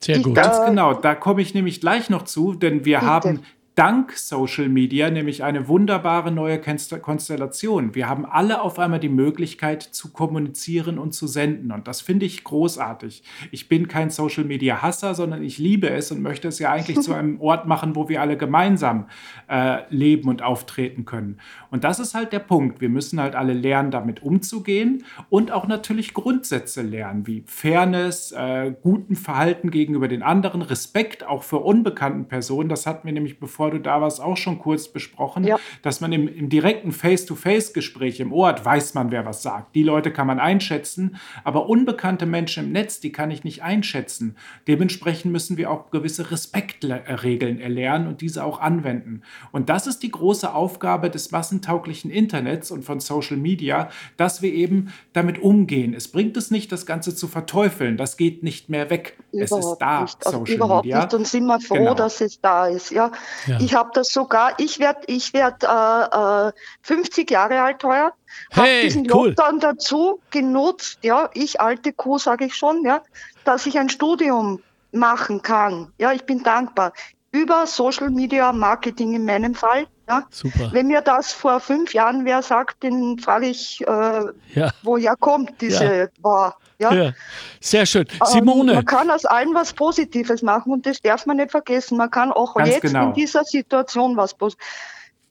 Sehr 0.00 0.20
gut. 0.20 0.36
Ganz 0.36 0.64
genau, 0.64 0.94
da 0.94 1.16
komme 1.16 1.42
ich 1.42 1.52
nämlich 1.52 1.80
gleich 1.80 2.10
noch 2.10 2.22
zu, 2.22 2.54
denn 2.54 2.84
wir 2.84 3.00
bitte. 3.00 3.10
haben 3.10 3.44
dank 3.78 4.18
Social 4.18 4.68
Media 4.68 5.08
nämlich 5.08 5.44
eine 5.44 5.68
wunderbare 5.68 6.32
neue 6.32 6.60
Konstellation. 6.60 7.94
Wir 7.94 8.08
haben 8.08 8.26
alle 8.26 8.60
auf 8.60 8.80
einmal 8.80 8.98
die 8.98 9.08
Möglichkeit 9.08 9.84
zu 9.84 10.10
kommunizieren 10.10 10.98
und 10.98 11.12
zu 11.12 11.28
senden 11.28 11.70
und 11.70 11.86
das 11.86 12.00
finde 12.00 12.26
ich 12.26 12.42
großartig. 12.42 13.22
Ich 13.52 13.68
bin 13.68 13.86
kein 13.86 14.10
Social 14.10 14.42
Media 14.42 14.82
Hasser, 14.82 15.14
sondern 15.14 15.44
ich 15.44 15.58
liebe 15.58 15.88
es 15.90 16.10
und 16.10 16.20
möchte 16.22 16.48
es 16.48 16.58
ja 16.58 16.72
eigentlich 16.72 17.00
zu 17.02 17.14
einem 17.14 17.40
Ort 17.40 17.68
machen, 17.68 17.94
wo 17.94 18.08
wir 18.08 18.20
alle 18.20 18.36
gemeinsam 18.36 19.06
äh, 19.48 19.82
leben 19.90 20.28
und 20.28 20.42
auftreten 20.42 21.04
können. 21.04 21.38
Und 21.70 21.84
das 21.84 21.98
ist 21.98 22.14
halt 22.14 22.32
der 22.32 22.38
Punkt. 22.38 22.80
Wir 22.80 22.88
müssen 22.88 23.20
halt 23.20 23.34
alle 23.34 23.52
lernen, 23.52 23.90
damit 23.90 24.22
umzugehen 24.22 25.04
und 25.28 25.52
auch 25.52 25.66
natürlich 25.66 26.14
Grundsätze 26.14 26.82
lernen, 26.82 27.26
wie 27.26 27.42
Fairness, 27.46 28.32
äh, 28.32 28.74
guten 28.82 29.16
Verhalten 29.16 29.70
gegenüber 29.70 30.08
den 30.08 30.22
anderen, 30.22 30.62
Respekt 30.62 31.26
auch 31.26 31.42
für 31.42 31.58
unbekannten 31.58 32.26
Personen. 32.26 32.68
Das 32.68 32.86
hatten 32.86 33.06
wir 33.06 33.12
nämlich 33.12 33.38
bevor 33.40 33.70
du 33.70 33.78
da 33.78 34.00
warst, 34.00 34.20
auch 34.20 34.36
schon 34.36 34.58
kurz 34.58 34.88
besprochen, 34.88 35.44
ja. 35.44 35.58
dass 35.82 36.00
man 36.00 36.12
im, 36.12 36.28
im 36.28 36.48
direkten 36.48 36.92
Face-to-Face-Gespräch 36.92 38.20
im 38.20 38.32
Ort 38.32 38.64
weiß 38.64 38.94
man, 38.94 39.10
wer 39.10 39.26
was 39.26 39.42
sagt. 39.42 39.74
Die 39.74 39.82
Leute 39.82 40.12
kann 40.12 40.26
man 40.26 40.38
einschätzen, 40.38 41.16
aber 41.44 41.68
unbekannte 41.68 42.26
Menschen 42.26 42.66
im 42.66 42.72
Netz, 42.72 43.00
die 43.00 43.12
kann 43.12 43.30
ich 43.30 43.44
nicht 43.44 43.62
einschätzen. 43.62 44.36
Dementsprechend 44.66 45.32
müssen 45.32 45.56
wir 45.56 45.70
auch 45.70 45.90
gewisse 45.90 46.30
Respektregeln 46.30 47.60
erlernen 47.60 48.08
und 48.08 48.20
diese 48.20 48.44
auch 48.44 48.60
anwenden. 48.60 49.22
Und 49.52 49.68
das 49.68 49.86
ist 49.86 50.02
die 50.02 50.10
große 50.10 50.52
Aufgabe 50.52 51.10
des 51.10 51.32
massentauglichen 51.58 52.10
Internets 52.10 52.70
und 52.70 52.84
von 52.84 53.00
Social 53.00 53.36
Media, 53.36 53.90
dass 54.16 54.42
wir 54.42 54.52
eben 54.52 54.92
damit 55.12 55.40
umgehen. 55.42 55.94
Es 55.94 56.08
bringt 56.08 56.36
es 56.36 56.50
nicht, 56.50 56.70
das 56.72 56.86
Ganze 56.86 57.14
zu 57.14 57.26
verteufeln. 57.28 57.96
Das 57.96 58.16
geht 58.16 58.42
nicht 58.42 58.68
mehr 58.68 58.90
weg. 58.90 59.18
Überhaupt 59.32 59.52
es 59.52 59.70
ist 59.70 59.78
da, 59.78 60.02
nicht. 60.02 60.26
Also 60.26 60.38
Social 60.38 60.54
überhaupt 60.54 60.84
Media. 60.84 61.00
nicht. 61.00 61.14
Und 61.14 61.26
sind 61.26 61.46
wir 61.46 61.60
froh, 61.60 61.74
genau. 61.74 61.94
dass 61.94 62.20
es 62.20 62.40
da 62.40 62.66
ist. 62.68 62.90
Ja, 62.90 63.10
ja. 63.46 63.58
Ich 63.60 63.74
habe 63.74 63.90
das 63.94 64.08
sogar, 64.08 64.52
ich 64.58 64.78
werde 64.78 65.00
ich 65.06 65.32
werd, 65.34 65.64
äh, 65.64 66.48
äh, 66.48 66.52
50 66.82 67.30
Jahre 67.30 67.60
alt 67.62 67.82
heuer, 67.84 68.12
habe 68.52 68.66
hey, 68.66 68.84
diesen 68.84 69.10
cool. 69.12 69.28
Lockdown 69.28 69.60
dazu 69.60 70.20
genutzt, 70.30 70.98
ja, 71.02 71.30
ich 71.34 71.60
alte 71.60 71.92
Kuh 71.92 72.18
sage 72.18 72.44
ich 72.46 72.54
schon, 72.54 72.84
ja, 72.84 73.02
dass 73.44 73.66
ich 73.66 73.78
ein 73.78 73.88
Studium 73.88 74.60
machen 74.92 75.42
kann. 75.42 75.92
Ja, 75.98 76.12
ich 76.12 76.24
bin 76.24 76.42
dankbar. 76.42 76.92
Über 77.38 77.66
Social 77.66 78.10
Media 78.10 78.52
Marketing 78.52 79.14
in 79.14 79.24
meinem 79.24 79.54
Fall. 79.54 79.86
Ja. 80.08 80.26
Super. 80.30 80.70
Wenn 80.72 80.88
mir 80.88 81.02
das 81.02 81.32
vor 81.32 81.60
fünf 81.60 81.94
Jahren 81.94 82.24
wer 82.24 82.42
sagt, 82.42 82.82
den 82.82 83.18
frage 83.18 83.46
ich, 83.46 83.80
äh, 83.86 84.22
ja. 84.54 84.72
woher 84.82 85.14
kommt 85.16 85.60
diese 85.60 85.84
ja. 85.84 86.06
War. 86.20 86.56
Ja? 86.78 86.92
ja? 86.92 87.12
sehr 87.60 87.86
schön. 87.86 88.06
Ähm, 88.12 88.26
Simone. 88.26 88.74
man 88.74 88.84
kann 88.84 89.10
aus 89.10 89.24
allem 89.24 89.54
was 89.54 89.72
Positives 89.72 90.42
machen 90.42 90.72
und 90.72 90.86
das 90.86 91.00
darf 91.00 91.26
man 91.26 91.36
nicht 91.36 91.50
vergessen. 91.50 91.96
Man 91.98 92.10
kann 92.10 92.32
auch 92.32 92.54
Ganz 92.54 92.70
jetzt 92.70 92.82
genau. 92.82 93.08
in 93.08 93.14
dieser 93.14 93.44
Situation 93.44 94.16
was 94.16 94.34
Positives. 94.34 94.66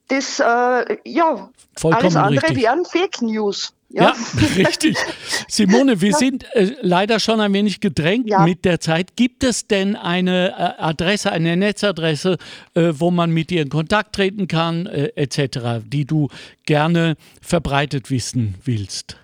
Das, 0.09 0.39
äh, 0.39 0.97
ja, 1.03 1.49
Vollkommen 1.75 2.05
alles 2.05 2.15
andere 2.15 2.47
richtig. 2.47 2.63
wären 2.63 2.85
Fake 2.85 3.21
News. 3.21 3.73
Ja, 3.89 4.03
ja 4.03 4.15
richtig. 4.57 4.97
Simone, 5.47 6.01
wir 6.01 6.09
ja. 6.11 6.17
sind 6.17 6.43
äh, 6.53 6.75
leider 6.81 7.19
schon 7.19 7.39
ein 7.39 7.53
wenig 7.53 7.79
gedrängt 7.79 8.29
ja. 8.29 8.43
mit 8.43 8.65
der 8.65 8.79
Zeit. 8.79 9.15
Gibt 9.15 9.43
es 9.43 9.67
denn 9.67 9.95
eine 9.95 10.51
äh, 10.51 10.81
Adresse, 10.81 11.31
eine 11.31 11.55
Netzadresse, 11.55 12.37
äh, 12.73 12.93
wo 12.93 13.11
man 13.11 13.31
mit 13.31 13.49
dir 13.49 13.61
in 13.61 13.69
Kontakt 13.69 14.15
treten 14.15 14.47
kann, 14.47 14.87
äh, 14.87 15.11
etc., 15.15 15.83
die 15.85 16.05
du 16.05 16.29
gerne 16.65 17.15
verbreitet 17.41 18.11
wissen 18.11 18.55
willst? 18.65 19.17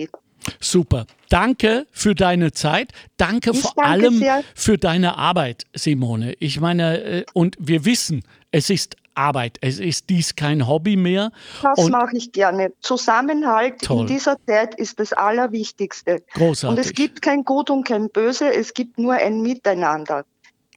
Super. 0.61 1.07
Danke 1.35 1.89
für 1.91 2.15
deine 2.15 2.53
Zeit. 2.53 2.93
Danke 3.17 3.51
ich 3.51 3.63
vor 3.63 3.73
danke 3.75 3.91
allem 3.91 4.19
sehr. 4.19 4.45
für 4.55 4.79
deine 4.79 5.19
Arbeit, 5.19 5.65
Simone. 5.75 6.35
Ich 6.39 6.61
meine, 6.61 7.03
äh, 7.03 7.25
und 7.33 7.57
wir 7.59 7.85
wissen, 7.85 8.23
es 8.53 8.71
ist 8.71 8.95
Arbeit. 9.15 9.59
Es 9.61 9.81
ist 9.81 10.11
dies 10.11 10.37
kein 10.37 10.69
Hobby 10.69 10.95
mehr. 10.95 11.33
Das 11.61 11.89
mache 11.89 12.17
ich 12.17 12.31
gerne. 12.31 12.73
Zusammenhalt 12.81 13.81
toll. 13.83 14.03
in 14.03 14.07
dieser 14.07 14.37
Zeit 14.47 14.77
ist 14.77 15.01
das 15.01 15.13
Allerwichtigste. 15.13 16.23
Großartig. 16.35 16.69
Und 16.69 16.79
es 16.79 16.93
gibt 16.93 17.21
kein 17.21 17.43
Gut 17.43 17.69
und 17.69 17.85
kein 17.85 18.11
Böse, 18.11 18.55
es 18.55 18.73
gibt 18.73 18.99
nur 18.99 19.15
ein 19.15 19.41
Miteinander. 19.41 20.25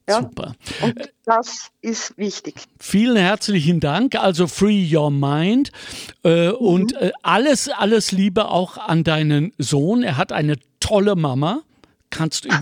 Ja? 0.07 0.21
Super. 0.21 0.55
Und 0.81 1.11
das 1.25 1.69
ist 1.81 2.17
wichtig. 2.17 2.55
Vielen 2.79 3.17
herzlichen 3.17 3.79
Dank. 3.79 4.15
Also 4.15 4.47
Free 4.47 4.87
Your 4.95 5.11
Mind. 5.11 5.71
Äh, 6.23 6.49
mhm. 6.49 6.55
Und 6.55 6.93
äh, 6.93 7.11
alles, 7.23 7.69
alles 7.69 8.11
Liebe 8.11 8.49
auch 8.49 8.77
an 8.77 9.03
deinen 9.03 9.53
Sohn. 9.57 10.03
Er 10.03 10.17
hat 10.17 10.31
eine 10.31 10.55
tolle 10.79 11.15
Mama. 11.15 11.61
Kannst 12.09 12.45
du 12.45 12.49
ihm 12.49 12.61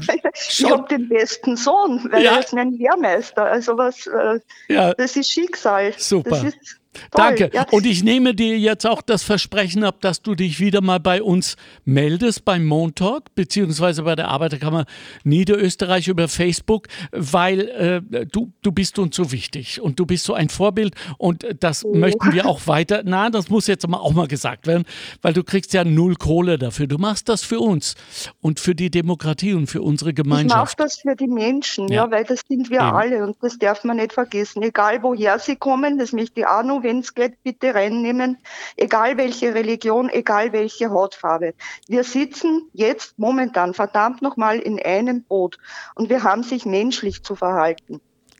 Ich 0.49 0.69
habe 0.69 0.87
den 0.87 1.07
besten 1.07 1.55
Sohn, 1.55 2.07
weil 2.11 2.23
ja. 2.23 2.33
er 2.33 2.39
ist 2.39 2.53
mein 2.53 2.71
Lehrmeister. 2.71 3.43
Also 3.43 3.77
was, 3.77 4.07
äh, 4.07 4.39
ja. 4.67 4.93
das 4.95 5.15
ist 5.15 5.31
Schicksal. 5.31 5.93
Super. 5.97 6.31
Das 6.31 6.43
ist 6.45 6.79
Danke. 7.11 7.49
Ja. 7.53 7.65
Und 7.71 7.85
ich 7.85 8.03
nehme 8.03 8.33
dir 8.33 8.57
jetzt 8.57 8.85
auch 8.85 9.01
das 9.01 9.23
Versprechen 9.23 9.83
ab, 9.83 10.01
dass 10.01 10.21
du 10.21 10.35
dich 10.35 10.59
wieder 10.59 10.81
mal 10.81 10.99
bei 10.99 11.21
uns 11.21 11.55
meldest 11.83 12.45
beim 12.45 12.65
Montalk, 12.65 13.33
beziehungsweise 13.35 14.03
bei 14.03 14.15
der 14.15 14.27
Arbeiterkammer 14.29 14.85
Niederösterreich 15.23 16.07
über 16.07 16.27
Facebook, 16.27 16.87
weil 17.11 17.61
äh, 17.69 18.25
du, 18.25 18.51
du 18.61 18.71
bist 18.71 18.99
uns 18.99 19.15
so 19.15 19.31
wichtig 19.31 19.81
und 19.81 19.99
du 19.99 20.05
bist 20.05 20.25
so 20.25 20.33
ein 20.33 20.49
Vorbild 20.49 20.95
und 21.17 21.45
das 21.59 21.83
oh. 21.83 21.93
möchten 21.93 22.31
wir 22.31 22.45
auch 22.45 22.61
weiter. 22.67 23.01
Na, 23.05 23.29
das 23.29 23.49
muss 23.49 23.67
jetzt 23.67 23.85
auch 23.85 24.13
mal 24.13 24.27
gesagt 24.27 24.67
werden, 24.67 24.85
weil 25.21 25.33
du 25.33 25.43
kriegst 25.43 25.73
ja 25.73 25.83
null 25.83 26.15
Kohle 26.15 26.57
dafür. 26.57 26.87
Du 26.87 26.97
machst 26.97 27.29
das 27.29 27.43
für 27.43 27.59
uns 27.59 27.95
und 28.41 28.59
für 28.59 28.75
die 28.75 28.89
Demokratie 28.89 29.53
und 29.53 29.67
für 29.67 29.81
unsere 29.81 30.13
Gemeinschaft. 30.13 30.73
Ich 30.73 30.77
mache 30.77 30.87
das 30.89 30.99
für 30.99 31.15
die 31.15 31.27
Menschen, 31.27 31.87
ja. 31.87 32.05
ja, 32.05 32.11
weil 32.11 32.23
das 32.23 32.41
sind 32.47 32.69
wir 32.69 32.79
Eben. 32.79 32.95
alle 32.95 33.23
und 33.25 33.37
das 33.41 33.57
darf 33.57 33.83
man 33.83 33.97
nicht 33.97 34.13
vergessen. 34.13 34.63
Egal 34.63 35.01
woher 35.03 35.39
sie 35.39 35.55
kommen, 35.55 35.97
das 35.97 36.11
möchte 36.11 36.41
ich 36.41 36.47
auch 36.47 36.63
noch 36.63 36.83
wenn 36.85 36.99
es 36.99 37.13
geht, 37.13 37.43
bitte 37.43 37.75
reinnehmen, 37.75 38.37
egal 38.77 39.17
welche 39.17 39.53
Religion, 39.53 40.09
egal 40.09 40.53
welche 40.53 40.89
Hautfarbe. 40.89 41.53
Wir 41.89 42.05
sitzen 42.05 42.69
jetzt 42.71 43.19
momentan 43.19 43.73
verdammt 43.73 44.21
nochmal 44.21 44.59
in 44.59 44.81
einem 44.81 45.23
Boot 45.23 45.57
und 45.95 46.09
wir 46.09 46.23
haben 46.23 46.43
sich 46.43 46.65
menschlich 46.65 47.23
zu 47.23 47.35
verhalten. 47.35 47.99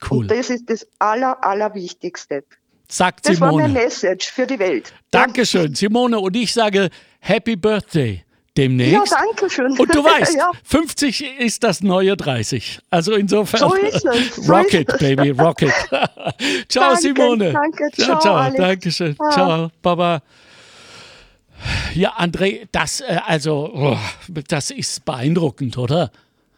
Cool. 0.10 0.20
Und 0.20 0.32
das 0.32 0.50
ist 0.50 0.70
das 0.70 0.88
Aller, 1.00 1.44
Allerwichtigste. 1.44 2.46
Sagt 2.88 3.28
das 3.28 3.36
Simone. 3.36 3.52
war 3.52 3.62
meine 3.62 3.74
Message 3.74 4.32
für 4.32 4.46
die 4.46 4.60
Welt. 4.60 4.94
Dankeschön, 5.12 5.74
Simone. 5.74 6.20
Und 6.20 6.36
ich 6.36 6.54
sage 6.54 6.90
Happy 7.20 7.56
Birthday 7.56 8.24
demnächst. 8.58 9.12
Ja, 9.12 9.18
danke 9.26 9.50
schön. 9.50 9.78
Und 9.78 9.94
du 9.94 10.04
weißt, 10.04 10.36
ja. 10.36 10.52
50 10.64 11.40
ist 11.40 11.64
das 11.64 11.82
neue 11.82 12.16
30. 12.16 12.80
Also 12.90 13.14
insofern. 13.14 13.60
So 13.60 13.74
ist 13.76 14.06
es. 14.06 14.36
So 14.46 14.54
Rocket, 14.54 14.88
ist 14.88 14.96
es. 14.96 15.00
Baby, 15.00 15.30
Rocket. 15.32 15.72
ciao, 16.70 16.90
Danke, 16.90 17.02
Simone. 17.02 17.52
danke. 17.54 17.90
Ciao, 17.94 18.06
Ciao, 18.06 18.20
ciao. 18.20 18.36
Alex. 18.36 18.58
Dankeschön. 18.60 19.16
Ciao. 19.16 19.32
Ciao, 19.32 19.72
Baba. 19.82 20.22
Ja, 21.94 22.14
André, 22.18 22.68
das, 22.72 23.02
äh, 23.02 23.18
also, 23.26 23.72
oh, 23.74 23.98
das 24.48 24.72
ist 24.72 25.06
beeindruckend, 25.06 25.78
oder? 25.78 26.12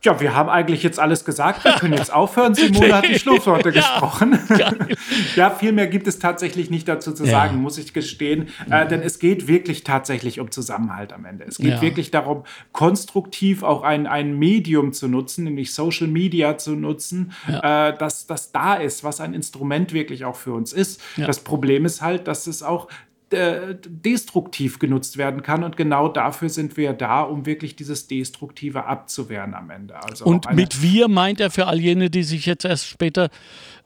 Ja, 0.08 0.22
wir 0.22 0.34
haben 0.36 0.48
eigentlich 0.50 0.84
jetzt 0.84 1.00
alles 1.00 1.26
gesagt. 1.26 1.66
Wir 1.66 1.74
können 1.74 1.94
jetzt 1.94 2.14
aufhören. 2.14 2.56
Simone 2.56 2.96
hat 2.96 3.08
die 3.08 3.20
Schlussworte 3.20 3.70
Ja. 3.70 3.76
gesprochen. 3.76 4.40
Ja. 4.58 4.72
Ja, 5.36 5.50
viel 5.52 5.72
mehr 5.72 5.88
gibt 5.88 6.08
es 6.08 6.20
tatsächlich 6.20 6.70
nicht 6.70 6.88
dazu 6.88 7.12
zu 7.12 7.26
Ja. 7.26 7.32
sagen, 7.32 7.58
muss 7.58 7.78
ich 7.78 7.94
gestehen. 7.94 8.48
Äh, 8.70 8.88
denn 8.88 9.02
es 9.02 9.20
geht 9.20 9.48
wirklich 9.48 9.84
tatsächlich 9.84 10.40
um 10.40 10.50
Zusammenhalt 10.52 11.12
am 11.14 11.26
Ende. 11.26 11.44
Es 11.46 11.58
geht 11.58 11.74
Ja. 11.76 11.82
wirklich 11.82 12.10
darum, 12.12 12.44
konstruktiv 12.72 13.64
auch 13.64 13.84
ein, 13.84 14.08
ein 14.08 14.38
Medium 14.40 14.94
zu 14.94 15.08
nutzen, 15.08 15.44
nämlich 15.44 15.74
Social 15.74 16.08
Media 16.08 16.58
zu 16.58 16.72
nutzen, 16.76 17.34
äh, 17.48 17.94
dass 17.98 18.28
das 18.28 18.52
da 18.52 18.76
ist, 18.76 19.04
was 19.04 19.20
ein 19.20 19.34
Instrument 19.34 19.92
wirklich 19.94 20.24
auch 20.26 20.36
für 20.36 20.54
uns 20.54 20.72
ist. 20.74 21.02
Ja. 21.18 21.28
Das 21.28 21.40
Problem 21.42 21.84
ist 21.86 22.02
halt, 22.02 22.28
dass 22.28 22.48
es 22.48 22.64
auch 22.64 22.88
äh, 23.30 23.76
destruktiv 23.86 24.80
genutzt 24.80 25.18
werden 25.18 25.44
kann. 25.44 25.64
Und 25.64 25.76
genau 25.76 26.08
dafür 26.08 26.50
sind 26.50 26.78
wir 26.78 26.94
da, 26.94 27.22
um 27.22 27.46
wirklich 27.46 27.76
dieses 27.76 28.08
Destruktive 28.08 28.86
abzuwehren 28.86 29.54
am 29.54 29.70
Ende. 29.70 30.02
Also 30.02 30.26
Und 30.26 30.54
mit 30.54 30.82
wir 30.82 31.08
meint 31.08 31.42
er 31.42 31.52
für 31.52 31.68
all 31.68 31.80
jene, 31.80 32.10
die 32.10 32.24
sich 32.24 32.46
jetzt 32.46 32.64
erst 32.64 32.88
später 32.88 33.30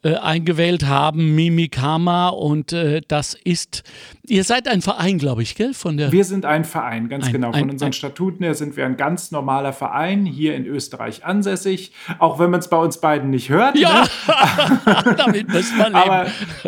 äh, 0.04 0.16
eingewählt 0.16 0.86
haben, 0.88 1.36
Mimikama 1.36 2.30
und 2.30 2.74
äh, 2.74 3.02
das 3.08 3.36
ist, 3.44 3.84
ihr 4.28 4.44
seid 4.44 4.68
ein 4.68 4.82
Verein, 4.82 5.18
glaube 5.20 5.44
ich, 5.44 5.56
gell? 5.56 5.74
Von 5.74 5.98
der 5.98 6.12
Wir 6.12 6.24
sind 6.26 6.46
ein 6.46 6.66
Verein, 6.66 7.08
ganz 7.10 7.28
Ein- 7.28 7.32
genau. 7.34 7.52
Von 7.52 7.60
ein- 7.62 7.70
unseren 7.70 7.90
ein- 7.90 7.94
Statuten 7.94 8.44
her 8.44 8.56
sind 8.56 8.76
wir 8.78 8.86
ein 8.86 8.98
ganz 8.98 9.32
normaler 9.32 9.74
Verein 9.74 10.26
hier 10.26 10.56
in 10.56 10.66
Österreich 10.66 11.24
ansässig. 11.26 11.92
Auch 12.20 12.40
wenn 12.40 12.50
man 12.50 12.60
es 12.62 12.68
bei 12.70 12.78
uns 12.78 13.00
beiden 13.00 13.30
nicht 13.30 13.50
hört. 13.50 13.78
Ja, 13.78 14.04
Ne? 14.04 15.14
damit 15.18 15.48
müssen 15.50 15.78
wir 15.78 15.86
leben. 15.86 15.96
Aber 15.96 16.26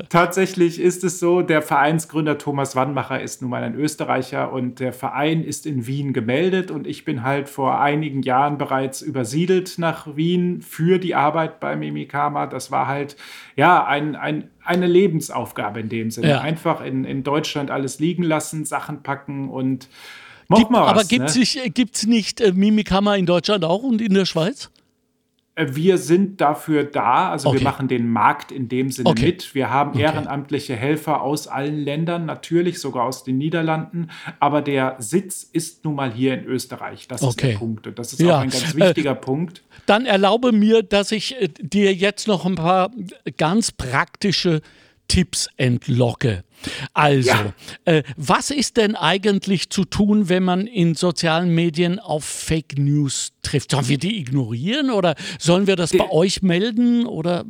tatsächlich 0.10 0.80
ist 0.80 1.04
es 1.04 1.20
so, 1.20 1.42
der 1.42 1.62
Vereinsgründer 1.62 2.38
Thomas 2.38 2.76
Wannmacher 2.76 3.22
ist 3.22 3.42
nun 3.42 3.50
mal 3.52 3.64
ein 3.64 3.76
Österreicher 3.76 4.52
und 4.52 4.80
der 4.80 4.94
Verein 4.94 5.44
ist 5.44 5.66
in 5.66 5.88
Wien 5.88 6.14
gemeldet 6.14 6.72
und 6.72 6.88
ich 6.88 7.06
bin 7.06 7.24
halt 7.24 7.50
vor 7.50 7.80
einigen 7.80 8.22
Jahren 8.22 8.58
bereits 8.58 9.02
übersiedelt 9.02 9.76
nach 9.78 10.16
Wien 10.16 10.62
für 10.62 11.00
die 11.00 11.16
Arbeit 11.16 11.60
bei 11.60 11.76
Mimikama. 11.76 12.46
Das 12.48 12.72
war 12.72 12.88
halt, 12.88 13.16
ja, 13.56 13.86
ein, 13.86 14.16
ein, 14.16 14.50
eine 14.64 14.88
Lebensaufgabe 14.88 15.80
in 15.80 15.90
dem 15.90 16.12
Sinne. 16.12 16.30
Ja. 16.30 16.42
Einfach 16.42 16.84
in, 16.84 17.06
in 17.06 17.24
Deutschland 17.24 17.72
alles 17.72 18.00
liegen 18.00 18.24
lassen, 18.24 18.66
Sachen 18.66 19.04
packen 19.04 19.50
und 19.50 19.90
mach 20.48 20.58
Gibt, 20.58 20.72
mal 20.72 20.82
was. 20.82 20.90
aber 20.90 21.04
gibt 21.04 21.36
ne? 21.36 21.42
es 21.42 21.58
gibt's 21.74 22.06
nicht 22.06 22.42
äh, 22.42 22.52
Mimikama 22.52 23.16
in 23.16 23.26
Deutschland 23.26 23.64
auch 23.66 23.84
und 23.84 24.02
in 24.02 24.14
der 24.14 24.26
Schweiz? 24.26 24.70
Äh, 25.56 25.68
Wir 25.76 25.98
sind 26.00 26.42
dafür 26.42 26.84
da, 26.84 27.30
also 27.30 27.50
Okay. 27.50 27.60
wir 27.60 27.64
machen 27.64 27.88
den 27.88 28.10
Markt 28.10 28.52
in 28.52 28.70
dem 28.70 28.90
Sinne 28.90 29.10
Okay. 29.10 29.26
mit. 29.28 29.54
Wir 29.54 29.70
haben 29.70 29.92
Okay. 29.92 30.02
ehrenamtliche 30.02 30.76
Helfer 30.76 31.22
aus 31.22 31.48
allen 31.48 31.78
Ländern, 31.78 32.26
natürlich 32.26 32.80
sogar 32.80 33.04
aus 33.04 33.24
den 33.24 33.38
Niederlanden, 33.38 34.10
aber 34.40 34.62
der 34.62 34.96
Sitz 35.00 35.44
ist 35.44 35.86
nun 35.86 35.96
mal 35.96 36.12
hier 36.12 36.34
in 36.34 36.46
Österreich. 36.46 37.08
Das 37.08 37.22
ist 37.22 37.42
der 37.42 37.56
Punkt 37.56 37.86
und 37.86 38.00
das 38.00 38.14
ist 38.14 38.22
Ja, 38.22 38.38
auch 38.38 38.42
ein 38.42 38.50
ganz 38.50 38.74
äh, 38.74 38.78
wichtiger 38.78 39.14
Punkt. 39.16 39.64
Dann 39.86 40.06
erlaube 40.06 40.52
mir, 40.52 40.84
dass 40.84 41.12
ich 41.12 41.40
äh, 41.42 41.50
dir 41.60 41.94
jetzt 41.94 42.28
noch 42.28 42.46
ein 42.46 42.56
paar 42.56 42.92
ganz 43.38 43.72
praktische 43.72 44.62
Tipps 45.10 45.50
entlocke. 45.58 46.44
Also, 46.94 47.30
Ja. 47.30 47.54
äh, 47.86 48.04
was 48.16 48.52
ist 48.52 48.78
denn 48.78 48.96
eigentlich 48.96 49.70
zu 49.70 49.84
tun, 49.84 50.30
wenn 50.30 50.44
man 50.44 50.66
in 50.66 50.96
sozialen 50.96 51.54
Medien 51.54 52.00
auf 52.00 52.24
Fake 52.24 52.78
News 52.78 53.34
trifft? 53.42 53.72
Sollen 53.72 53.90
wir 53.90 53.98
die 53.98 54.18
ignorieren 54.20 54.90
oder 54.92 55.16
sollen 55.40 55.68
wir 55.68 55.76
das 55.76 55.92
bei 55.92 56.10
euch 56.10 56.42
melden 56.42 57.06
oder 57.06 57.44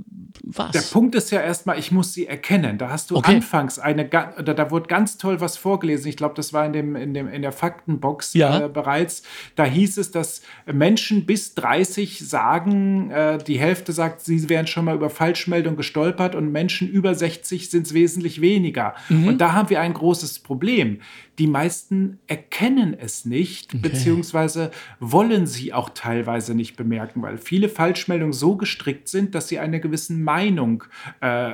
was? 0.44 0.72
Der 0.72 0.82
Punkt 0.82 1.16
ist 1.16 1.32
ja 1.32 1.42
erstmal, 1.42 1.78
ich 1.80 1.92
muss 1.92 2.14
sie 2.14 2.28
erkennen. 2.28 2.78
Da 2.78 2.90
hast 2.90 3.12
du 3.12 3.16
Okay. 3.18 3.36
anfangs 3.36 3.80
eine, 3.80 4.06
oder 4.40 4.54
da 4.54 4.72
wurde 4.72 4.88
ganz 4.88 5.18
toll 5.18 5.40
was 5.42 5.58
vorgelesen. 5.58 6.08
Ich 6.10 6.18
glaube, 6.18 6.36
das 6.36 6.54
war 6.54 6.66
in, 6.66 6.74
dem, 6.74 6.96
in, 6.96 7.14
dem, 7.14 7.28
in 7.28 7.42
der 7.42 7.52
Faktenbox 7.52 8.34
Ja. 8.34 8.66
äh, 8.66 8.70
bereits. 8.70 9.24
Da 9.56 9.66
hieß 9.66 9.98
es, 9.98 10.12
dass 10.12 10.42
Menschen 10.72 11.26
bis 11.26 11.54
30 11.56 12.28
sagen, 12.28 13.12
äh, 13.12 13.38
die 13.38 13.60
Hälfte 13.60 13.92
sagt, 13.94 14.22
sie 14.22 14.50
wären 14.50 14.68
schon 14.68 14.86
mal 14.86 14.96
über 14.96 15.10
Falschmeldung 15.10 15.76
gestolpert 15.76 16.36
und 16.36 16.52
Menschen 16.52 16.90
über 16.90 17.14
60 17.16 17.70
sind 17.70 17.88
es 17.88 17.94
wesentlich 17.94 18.42
weniger. 18.42 18.96
Mhm. 19.10 19.28
Und 19.28 19.38
da 19.40 19.54
haben 19.54 19.70
wir 19.70 19.82
ein 19.82 19.94
großes 19.94 20.40
Problem. 20.40 21.00
Die 21.40 21.48
meisten 21.48 22.20
erkennen 22.28 22.94
es 22.98 23.26
nicht, 23.26 23.82
beziehungsweise 23.82 24.72
wollen 25.00 25.48
sie 25.48 25.74
auch 25.74 25.90
teilweise 25.90 26.54
nicht 26.54 26.76
bemerken, 26.76 27.22
weil 27.22 27.38
viele 27.38 27.70
Falschmeldungen 27.70 28.34
so 28.34 28.56
gestrickt 28.56 29.08
sind, 29.08 29.34
dass 29.34 29.48
sie 29.48 29.60
eine 29.60 29.80
gewisse 29.80 30.14
Meinung 30.14 30.84
äh, 31.22 31.54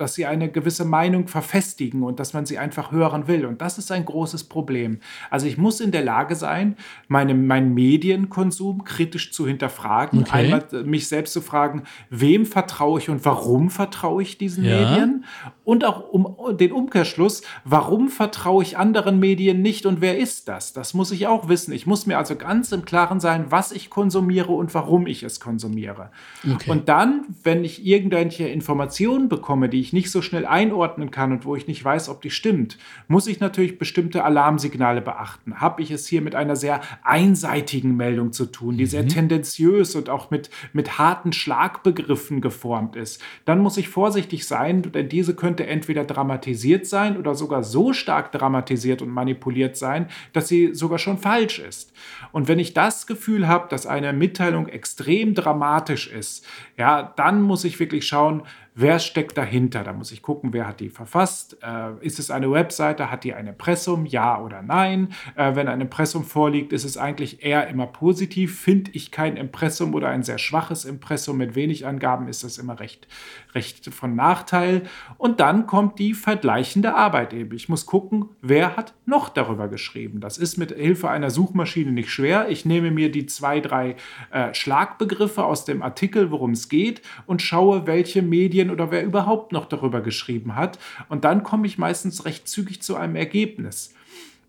dass 0.00 0.14
sie 0.14 0.24
eine 0.26 0.50
gewisse 0.50 0.84
Meinung 0.84 1.28
verfestigen 1.28 2.02
und 2.02 2.18
dass 2.18 2.32
man 2.32 2.46
sie 2.46 2.58
einfach 2.58 2.90
hören 2.90 3.28
will. 3.28 3.44
Und 3.44 3.60
das 3.60 3.78
ist 3.78 3.92
ein 3.92 4.04
großes 4.04 4.44
Problem. 4.44 5.00
Also 5.28 5.46
ich 5.46 5.58
muss 5.58 5.80
in 5.80 5.90
der 5.92 6.02
Lage 6.02 6.34
sein, 6.36 6.76
meine, 7.08 7.34
meinen 7.34 7.74
Medienkonsum 7.74 8.84
kritisch 8.84 9.32
zu 9.32 9.46
hinterfragen, 9.46 10.20
Okay. 10.20 10.30
einmal 10.44 10.64
äh, 10.72 10.82
mich 10.82 11.08
selbst 11.08 11.32
zu 11.32 11.40
fragen, 11.40 11.82
wem 12.08 12.46
vertraue 12.46 12.98
ich 13.00 13.08
und 13.10 13.24
warum 13.24 13.70
vertraue 13.70 14.22
ich 14.22 14.38
diesen 14.38 14.64
Ja. 14.64 14.90
Medien? 14.90 15.24
Und 15.64 15.84
auch 15.84 16.08
um 16.08 16.56
den 16.56 16.72
Umkehrschluss, 16.72 17.42
warum 17.64 18.08
vertraue 18.08 18.62
ich 18.62 18.76
anderen 18.76 19.20
Medien 19.20 19.62
nicht 19.62 19.86
und 19.86 20.00
wer 20.00 20.18
ist 20.18 20.48
das? 20.48 20.72
Das 20.72 20.94
muss 20.94 21.12
ich 21.12 21.26
auch 21.26 21.48
wissen. 21.48 21.72
Ich 21.72 21.86
muss 21.86 22.06
mir 22.06 22.18
also 22.18 22.34
ganz 22.36 22.72
im 22.72 22.84
Klaren 22.84 23.20
sein, 23.20 23.46
was 23.50 23.70
ich 23.70 23.88
konsumiere 23.90 24.52
und 24.52 24.74
warum 24.74 25.06
ich 25.06 25.22
es 25.22 25.38
konsumiere. 25.38 26.10
Okay. 26.54 26.70
Und 26.70 26.88
dann, 26.88 27.24
wenn 27.44 27.64
ich 27.64 27.86
irgendwelche 27.86 28.48
Informationen 28.48 29.28
bekomme, 29.28 29.68
die 29.68 29.80
ich 29.80 29.89
nicht 29.92 30.10
so 30.10 30.22
schnell 30.22 30.46
einordnen 30.46 31.10
kann 31.10 31.32
und 31.32 31.44
wo 31.44 31.56
ich 31.56 31.66
nicht 31.66 31.84
weiß, 31.84 32.08
ob 32.08 32.22
die 32.22 32.30
stimmt, 32.30 32.78
muss 33.08 33.26
ich 33.26 33.40
natürlich 33.40 33.78
bestimmte 33.78 34.24
Alarmsignale 34.24 35.00
beachten. 35.00 35.60
Habe 35.60 35.82
ich 35.82 35.90
es 35.90 36.06
hier 36.06 36.20
mit 36.20 36.34
einer 36.34 36.56
sehr 36.56 36.80
einseitigen 37.02 37.96
Meldung 37.96 38.32
zu 38.32 38.46
tun, 38.46 38.76
die 38.76 38.86
sehr 38.86 39.06
tendenziös 39.06 39.94
und 39.94 40.08
auch 40.08 40.30
mit, 40.30 40.50
mit 40.72 40.98
harten 40.98 41.32
Schlagbegriffen 41.32 42.40
geformt 42.40 42.96
ist, 42.96 43.22
dann 43.44 43.60
muss 43.60 43.76
ich 43.76 43.88
vorsichtig 43.88 44.46
sein, 44.46 44.82
denn 44.82 45.08
diese 45.08 45.34
könnte 45.34 45.66
entweder 45.66 46.04
dramatisiert 46.04 46.86
sein 46.86 47.16
oder 47.16 47.34
sogar 47.34 47.62
so 47.62 47.92
stark 47.92 48.32
dramatisiert 48.32 49.02
und 49.02 49.10
manipuliert 49.10 49.76
sein, 49.76 50.08
dass 50.32 50.48
sie 50.48 50.74
sogar 50.74 50.98
schon 50.98 51.18
falsch 51.18 51.58
ist. 51.58 51.92
Und 52.32 52.48
wenn 52.48 52.58
ich 52.58 52.74
das 52.74 53.06
Gefühl 53.06 53.48
habe, 53.48 53.68
dass 53.68 53.86
eine 53.86 54.12
Mitteilung 54.12 54.68
extrem 54.68 55.34
dramatisch 55.34 56.08
ist, 56.08 56.46
ja, 56.76 57.12
dann 57.16 57.42
muss 57.42 57.64
ich 57.64 57.78
wirklich 57.80 58.06
schauen, 58.06 58.42
wer 58.74 58.98
steckt 58.98 59.36
dahinter. 59.36 59.84
Da 59.84 59.92
muss 59.92 60.12
ich 60.12 60.22
gucken, 60.22 60.52
wer 60.52 60.66
hat 60.66 60.80
die 60.80 60.88
verfasst. 60.88 61.58
Äh, 61.62 62.04
ist 62.04 62.18
es 62.18 62.30
eine 62.30 62.50
Webseite? 62.50 63.10
Hat 63.10 63.24
die 63.24 63.34
ein 63.34 63.46
Impressum? 63.46 64.06
Ja 64.06 64.40
oder 64.40 64.62
nein? 64.62 65.12
Äh, 65.36 65.54
wenn 65.54 65.68
ein 65.68 65.80
Impressum 65.80 66.24
vorliegt, 66.24 66.72
ist 66.72 66.84
es 66.84 66.96
eigentlich 66.96 67.44
eher 67.44 67.68
immer 67.68 67.86
positiv. 67.86 68.58
Finde 68.58 68.90
ich 68.94 69.10
kein 69.10 69.36
Impressum 69.36 69.94
oder 69.94 70.08
ein 70.08 70.22
sehr 70.22 70.38
schwaches 70.38 70.84
Impressum 70.84 71.36
mit 71.36 71.54
wenig 71.54 71.86
Angaben, 71.86 72.28
ist 72.28 72.44
das 72.44 72.58
immer 72.58 72.80
recht, 72.80 73.06
recht 73.54 73.92
von 73.92 74.14
Nachteil. 74.14 74.82
Und 75.18 75.40
dann 75.40 75.66
kommt 75.66 75.98
die 75.98 76.14
vergleichende 76.14 76.94
Arbeit 76.94 77.32
eben. 77.32 77.54
Ich 77.54 77.68
muss 77.68 77.86
gucken, 77.86 78.30
wer 78.40 78.76
hat 78.76 78.94
noch 79.04 79.28
darüber 79.28 79.68
geschrieben. 79.68 80.20
Das 80.20 80.38
ist 80.38 80.56
mit 80.56 80.72
Hilfe 80.72 81.10
einer 81.10 81.30
Suchmaschine 81.30 81.92
nicht 81.92 82.10
schwer. 82.20 82.48
Ich 82.50 82.64
nehme 82.64 82.90
mir 82.90 83.10
die 83.10 83.26
zwei, 83.26 83.60
drei 83.60 83.96
äh, 84.30 84.52
Schlagbegriffe 84.52 85.44
aus 85.44 85.64
dem 85.64 85.82
Artikel, 85.82 86.30
worum 86.30 86.50
es 86.50 86.68
geht, 86.68 87.00
und 87.26 87.40
schaue, 87.40 87.86
welche 87.86 88.20
Medien 88.20 88.70
oder 88.70 88.90
wer 88.90 89.02
überhaupt 89.02 89.52
noch 89.52 89.64
darüber 89.66 90.02
geschrieben 90.02 90.54
hat. 90.54 90.78
Und 91.08 91.24
dann 91.24 91.42
komme 91.42 91.66
ich 91.66 91.78
meistens 91.78 92.26
recht 92.26 92.46
zügig 92.46 92.82
zu 92.82 92.96
einem 92.96 93.16
Ergebnis. 93.16 93.94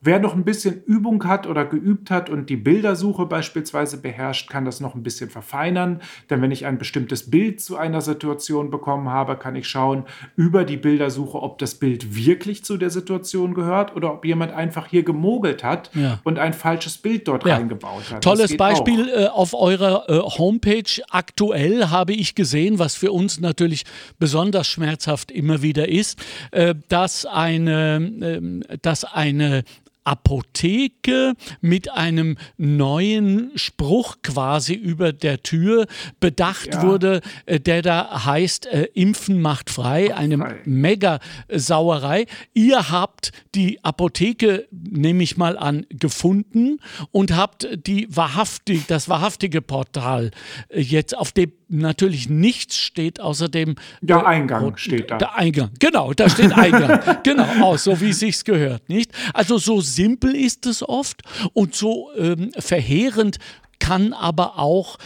Wer 0.04 0.18
noch 0.18 0.34
ein 0.34 0.43
bisschen 0.43 0.82
Übung 0.86 1.24
hat 1.26 1.45
oder 1.45 1.64
geübt 1.64 2.10
hat 2.10 2.28
und 2.32 2.49
die 2.49 2.56
Bildersuche 2.56 3.28
beispielsweise 3.28 4.02
beherrscht, 4.02 4.49
kann 4.49 4.66
das 4.66 4.80
noch 4.80 4.95
ein 4.95 5.04
bisschen 5.04 5.30
verfeinern. 5.30 6.02
Denn 6.28 6.41
wenn 6.41 6.49
ich 6.49 6.66
ein 6.66 6.80
bestimmtes 6.80 7.30
Bild 7.30 7.62
zu 7.62 7.78
einer 7.78 8.02
Situation 8.02 8.72
bekommen 8.72 9.10
habe, 9.10 9.36
kann 9.36 9.56
ich 9.56 9.68
schauen 9.70 10.06
über 10.36 10.66
die 10.66 10.78
Bildersuche, 10.78 11.39
ob 11.39 11.60
das 11.60 11.76
Bild 11.76 12.16
wirklich 12.16 12.64
zu 12.66 12.78
der 12.78 12.89
Situation 12.89 13.54
gehört 13.54 13.95
oder 13.95 14.12
ob 14.12 14.26
jemand 14.26 14.54
einfach 14.54 14.88
hier 14.88 15.04
gemogelt 15.04 15.64
hat 15.64 15.91
Ja. 15.93 16.20
und 16.24 16.39
ein 16.39 16.54
falsches 16.54 16.97
Bild 16.97 17.28
dort 17.28 17.45
Ja. 17.45 17.58
reingebaut 17.58 18.12
hat. 18.12 18.24
Tolles 18.24 18.58
Beispiel 18.58 19.08
äh, 19.08 19.28
auf 19.28 19.54
eurer 19.54 20.10
äh, 20.10 20.18
Homepage. 20.18 20.82
Aktuell 21.12 21.89
habe 21.91 22.14
ich 22.14 22.34
gesehen, 22.34 22.80
was 22.80 22.95
für 22.95 23.12
uns 23.12 23.39
natürlich 23.39 23.84
besonders 24.18 24.68
schmerzhaft 24.68 25.30
immer 25.30 25.62
wieder 25.62 25.88
ist, 25.89 26.18
äh, 26.49 26.74
dass 26.89 27.28
eine, 27.28 27.97
ähm, 27.97 28.64
dass 28.82 29.04
eine 29.04 29.64
Apotheke 30.04 31.34
mit 31.62 31.91
einem 31.91 32.38
neuen 32.58 33.52
Spruch 33.56 34.18
quasi 34.24 34.74
über 34.74 35.14
der 35.14 35.43
Tür 35.43 35.88
bedacht 36.20 36.74
ja. 36.74 36.82
wurde, 36.84 37.22
äh, 37.45 37.60
der 37.60 37.82
da 37.82 38.26
heißt, 38.26 38.66
äh, 38.66 38.88
Impfen 38.93 39.41
macht 39.41 39.70
frei, 39.70 40.16
eine 40.16 40.62
Mega-Sauerei. 40.66 42.26
Ihr 42.54 42.89
habt 42.89 43.32
die 43.56 43.84
Apotheke, 43.84 44.68
nehme 44.72 45.24
ich 45.24 45.38
mal 45.38 45.58
an, 45.58 45.86
gefunden 45.89 46.80
und 47.12 47.36
habt 47.36 47.68
die 47.86 48.08
wahrhaftig, 48.16 48.88
das 48.88 49.10
wahrhaftige 49.10 49.62
Portal 49.62 50.32
äh, 50.70 50.82
jetzt, 50.82 51.18
auf 51.18 51.32
dem 51.32 51.52
natürlich 51.72 52.30
nichts 52.30 52.78
steht, 52.78 53.19
außerdem. 53.19 53.76
Ja, 54.01 54.22
äh, 54.22 54.26
Eingang 54.26 54.78
steht 54.78 55.11
da. 55.11 55.17
Der 55.17 55.36
Eingang, 55.36 55.72
genau, 55.80 56.13
da 56.13 56.30
steht 56.30 56.53
Eingang. 56.53 56.99
genau, 57.24 57.47
aus, 57.61 57.84
so 57.86 57.99
wie 58.01 58.09
es 58.09 58.19
sich 58.19 58.43
gehört, 58.43 58.88
nicht? 58.89 59.11
Also 59.34 59.57
so 59.57 59.82
simpel 59.82 60.36
ist 60.36 60.65
es 60.65 60.88
oft 60.88 61.22
und 61.53 61.76
so 61.76 62.09
ähm, 62.17 62.51
verheerend 62.57 63.38
kann 63.82 64.13
aber 64.13 64.59
auch 64.59 64.97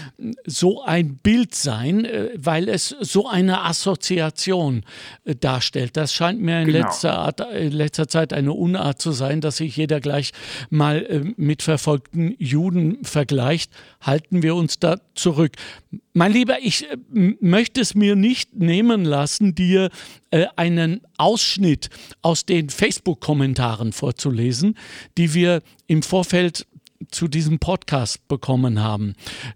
so 0.45 0.84
ein 0.84 1.15
Bild 1.15 1.55
sein, 1.55 2.03
äh, 2.03 2.30
weil 2.36 2.67
es 2.67 2.89
so 2.99 3.28
eine 3.28 3.63
Assoziation 3.63 4.84
äh, 5.23 5.34
darstellt. 5.34 5.95
Das 5.95 6.13
scheint 6.13 6.41
mir 6.41 6.59
in, 6.59 6.67
genau. 6.67 6.86
letzter, 6.86 7.17
Art, 7.17 7.39
in 7.39 7.71
letzter 7.71 8.09
Zeit 8.09 8.34
eine 8.34 8.51
Unart 8.51 9.01
zu 9.01 9.13
sein, 9.13 9.39
dass 9.39 9.57
sich 9.57 9.78
jeder 9.78 10.01
gleich 10.01 10.34
mal 10.69 10.97
äh, 11.05 11.21
mit 11.38 11.63
verfolgten 11.63 12.36
Juden 12.38 13.03
vergleicht. 13.05 13.71
Halten 14.01 14.43
wir 14.43 14.55
uns 14.55 14.78
da 14.78 14.97
zurück. 15.15 15.53
Mein 16.11 16.34
Lieber, 16.34 16.57
ich 16.61 16.86
möchte 17.09 17.80
es 17.80 17.95
mir 17.95 18.17
nicht 18.17 18.55
nehmen 18.55 19.05
lassen, 19.05 19.55
dir 19.55 19.89
einen 20.55 21.01
Ausschnitt 21.17 21.89
aus 22.21 22.45
den 22.45 22.69
Facebook-Kommentaren 22.69 23.93
vorzulesen, 23.93 24.78
die 25.17 25.34
wir 25.34 25.61
im 25.88 26.03
Vorfeld 26.03 26.67
zu 27.12 27.28
diesem 27.28 27.60
Podcast 27.60 28.28
bekommen 28.28 28.82
haben. 28.82 29.14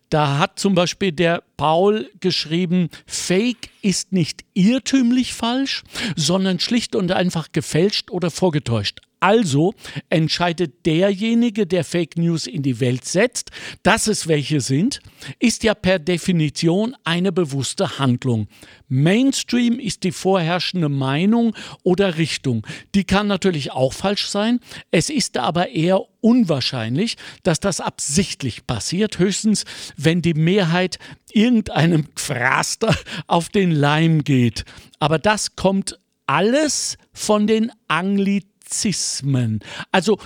Da 0.10 0.38
hat 0.38 0.60
zum 0.60 0.76
Beispiel 0.76 1.12
der 1.12 1.44
Paul 1.58 2.10
geschrieben, 2.20 2.90
Fake 3.06 3.70
ist 3.82 4.12
nicht 4.12 4.46
irrtümlich 4.54 5.34
falsch, 5.34 5.84
sondern 6.16 6.60
schlicht 6.60 6.96
und 6.96 7.12
einfach 7.12 7.52
gefälscht 7.52 8.12
oder 8.12 8.32
vorgetäuscht. 8.32 9.02
Also 9.20 9.74
entscheidet 10.10 10.86
derjenige, 10.86 11.68
der 11.68 11.84
Fake 11.84 12.18
News 12.18 12.48
in 12.48 12.64
die 12.64 12.80
Welt 12.80 13.06
setzt, 13.06 13.52
dass 13.84 14.08
es 14.08 14.28
welche 14.28 14.62
sind, 14.62 15.02
ist 15.40 15.64
ja 15.64 15.74
per 15.74 16.00
Definition 16.00 16.96
eine 17.04 17.32
bewusste 17.32 18.00
Handlung. 18.00 18.48
Mainstream 18.88 19.80
ist 19.80 20.04
die 20.04 20.12
vorherrschende 20.12 20.90
Meinung 20.90 21.56
oder 21.84 22.18
Richtung. 22.18 22.66
Die 22.96 23.04
kann 23.04 23.28
natürlich 23.28 23.72
auch 23.72 23.94
falsch 23.94 24.28
sein. 24.28 24.60
Es 24.92 25.10
ist 25.10 25.38
aber 25.38 25.70
eher 25.70 26.02
unwahrscheinlich, 26.22 27.18
dass 27.44 27.60
das 27.60 27.82
absichtlich 27.82 28.66
passiert, 28.66 29.20
höchstens 29.20 29.66
wenn 29.98 30.22
die 30.22 30.34
Mehrheit 30.34 30.98
irgendeinem 31.32 32.08
Fraster 32.16 32.96
auf 33.28 33.50
den 33.50 33.72
Leim 33.72 34.24
geht. 34.24 34.66
Aber 35.00 35.20
das 35.20 35.56
kommt 35.56 36.00
alles 36.26 36.98
von 37.12 37.48
den 37.48 37.72
Anglizismen 37.88 38.59
Anglizismen. 38.70 39.60
Also 39.92 40.18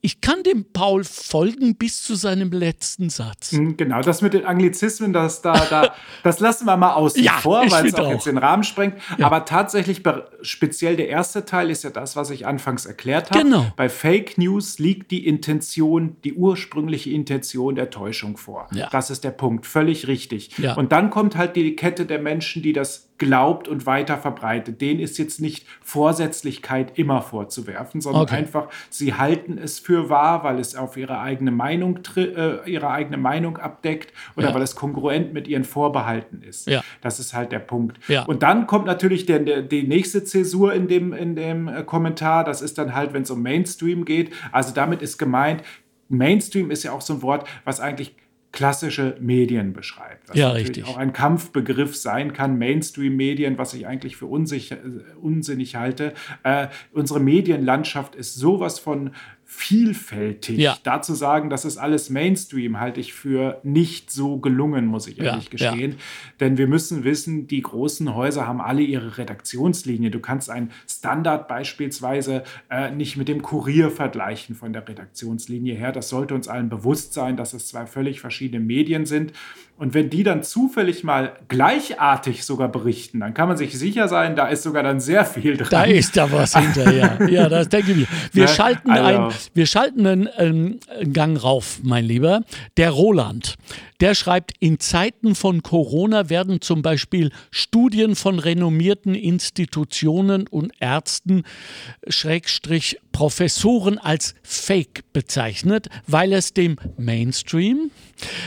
ich 0.00 0.20
kann 0.20 0.42
dem 0.42 0.66
Paul 0.70 1.02
folgen 1.02 1.76
bis 1.76 2.02
zu 2.02 2.14
seinem 2.14 2.52
letzten 2.52 3.08
Satz. 3.08 3.52
Hm, 3.52 3.78
genau, 3.78 4.02
das 4.02 4.20
mit 4.20 4.34
den 4.34 4.44
Anglizismen, 4.44 5.14
das, 5.14 5.40
da, 5.40 5.54
da, 5.54 5.94
das 6.22 6.40
lassen 6.40 6.66
wir 6.66 6.76
mal 6.76 6.92
außen 6.92 7.22
ja, 7.22 7.32
vor, 7.32 7.70
weil 7.70 7.86
es 7.86 7.94
auch, 7.94 8.00
auch, 8.00 8.10
jetzt 8.10 8.26
den 8.26 8.36
Rahmen 8.36 8.64
sprengt. 8.64 8.96
Ja. 9.16 9.24
Aber 9.24 9.46
tatsächlich, 9.46 10.02
speziell 10.42 10.96
der 10.96 11.08
erste 11.08 11.46
Teil 11.46 11.70
ist 11.70 11.84
ja 11.84 11.90
das, 11.90 12.16
was 12.16 12.28
ich 12.28 12.46
anfangs 12.46 12.84
erklärt 12.84 13.30
habe. 13.30 13.44
Genau. 13.44 13.72
Bei 13.76 13.88
Fake 13.88 14.36
News 14.36 14.78
liegt 14.78 15.10
die 15.10 15.26
Intention, 15.26 16.16
die 16.22 16.34
ursprüngliche 16.34 17.08
Intention 17.08 17.74
der 17.74 17.88
Täuschung 17.88 18.36
vor. 18.36 18.68
Ja. 18.74 18.90
Das 18.90 19.08
ist 19.08 19.24
der 19.24 19.30
Punkt, 19.30 19.64
völlig 19.64 20.06
richtig. 20.06 20.50
Und 20.76 20.92
dann 20.92 21.08
kommt 21.08 21.36
halt 21.36 21.56
die 21.56 21.76
Kette 21.76 22.04
der 22.04 22.18
Menschen, 22.18 22.62
die 22.62 22.74
das 22.74 23.13
glaubt 23.18 23.68
und 23.68 23.86
weiter 23.86 24.18
verbreitet. 24.18 24.80
Denen 24.80 25.00
ist 25.00 25.18
jetzt 25.18 25.40
nicht 25.40 25.66
Vorsätzlichkeit 25.82 26.98
immer 26.98 27.22
vorzuwerfen, 27.22 28.00
sondern 28.00 28.22
okay. 28.22 28.36
einfach, 28.36 28.68
sie 28.90 29.14
halten 29.14 29.56
es 29.56 29.78
für 29.78 30.10
wahr, 30.10 30.42
weil 30.42 30.58
es 30.58 30.74
auf 30.74 30.96
ihre 30.96 31.20
eigene 31.20 31.52
Meinung, 31.52 32.00
äh, 32.16 32.68
ihre 32.68 32.90
eigene 32.90 33.16
Meinung 33.16 33.56
abdeckt 33.58 34.12
oder 34.36 34.48
ja. 34.48 34.54
weil 34.54 34.62
es 34.62 34.74
kongruent 34.74 35.32
mit 35.32 35.46
ihren 35.46 35.64
Vorbehalten 35.64 36.42
ist. 36.42 36.66
Ja. 36.66 36.82
Das 37.02 37.20
ist 37.20 37.34
halt 37.34 37.52
der 37.52 37.60
Punkt. 37.60 37.98
Ja. 38.08 38.24
Und 38.24 38.42
dann 38.42 38.66
kommt 38.66 38.86
natürlich 38.86 39.26
der, 39.26 39.38
der, 39.38 39.62
die 39.62 39.84
nächste 39.84 40.24
Zäsur 40.24 40.74
in 40.74 40.88
dem, 40.88 41.12
in 41.12 41.36
dem 41.36 41.68
äh, 41.68 41.84
Kommentar. 41.84 42.44
Das 42.44 42.62
ist 42.62 42.78
dann 42.78 42.94
halt, 42.94 43.12
wenn 43.12 43.22
es 43.22 43.30
um 43.30 43.42
Mainstream 43.42 44.04
geht. 44.04 44.32
Also 44.50 44.74
damit 44.74 45.02
ist 45.02 45.18
gemeint, 45.18 45.62
Mainstream 46.08 46.70
ist 46.70 46.82
ja 46.82 46.92
auch 46.92 47.00
so 47.00 47.14
ein 47.14 47.22
Wort, 47.22 47.48
was 47.64 47.80
eigentlich 47.80 48.16
klassische 48.54 49.16
Medien 49.20 49.72
beschreibt. 49.72 50.28
Was 50.28 50.36
ja, 50.36 50.48
natürlich 50.48 50.68
richtig. 50.68 50.84
auch 50.86 50.96
ein 50.96 51.12
Kampfbegriff 51.12 51.96
sein 51.96 52.32
kann, 52.32 52.56
Mainstream-Medien, 52.56 53.58
was 53.58 53.74
ich 53.74 53.88
eigentlich 53.88 54.16
für 54.16 54.26
unsich, 54.26 54.72
unsinnig 55.20 55.74
halte. 55.74 56.14
Äh, 56.44 56.68
unsere 56.92 57.18
Medienlandschaft 57.18 58.14
ist 58.14 58.36
sowas 58.36 58.78
von 58.78 59.10
vielfältig. 59.44 60.58
Ja. 60.58 60.76
Dazu 60.82 61.14
sagen, 61.14 61.50
das 61.50 61.64
ist 61.64 61.76
alles 61.76 62.10
Mainstream, 62.10 62.80
halte 62.80 63.00
ich 63.00 63.12
für 63.12 63.60
nicht 63.62 64.10
so 64.10 64.38
gelungen, 64.38 64.86
muss 64.86 65.06
ich 65.06 65.18
ehrlich 65.20 65.44
ja, 65.44 65.50
gestehen. 65.50 65.92
Ja. 65.92 65.96
Denn 66.40 66.58
wir 66.58 66.66
müssen 66.66 67.04
wissen, 67.04 67.46
die 67.46 67.60
großen 67.60 68.14
Häuser 68.14 68.46
haben 68.46 68.60
alle 68.60 68.82
ihre 68.82 69.18
Redaktionslinie. 69.18 70.10
Du 70.10 70.20
kannst 70.20 70.50
ein 70.50 70.70
Standard 70.88 71.46
beispielsweise 71.48 72.44
äh, 72.70 72.90
nicht 72.90 73.16
mit 73.16 73.28
dem 73.28 73.42
Kurier 73.42 73.90
vergleichen 73.90 74.54
von 74.54 74.72
der 74.72 74.88
Redaktionslinie 74.88 75.74
her. 75.74 75.92
Das 75.92 76.08
sollte 76.08 76.34
uns 76.34 76.48
allen 76.48 76.68
bewusst 76.68 77.12
sein, 77.12 77.36
dass 77.36 77.52
es 77.54 77.68
zwei 77.68 77.86
völlig 77.86 78.20
verschiedene 78.20 78.64
Medien 78.64 79.06
sind. 79.06 79.32
Und 79.76 79.92
wenn 79.92 80.08
die 80.08 80.22
dann 80.22 80.44
zufällig 80.44 81.02
mal 81.02 81.32
gleichartig 81.48 82.44
sogar 82.44 82.68
berichten, 82.68 83.18
dann 83.18 83.34
kann 83.34 83.48
man 83.48 83.56
sich 83.56 83.76
sicher 83.76 84.06
sein, 84.06 84.36
da 84.36 84.46
ist 84.46 84.62
sogar 84.62 84.84
dann 84.84 85.00
sehr 85.00 85.24
viel 85.24 85.56
dran. 85.56 85.68
Da 85.70 85.82
ist 85.82 86.16
da 86.16 86.30
was 86.30 86.56
hinterher. 86.56 87.18
ja, 87.28 87.48
das 87.48 87.68
denke 87.68 87.90
ich. 87.90 88.06
Wir, 88.32 88.44
ne? 88.44 88.48
schalten, 88.48 88.90
also. 88.92 89.22
ein, 89.22 89.32
wir 89.52 89.66
schalten 89.66 90.06
einen, 90.06 90.28
einen 90.28 90.80
Gang 91.12 91.42
rauf, 91.42 91.80
mein 91.82 92.04
Lieber. 92.04 92.42
Der 92.76 92.92
Roland, 92.92 93.56
der 94.00 94.14
schreibt, 94.14 94.52
in 94.58 94.80
Zeiten 94.80 95.34
von 95.34 95.62
Corona 95.62 96.28
werden 96.28 96.60
zum 96.60 96.82
Beispiel 96.82 97.30
Studien 97.50 98.16
von 98.16 98.38
renommierten 98.38 99.14
Institutionen 99.14 100.46
und 100.46 100.72
Ärzten, 100.80 101.44
Schrägstrich 102.08 102.98
Professoren 103.12 103.98
als 103.98 104.34
Fake 104.42 105.04
bezeichnet, 105.12 105.88
weil 106.06 106.32
es 106.32 106.52
dem 106.52 106.76
Mainstream 106.96 107.90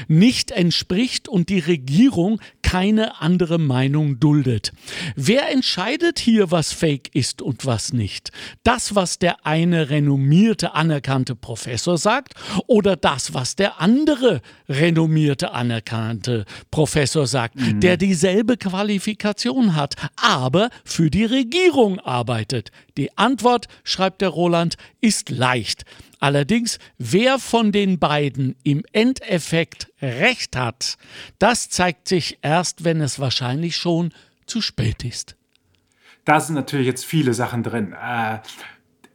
nicht 0.07 0.51
entspricht 0.51 1.29
und 1.29 1.49
die 1.49 1.59
Regierung 1.59 2.41
keine 2.67 3.21
andere 3.21 3.59
Meinung 3.59 4.19
duldet. 4.19 4.73
Wer 5.15 5.49
entscheidet 5.53 6.19
hier, 6.19 6.51
was 6.51 6.73
Fake 6.73 7.15
ist 7.15 7.41
und 7.41 7.65
was 7.65 7.93
nicht? 7.93 8.31
Das, 8.63 8.93
was 8.93 9.19
der 9.19 9.45
eine 9.45 9.89
renommierte, 9.89 10.73
anerkannte 10.73 11.33
Professor 11.33 11.97
sagt 11.97 12.33
oder 12.67 12.97
das, 12.97 13.33
was 13.33 13.55
der 13.55 13.79
andere 13.79 14.41
renommierte, 14.67 15.53
anerkannte 15.53 16.43
Professor 16.69 17.25
sagt, 17.25 17.55
mhm. 17.55 17.79
der 17.79 17.95
dieselbe 17.95 18.57
Qualifikation 18.57 19.73
hat, 19.73 19.95
aber 20.17 20.69
für 20.83 21.09
die 21.09 21.23
Regierung 21.23 22.01
arbeitet? 22.01 22.71
Die 22.97 23.17
Antwort, 23.17 23.69
schreibt 23.85 24.19
der 24.19 24.29
Roland, 24.29 24.75
ist 24.99 25.29
leicht. 25.29 25.85
Allerdings, 26.19 26.79
wer 26.97 27.39
von 27.39 27.71
den 27.71 27.99
beiden 27.99 28.55
im 28.63 28.83
Endeffekt 28.91 29.91
recht 30.01 30.55
hat, 30.55 30.97
das 31.39 31.69
zeigt 31.69 32.07
sich 32.07 32.39
erst, 32.41 32.83
wenn 32.83 33.01
es 33.01 33.19
wahrscheinlich 33.19 33.75
schon 33.75 34.13
zu 34.45 34.61
spät 34.61 35.03
ist. 35.03 35.35
Da 36.25 36.39
sind 36.39 36.55
natürlich 36.55 36.87
jetzt 36.87 37.05
viele 37.05 37.33
Sachen 37.33 37.63
drin. 37.63 37.93
Äh, 37.93 38.39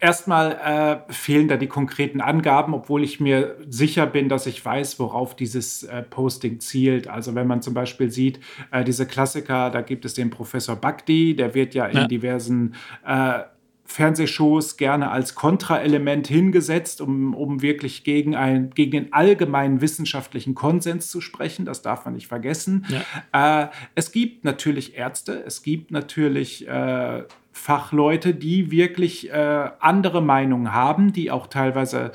erstmal 0.03 1.05
äh, 1.09 1.13
fehlen 1.13 1.47
da 1.47 1.57
die 1.57 1.69
konkreten 1.69 2.21
Angaben, 2.21 2.75
obwohl 2.75 3.05
ich 3.05 3.21
mir 3.21 3.57
sicher 3.69 4.07
bin, 4.07 4.29
dass 4.29 4.47
ich 4.47 4.63
weiß, 4.63 4.99
worauf 4.99 5.37
dieses 5.37 5.85
äh, 5.85 6.03
Posting 6.03 6.59
zielt. 6.59 7.07
Also 7.07 7.35
wenn 7.35 7.47
man 7.47 7.63
zum 7.63 7.73
Beispiel 7.73 8.11
sieht, 8.11 8.41
äh, 8.73 8.83
diese 8.83 9.07
Klassiker, 9.07 9.71
da 9.71 9.81
gibt 9.81 10.05
es 10.05 10.15
den 10.15 10.31
Professor 10.31 10.75
Bagdi, 10.75 11.37
der 11.37 11.55
wird 11.55 11.75
ja 11.75 11.87
in 11.87 11.99
ja. 11.99 12.07
diversen 12.09 12.75
äh, 13.07 13.41
Fernsehshows 13.93 14.77
gerne 14.77 15.11
als 15.11 15.35
Kontraelement 15.35 16.27
hingesetzt, 16.27 17.01
um, 17.01 17.35
um 17.35 17.63
wirklich 17.63 18.05
gegen, 18.05 18.35
ein, 18.35 18.71
gegen 18.71 18.91
den 18.93 19.13
allgemeinen 19.13 19.81
wissenschaftlichen 19.81 20.55
Konsens 20.55 21.11
zu 21.11 21.21
sprechen. 21.21 21.65
Das 21.65 21.83
darf 21.83 22.05
man 22.05 22.15
nicht 22.15 22.27
vergessen. 22.27 22.87
Ja. 23.33 23.65
Äh, 23.65 23.69
es 23.95 24.11
gibt 24.11 24.45
natürlich 24.45 24.97
Ärzte, 24.97 25.43
es 25.47 25.63
gibt 25.63 25.91
natürlich 25.91 26.67
äh, 26.67 27.25
Fachleute, 27.53 28.35
die 28.35 28.71
wirklich 28.71 29.31
äh, 29.31 29.71
andere 29.79 30.23
Meinungen 30.23 30.73
haben, 30.73 31.13
die 31.13 31.31
auch 31.31 31.47
teilweise 31.47 32.13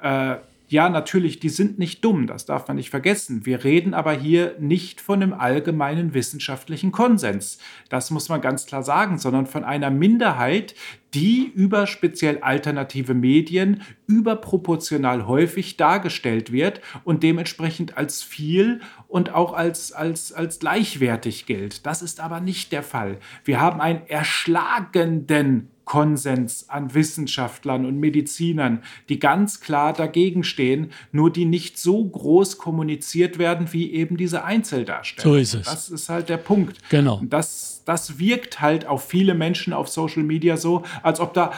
äh, 0.00 0.36
ja, 0.68 0.88
natürlich, 0.88 1.38
die 1.38 1.48
sind 1.48 1.78
nicht 1.78 2.04
dumm, 2.04 2.26
das 2.26 2.44
darf 2.44 2.66
man 2.66 2.76
nicht 2.76 2.90
vergessen. 2.90 3.46
Wir 3.46 3.62
reden 3.62 3.94
aber 3.94 4.12
hier 4.12 4.56
nicht 4.58 5.00
von 5.00 5.22
einem 5.22 5.32
allgemeinen 5.32 6.12
wissenschaftlichen 6.12 6.90
Konsens. 6.90 7.58
Das 7.88 8.10
muss 8.10 8.28
man 8.28 8.40
ganz 8.40 8.66
klar 8.66 8.82
sagen, 8.82 9.18
sondern 9.18 9.46
von 9.46 9.62
einer 9.62 9.90
Minderheit, 9.90 10.74
die 11.14 11.50
über 11.54 11.86
speziell 11.86 12.38
alternative 12.40 13.14
Medien 13.14 13.82
überproportional 14.08 15.26
häufig 15.28 15.76
dargestellt 15.76 16.50
wird 16.50 16.80
und 17.04 17.22
dementsprechend 17.22 17.96
als 17.96 18.24
viel 18.24 18.80
und 19.06 19.32
auch 19.32 19.52
als, 19.52 19.92
als, 19.92 20.32
als 20.32 20.58
gleichwertig 20.58 21.46
gilt. 21.46 21.86
Das 21.86 22.02
ist 22.02 22.18
aber 22.18 22.40
nicht 22.40 22.72
der 22.72 22.82
Fall. 22.82 23.18
Wir 23.44 23.60
haben 23.60 23.80
einen 23.80 24.06
erschlagenden 24.08 25.70
Konsens 25.86 26.68
an 26.68 26.92
Wissenschaftlern 26.92 27.86
und 27.86 27.98
Medizinern, 27.98 28.82
die 29.08 29.18
ganz 29.18 29.60
klar 29.60 29.92
dagegen 29.92 30.44
stehen, 30.44 30.90
nur 31.12 31.32
die 31.32 31.46
nicht 31.46 31.78
so 31.78 32.04
groß 32.04 32.58
kommuniziert 32.58 33.38
werden 33.38 33.72
wie 33.72 33.92
eben 33.92 34.16
diese 34.16 34.44
Einzeldarsteller. 34.44 35.22
So 35.22 35.36
ist 35.36 35.54
es. 35.54 35.66
Das 35.66 35.88
ist 35.88 36.08
halt 36.08 36.28
der 36.28 36.36
Punkt. 36.38 36.78
Genau. 36.90 37.22
Das, 37.24 37.82
das 37.86 38.18
wirkt 38.18 38.60
halt 38.60 38.84
auf 38.86 39.08
viele 39.08 39.34
Menschen 39.34 39.72
auf 39.72 39.88
Social 39.88 40.24
Media 40.24 40.56
so, 40.56 40.82
als 41.02 41.20
ob 41.20 41.32
da 41.34 41.52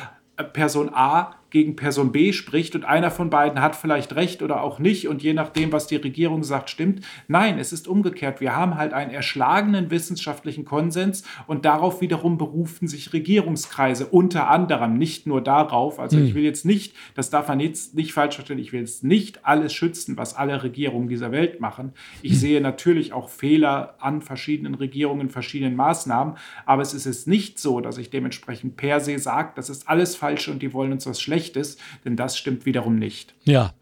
Person 0.53 0.91
A 0.93 1.35
gegen 1.51 1.77
Person 1.77 2.13
B 2.13 2.33
spricht 2.33 2.75
und 2.75 2.85
einer 2.85 3.11
von 3.11 3.31
beiden 3.31 3.63
hat 3.63 3.75
vielleicht 3.75 4.15
recht 4.15 4.43
oder 4.43 4.63
auch 4.63 4.79
nicht 4.79 5.09
und 5.09 5.23
je 5.23 5.33
nachdem, 5.33 5.73
was 5.73 5.87
die 5.87 5.97
Regierung 5.97 6.43
sagt, 6.43 6.69
stimmt. 6.69 7.05
Nein, 7.27 7.59
es 7.59 7.73
ist 7.73 7.89
umgekehrt. 7.89 8.41
Wir 8.41 8.55
haben 8.55 8.77
halt 8.77 8.93
einen 8.93 9.11
erschlagenen 9.11 9.91
wissenschaftlichen 9.91 10.67
Konsens 10.67 11.25
und 11.47 11.65
darauf 11.65 12.01
wiederum 12.03 12.37
berufen 12.37 12.87
sich 12.87 13.13
Regierungskreise 13.13 14.07
unter 14.07 14.51
anderem, 14.51 14.99
nicht 14.99 15.27
nur 15.27 15.41
darauf. 15.41 15.99
Also 15.99 16.19
ich 16.19 16.29
hm. 16.29 16.35
will 16.35 16.45
jetzt 16.45 16.67
nicht, 16.67 16.95
das 17.15 17.31
darf 17.31 17.49
man 17.49 17.61
jetzt 17.61 17.95
nicht 17.95 18.13
falsch 18.13 18.35
verstehen, 18.35 18.59
ich 18.59 18.73
will 18.73 18.81
jetzt 18.81 19.03
nicht 19.03 19.47
alles 19.47 19.73
schützen, 19.73 20.19
was 20.19 20.37
alle 20.37 20.63
Regierungen 20.63 21.09
dieser 21.09 21.33
Welt 21.33 21.61
machen. 21.61 21.93
Ich 22.21 22.33
hm. 22.33 22.39
sehe 22.39 22.61
natürlich 22.61 23.15
auch 23.15 23.31
Fehler 23.31 23.95
an 24.01 24.21
verschiedenen 24.21 24.75
Regierungen, 24.75 25.31
verschiedenen 25.31 25.77
Maßnahmen, 25.77 26.37
aber 26.67 26.83
es 26.83 26.93
ist 26.93 27.07
jetzt 27.07 27.27
nicht 27.27 27.59
so, 27.59 27.81
dass 27.81 27.97
ich 27.97 28.11
dementsprechend 28.11 28.77
per 28.77 29.01
se 29.01 29.19
sage, 29.19 29.53
das 29.57 29.71
ist 29.71 29.89
alles 29.89 30.15
falsch 30.15 30.49
und 30.49 30.61
die 30.61 30.75
wollen 30.75 30.93
uns 30.93 31.07
was 31.07 31.21
Schlechtes 31.23 31.38
Schlechtes, 31.39 31.79
denn 32.05 32.17
das 32.17 32.37
stimmt 32.37 32.67
wiederum 32.67 32.99
nicht. 32.99 33.35
Ja. 33.45 33.75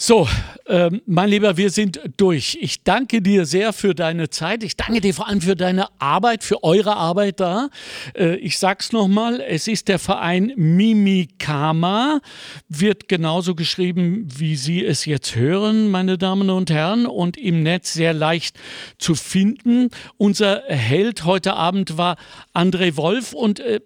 So, 0.00 0.28
ähm, 0.68 1.02
mein 1.06 1.28
Lieber, 1.28 1.56
wir 1.56 1.70
sind 1.70 1.98
durch. 2.18 2.56
Ich 2.60 2.84
danke 2.84 3.20
dir 3.20 3.44
sehr 3.46 3.72
für 3.72 3.96
deine 3.96 4.30
Zeit. 4.30 4.62
Ich 4.62 4.76
danke 4.76 5.00
dir 5.00 5.12
vor 5.12 5.26
allem 5.26 5.40
für 5.40 5.56
deine 5.56 5.88
Arbeit, 5.98 6.44
für 6.44 6.62
eure 6.62 6.94
Arbeit 6.94 7.40
da. 7.40 7.68
Äh, 8.16 8.36
ich 8.36 8.60
sag's 8.60 8.92
nochmal, 8.92 9.40
es 9.40 9.66
ist 9.66 9.88
der 9.88 9.98
Verein 9.98 10.52
Mimikama, 10.54 12.20
wird 12.68 13.08
genauso 13.08 13.56
geschrieben, 13.56 14.28
wie 14.36 14.54
Sie 14.54 14.84
es 14.84 15.04
jetzt 15.04 15.34
hören, 15.34 15.90
meine 15.90 16.16
Damen 16.16 16.48
und 16.48 16.70
Herren, 16.70 17.04
und 17.04 17.36
im 17.36 17.64
Netz 17.64 17.92
sehr 17.92 18.14
leicht 18.14 18.56
zu 18.98 19.16
finden. 19.16 19.90
Unser 20.16 20.62
Held 20.68 21.24
heute 21.24 21.54
Abend 21.54 21.98
war 21.98 22.18
André 22.54 22.96
Wolf 22.96 23.32
und 23.32 23.58
äh, 23.58 23.80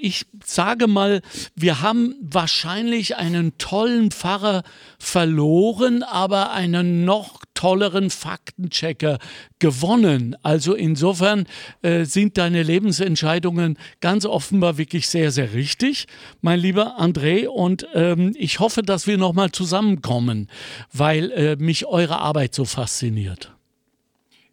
ich 0.00 0.26
sage 0.44 0.86
mal, 0.86 1.22
wir 1.54 1.80
haben 1.80 2.14
wahrscheinlich 2.20 3.16
einen 3.16 3.58
tollen 3.58 4.10
Pfarrer 4.10 4.62
verloren, 4.98 6.02
aber 6.02 6.52
einen 6.52 7.04
noch 7.04 7.40
tolleren 7.54 8.10
Faktenchecker 8.10 9.18
gewonnen. 9.58 10.36
Also 10.42 10.74
insofern 10.74 11.46
äh, 11.82 12.04
sind 12.04 12.38
deine 12.38 12.62
Lebensentscheidungen 12.62 13.78
ganz 14.00 14.24
offenbar 14.24 14.78
wirklich 14.78 15.08
sehr, 15.08 15.32
sehr 15.32 15.52
richtig, 15.54 16.06
mein 16.40 16.60
lieber 16.60 17.00
André. 17.00 17.46
Und 17.46 17.86
ähm, 17.94 18.32
ich 18.38 18.60
hoffe, 18.60 18.82
dass 18.82 19.06
wir 19.06 19.18
nochmal 19.18 19.50
zusammenkommen, 19.50 20.48
weil 20.92 21.30
äh, 21.32 21.56
mich 21.56 21.86
eure 21.86 22.18
Arbeit 22.18 22.54
so 22.54 22.64
fasziniert. 22.64 23.57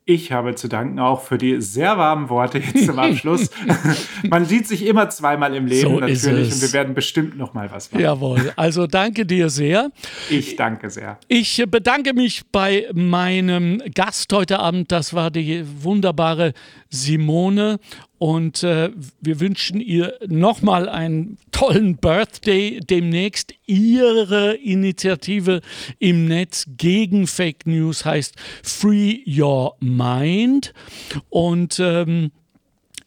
Ich 0.07 0.31
habe 0.31 0.53
zu 0.53 0.67
danken 0.67 0.99
auch 0.99 1.23
für 1.23 1.39
die 1.39 1.59
sehr 1.61 1.97
warmen 1.97 2.29
Worte 2.29 2.59
jetzt 2.59 2.85
zum 2.85 2.99
Abschluss. 2.99 3.49
Man 4.23 4.45
sieht 4.45 4.67
sich 4.67 4.85
immer 4.85 5.09
zweimal 5.09 5.55
im 5.55 5.65
Leben 5.65 5.89
so 5.89 5.99
natürlich 5.99 6.53
und 6.53 6.61
wir 6.61 6.73
werden 6.73 6.93
bestimmt 6.93 7.35
noch 7.39 7.55
mal 7.55 7.71
was 7.71 7.91
machen. 7.91 8.03
Jawohl. 8.03 8.53
Also 8.55 8.85
danke 8.85 9.25
dir 9.25 9.49
sehr. 9.49 9.89
Ich 10.29 10.55
danke 10.57 10.91
sehr. 10.91 11.17
Ich 11.27 11.63
bedanke 11.67 12.13
mich 12.13 12.43
bei 12.51 12.87
meinem 12.93 13.81
Gast 13.95 14.31
heute 14.31 14.59
Abend. 14.59 14.91
Das 14.91 15.15
war 15.15 15.31
die 15.31 15.65
wunderbare 15.81 16.53
Simone 16.91 17.79
und 18.17 18.63
äh, 18.63 18.91
wir 19.21 19.39
wünschen 19.39 19.81
ihr 19.81 20.13
nochmal 20.27 20.87
einen 20.87 21.37
tollen 21.51 21.97
Birthday 21.97 22.79
demnächst. 22.79 23.53
Ihre 23.65 24.55
Initiative 24.55 25.61
im 25.99 26.25
Netz 26.27 26.65
gegen 26.77 27.27
Fake 27.27 27.65
News 27.65 28.05
heißt 28.05 28.35
Free 28.63 29.19
Your 29.27 29.75
Mind. 29.79 30.73
Und 31.29 31.79
ähm, 31.79 32.31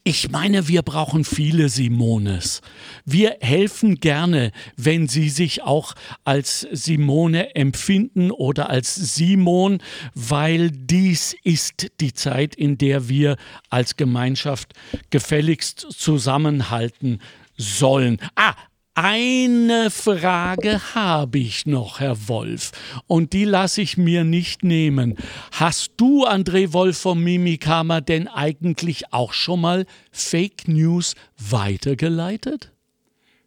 ich 0.09 0.31
meine, 0.31 0.67
wir 0.67 0.81
brauchen 0.81 1.23
viele 1.23 1.69
Simones. 1.69 2.63
Wir 3.05 3.37
helfen 3.41 3.99
gerne, 3.99 4.51
wenn 4.75 5.07
Sie 5.07 5.29
sich 5.29 5.61
auch 5.61 5.93
als 6.23 6.61
Simone 6.71 7.55
empfinden 7.55 8.31
oder 8.31 8.71
als 8.71 8.95
Simon, 8.95 9.77
weil 10.15 10.71
dies 10.71 11.35
ist 11.43 11.91
die 11.99 12.15
Zeit, 12.15 12.55
in 12.55 12.79
der 12.79 13.07
wir 13.07 13.37
als 13.69 13.97
Gemeinschaft 13.97 14.73
gefälligst 15.11 15.85
zusammenhalten 15.91 17.19
sollen. 17.55 18.17
Ah, 18.33 18.55
eine 19.01 19.89
Frage 19.91 20.93
habe 20.93 21.39
ich 21.39 21.65
noch, 21.65 22.01
Herr 22.01 22.27
Wolf, 22.27 22.71
und 23.07 23.31
die 23.31 23.45
lasse 23.45 23.81
ich 23.81 23.97
mir 23.97 24.25
nicht 24.25 24.63
nehmen. 24.63 25.15
Hast 25.53 25.93
du, 25.97 26.25
André 26.25 26.73
Wolf 26.73 26.97
vom 26.97 27.23
Mimikama, 27.23 28.01
denn 28.01 28.27
eigentlich 28.27 29.13
auch 29.13 29.31
schon 29.31 29.61
mal 29.61 29.85
Fake 30.11 30.67
News 30.67 31.15
weitergeleitet? 31.37 32.73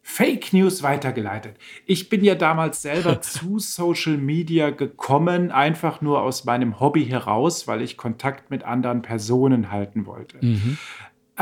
Fake 0.00 0.52
News 0.52 0.82
weitergeleitet. 0.82 1.56
Ich 1.86 2.08
bin 2.08 2.24
ja 2.24 2.34
damals 2.34 2.82
selber 2.82 3.20
zu 3.20 3.58
Social 3.58 4.16
Media 4.16 4.70
gekommen, 4.70 5.52
einfach 5.52 6.00
nur 6.00 6.22
aus 6.22 6.44
meinem 6.44 6.80
Hobby 6.80 7.06
heraus, 7.06 7.68
weil 7.68 7.82
ich 7.82 7.96
Kontakt 7.96 8.50
mit 8.50 8.64
anderen 8.64 9.02
Personen 9.02 9.70
halten 9.70 10.06
wollte. 10.06 10.38
Mhm. 10.40 10.78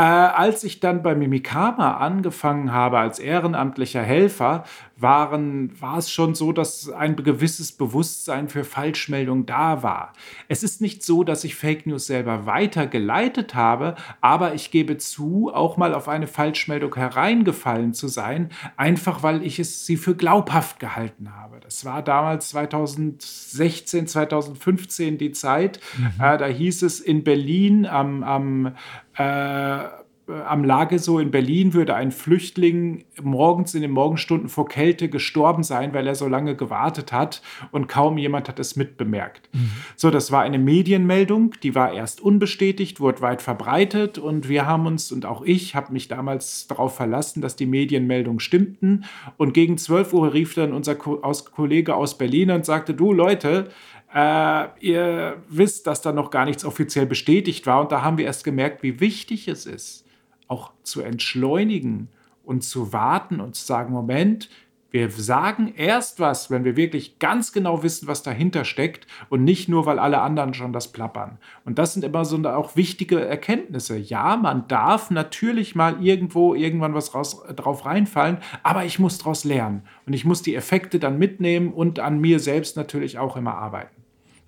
Äh, 0.00 0.02
als 0.02 0.64
ich 0.64 0.80
dann 0.80 1.02
bei 1.02 1.14
Mimikama 1.14 1.98
angefangen 1.98 2.72
habe 2.72 2.98
als 2.98 3.18
ehrenamtlicher 3.18 4.00
Helfer, 4.00 4.64
waren, 5.00 5.70
war 5.80 5.98
es 5.98 6.10
schon 6.10 6.34
so, 6.34 6.52
dass 6.52 6.90
ein 6.90 7.16
gewisses 7.16 7.72
Bewusstsein 7.72 8.48
für 8.48 8.64
Falschmeldungen 8.64 9.46
da 9.46 9.82
war. 9.82 10.12
Es 10.48 10.62
ist 10.62 10.80
nicht 10.80 11.02
so, 11.02 11.24
dass 11.24 11.44
ich 11.44 11.54
Fake 11.54 11.86
News 11.86 12.06
selber 12.06 12.46
weitergeleitet 12.46 13.54
habe, 13.54 13.94
aber 14.20 14.54
ich 14.54 14.70
gebe 14.70 14.96
zu, 14.98 15.50
auch 15.52 15.76
mal 15.76 15.94
auf 15.94 16.08
eine 16.08 16.26
Falschmeldung 16.26 16.94
hereingefallen 16.94 17.94
zu 17.94 18.08
sein, 18.08 18.50
einfach 18.76 19.22
weil 19.22 19.44
ich 19.44 19.58
es 19.58 19.86
sie 19.86 19.96
für 19.96 20.14
glaubhaft 20.14 20.80
gehalten 20.80 21.34
habe. 21.36 21.60
Das 21.60 21.84
war 21.84 22.02
damals 22.02 22.50
2016, 22.50 24.06
2015 24.06 25.18
die 25.18 25.32
Zeit. 25.32 25.80
Mhm. 25.96 26.12
Äh, 26.18 26.38
da 26.38 26.46
hieß 26.46 26.82
es 26.82 27.00
in 27.00 27.24
Berlin 27.24 27.86
am, 27.86 28.22
am 28.22 28.74
äh, 29.16 29.99
am 30.46 30.64
Lageso 30.64 31.18
in 31.18 31.30
Berlin 31.30 31.74
würde 31.74 31.94
ein 31.94 32.10
Flüchtling 32.10 33.04
morgens 33.22 33.74
in 33.74 33.82
den 33.82 33.90
Morgenstunden 33.90 34.48
vor 34.48 34.68
Kälte 34.68 35.08
gestorben 35.08 35.62
sein, 35.62 35.92
weil 35.94 36.06
er 36.06 36.14
so 36.14 36.28
lange 36.28 36.56
gewartet 36.56 37.12
hat 37.12 37.42
und 37.70 37.88
kaum 37.88 38.18
jemand 38.18 38.48
hat 38.48 38.58
es 38.58 38.76
mitbemerkt. 38.76 39.48
Mhm. 39.52 39.70
So, 39.96 40.10
das 40.10 40.32
war 40.32 40.42
eine 40.42 40.58
Medienmeldung, 40.58 41.54
die 41.62 41.74
war 41.74 41.92
erst 41.92 42.20
unbestätigt, 42.20 43.00
wurde 43.00 43.20
weit 43.20 43.42
verbreitet 43.42 44.18
und 44.18 44.48
wir 44.48 44.66
haben 44.66 44.86
uns 44.86 45.12
und 45.12 45.26
auch 45.26 45.42
ich 45.42 45.74
habe 45.74 45.92
mich 45.92 46.08
damals 46.08 46.66
darauf 46.66 46.94
verlassen, 46.94 47.40
dass 47.40 47.56
die 47.56 47.66
Medienmeldungen 47.66 48.40
stimmten 48.40 49.04
und 49.36 49.54
gegen 49.54 49.78
12 49.78 50.12
Uhr 50.12 50.32
rief 50.32 50.54
dann 50.54 50.72
unser 50.72 50.94
Ko 50.94 51.20
aus 51.22 51.44
Kollege 51.44 51.94
aus 51.94 52.16
Berlin 52.16 52.50
und 52.50 52.64
sagte, 52.64 52.94
du 52.94 53.12
Leute, 53.12 53.70
äh, 54.14 54.66
ihr 54.80 55.42
wisst, 55.48 55.86
dass 55.86 56.02
da 56.02 56.12
noch 56.12 56.30
gar 56.30 56.44
nichts 56.44 56.64
offiziell 56.64 57.06
bestätigt 57.06 57.66
war 57.66 57.80
und 57.80 57.92
da 57.92 58.02
haben 58.02 58.18
wir 58.18 58.24
erst 58.24 58.44
gemerkt, 58.44 58.82
wie 58.82 59.00
wichtig 59.00 59.48
es 59.48 59.66
ist, 59.66 60.04
auch 60.50 60.72
zu 60.82 61.00
entschleunigen 61.00 62.08
und 62.44 62.62
zu 62.62 62.92
warten 62.92 63.40
und 63.40 63.54
zu 63.54 63.64
sagen, 63.64 63.92
Moment, 63.92 64.50
wir 64.90 65.08
sagen 65.08 65.72
erst 65.76 66.18
was, 66.18 66.50
wenn 66.50 66.64
wir 66.64 66.76
wirklich 66.76 67.20
ganz 67.20 67.52
genau 67.52 67.84
wissen, 67.84 68.08
was 68.08 68.24
dahinter 68.24 68.64
steckt 68.64 69.06
und 69.28 69.44
nicht 69.44 69.68
nur, 69.68 69.86
weil 69.86 70.00
alle 70.00 70.20
anderen 70.20 70.52
schon 70.52 70.72
das 70.72 70.88
plappern. 70.88 71.38
Und 71.64 71.78
das 71.78 71.94
sind 71.94 72.04
immer 72.04 72.24
so 72.24 72.36
auch 72.48 72.74
wichtige 72.74 73.24
Erkenntnisse. 73.24 73.96
Ja, 73.96 74.36
man 74.36 74.66
darf 74.66 75.12
natürlich 75.12 75.76
mal 75.76 76.04
irgendwo 76.04 76.56
irgendwann 76.56 76.94
was 76.94 77.14
raus, 77.14 77.40
drauf 77.54 77.86
reinfallen, 77.86 78.38
aber 78.64 78.84
ich 78.84 78.98
muss 78.98 79.18
daraus 79.18 79.44
lernen 79.44 79.82
und 80.06 80.12
ich 80.12 80.24
muss 80.24 80.42
die 80.42 80.56
Effekte 80.56 80.98
dann 80.98 81.18
mitnehmen 81.18 81.72
und 81.72 82.00
an 82.00 82.20
mir 82.20 82.40
selbst 82.40 82.76
natürlich 82.76 83.16
auch 83.16 83.36
immer 83.36 83.54
arbeiten. 83.54 83.99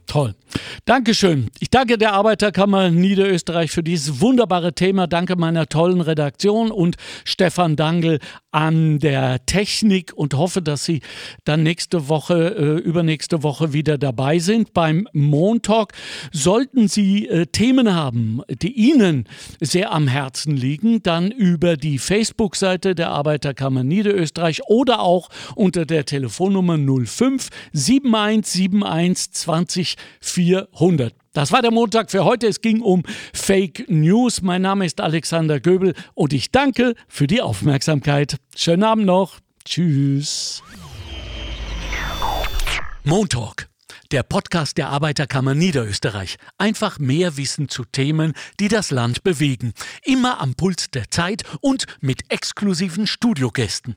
Toll. 0.07 0.35
Dankeschön. 0.85 1.51
Ich 1.61 1.71
danke 1.71 1.97
der 1.97 2.13
Arbeiterkammer 2.13 2.91
Niederösterreich 2.91 3.71
für 3.71 3.83
dieses 3.83 4.21
wunderbare 4.21 4.75
Thema. 4.75 5.07
Danke 5.07 5.37
meiner 5.37 5.69
tollen 5.69 6.01
Redaktion 6.01 6.71
und 6.71 6.97
Stefan 7.25 7.77
Dangel 7.77 8.19
an 8.51 8.99
der 8.99 9.47
Technik 9.47 10.13
und 10.15 10.35
hoffe, 10.35 10.61
dass 10.61 10.85
Sie 10.85 11.01
dann 11.45 11.63
nächste 11.63 12.09
Woche, 12.09 12.55
äh, 12.55 12.81
übernächste 12.81 13.43
Woche 13.43 13.73
wieder 13.73 13.97
dabei 13.97 14.39
sind 14.39 14.75
beim 14.75 15.09
Montalk. 15.13 15.93
Sollten 16.33 16.89
Sie 16.89 17.29
äh, 17.29 17.47
Themen 17.47 17.95
haben, 17.95 18.43
die 18.49 18.73
Ihnen 18.73 19.25
sehr 19.61 19.93
am 19.93 20.09
Herzen 20.09 20.57
liegen, 20.57 21.03
dann 21.03 21.31
über 21.31 21.77
die 21.77 21.99
Facebook-Seite 21.99 22.95
der 22.95 23.11
Arbeiterkammer 23.11 23.85
Niederösterreich 23.85 24.63
oder 24.67 25.01
auch 25.01 25.31
unter 25.55 25.87
der 25.87 26.05
Telefonnummer 26.05 26.77
05 26.77 27.49
7171 27.73 29.33
20 29.33 29.92
400. 30.21 31.15
Das 31.33 31.51
war 31.51 31.63
der 31.63 31.71
Montag 31.71 32.11
für 32.11 32.25
heute. 32.25 32.47
Es 32.47 32.61
ging 32.61 32.83
um 32.83 33.03
Fake 33.33 33.87
News. 33.89 34.43
Mein 34.43 34.63
Name 34.63 34.85
ist 34.85 35.01
Alexander 35.01 35.61
Göbel 35.61 35.95
und 36.15 36.33
ich 36.33 36.51
danke 36.51 36.95
für 37.09 37.27
die 37.27 37.41
Aufmerksamkeit. 37.41 38.37
Schönen 38.55 38.83
Abend 38.83 39.07
noch. 39.07 39.39
Tschüss. 39.65 40.63
Montalk, 43.05 43.69
der 44.13 44.23
Podcast 44.23 44.77
der 44.77 44.91
Arbeiterkammer 44.91 45.55
Niederösterreich. 45.55 46.37
Einfach 46.59 46.99
mehr 46.99 47.37
Wissen 47.37 47.69
zu 47.69 47.85
Themen, 47.85 48.35
die 48.61 48.69
das 48.69 48.91
Land 48.91 49.23
bewegen. 49.25 49.73
Immer 50.05 50.41
am 50.41 50.55
Puls 50.55 50.91
der 50.91 51.11
Zeit 51.11 51.43
und 51.61 51.87
mit 52.01 52.31
exklusiven 52.31 53.07
Studiogästen. 53.07 53.97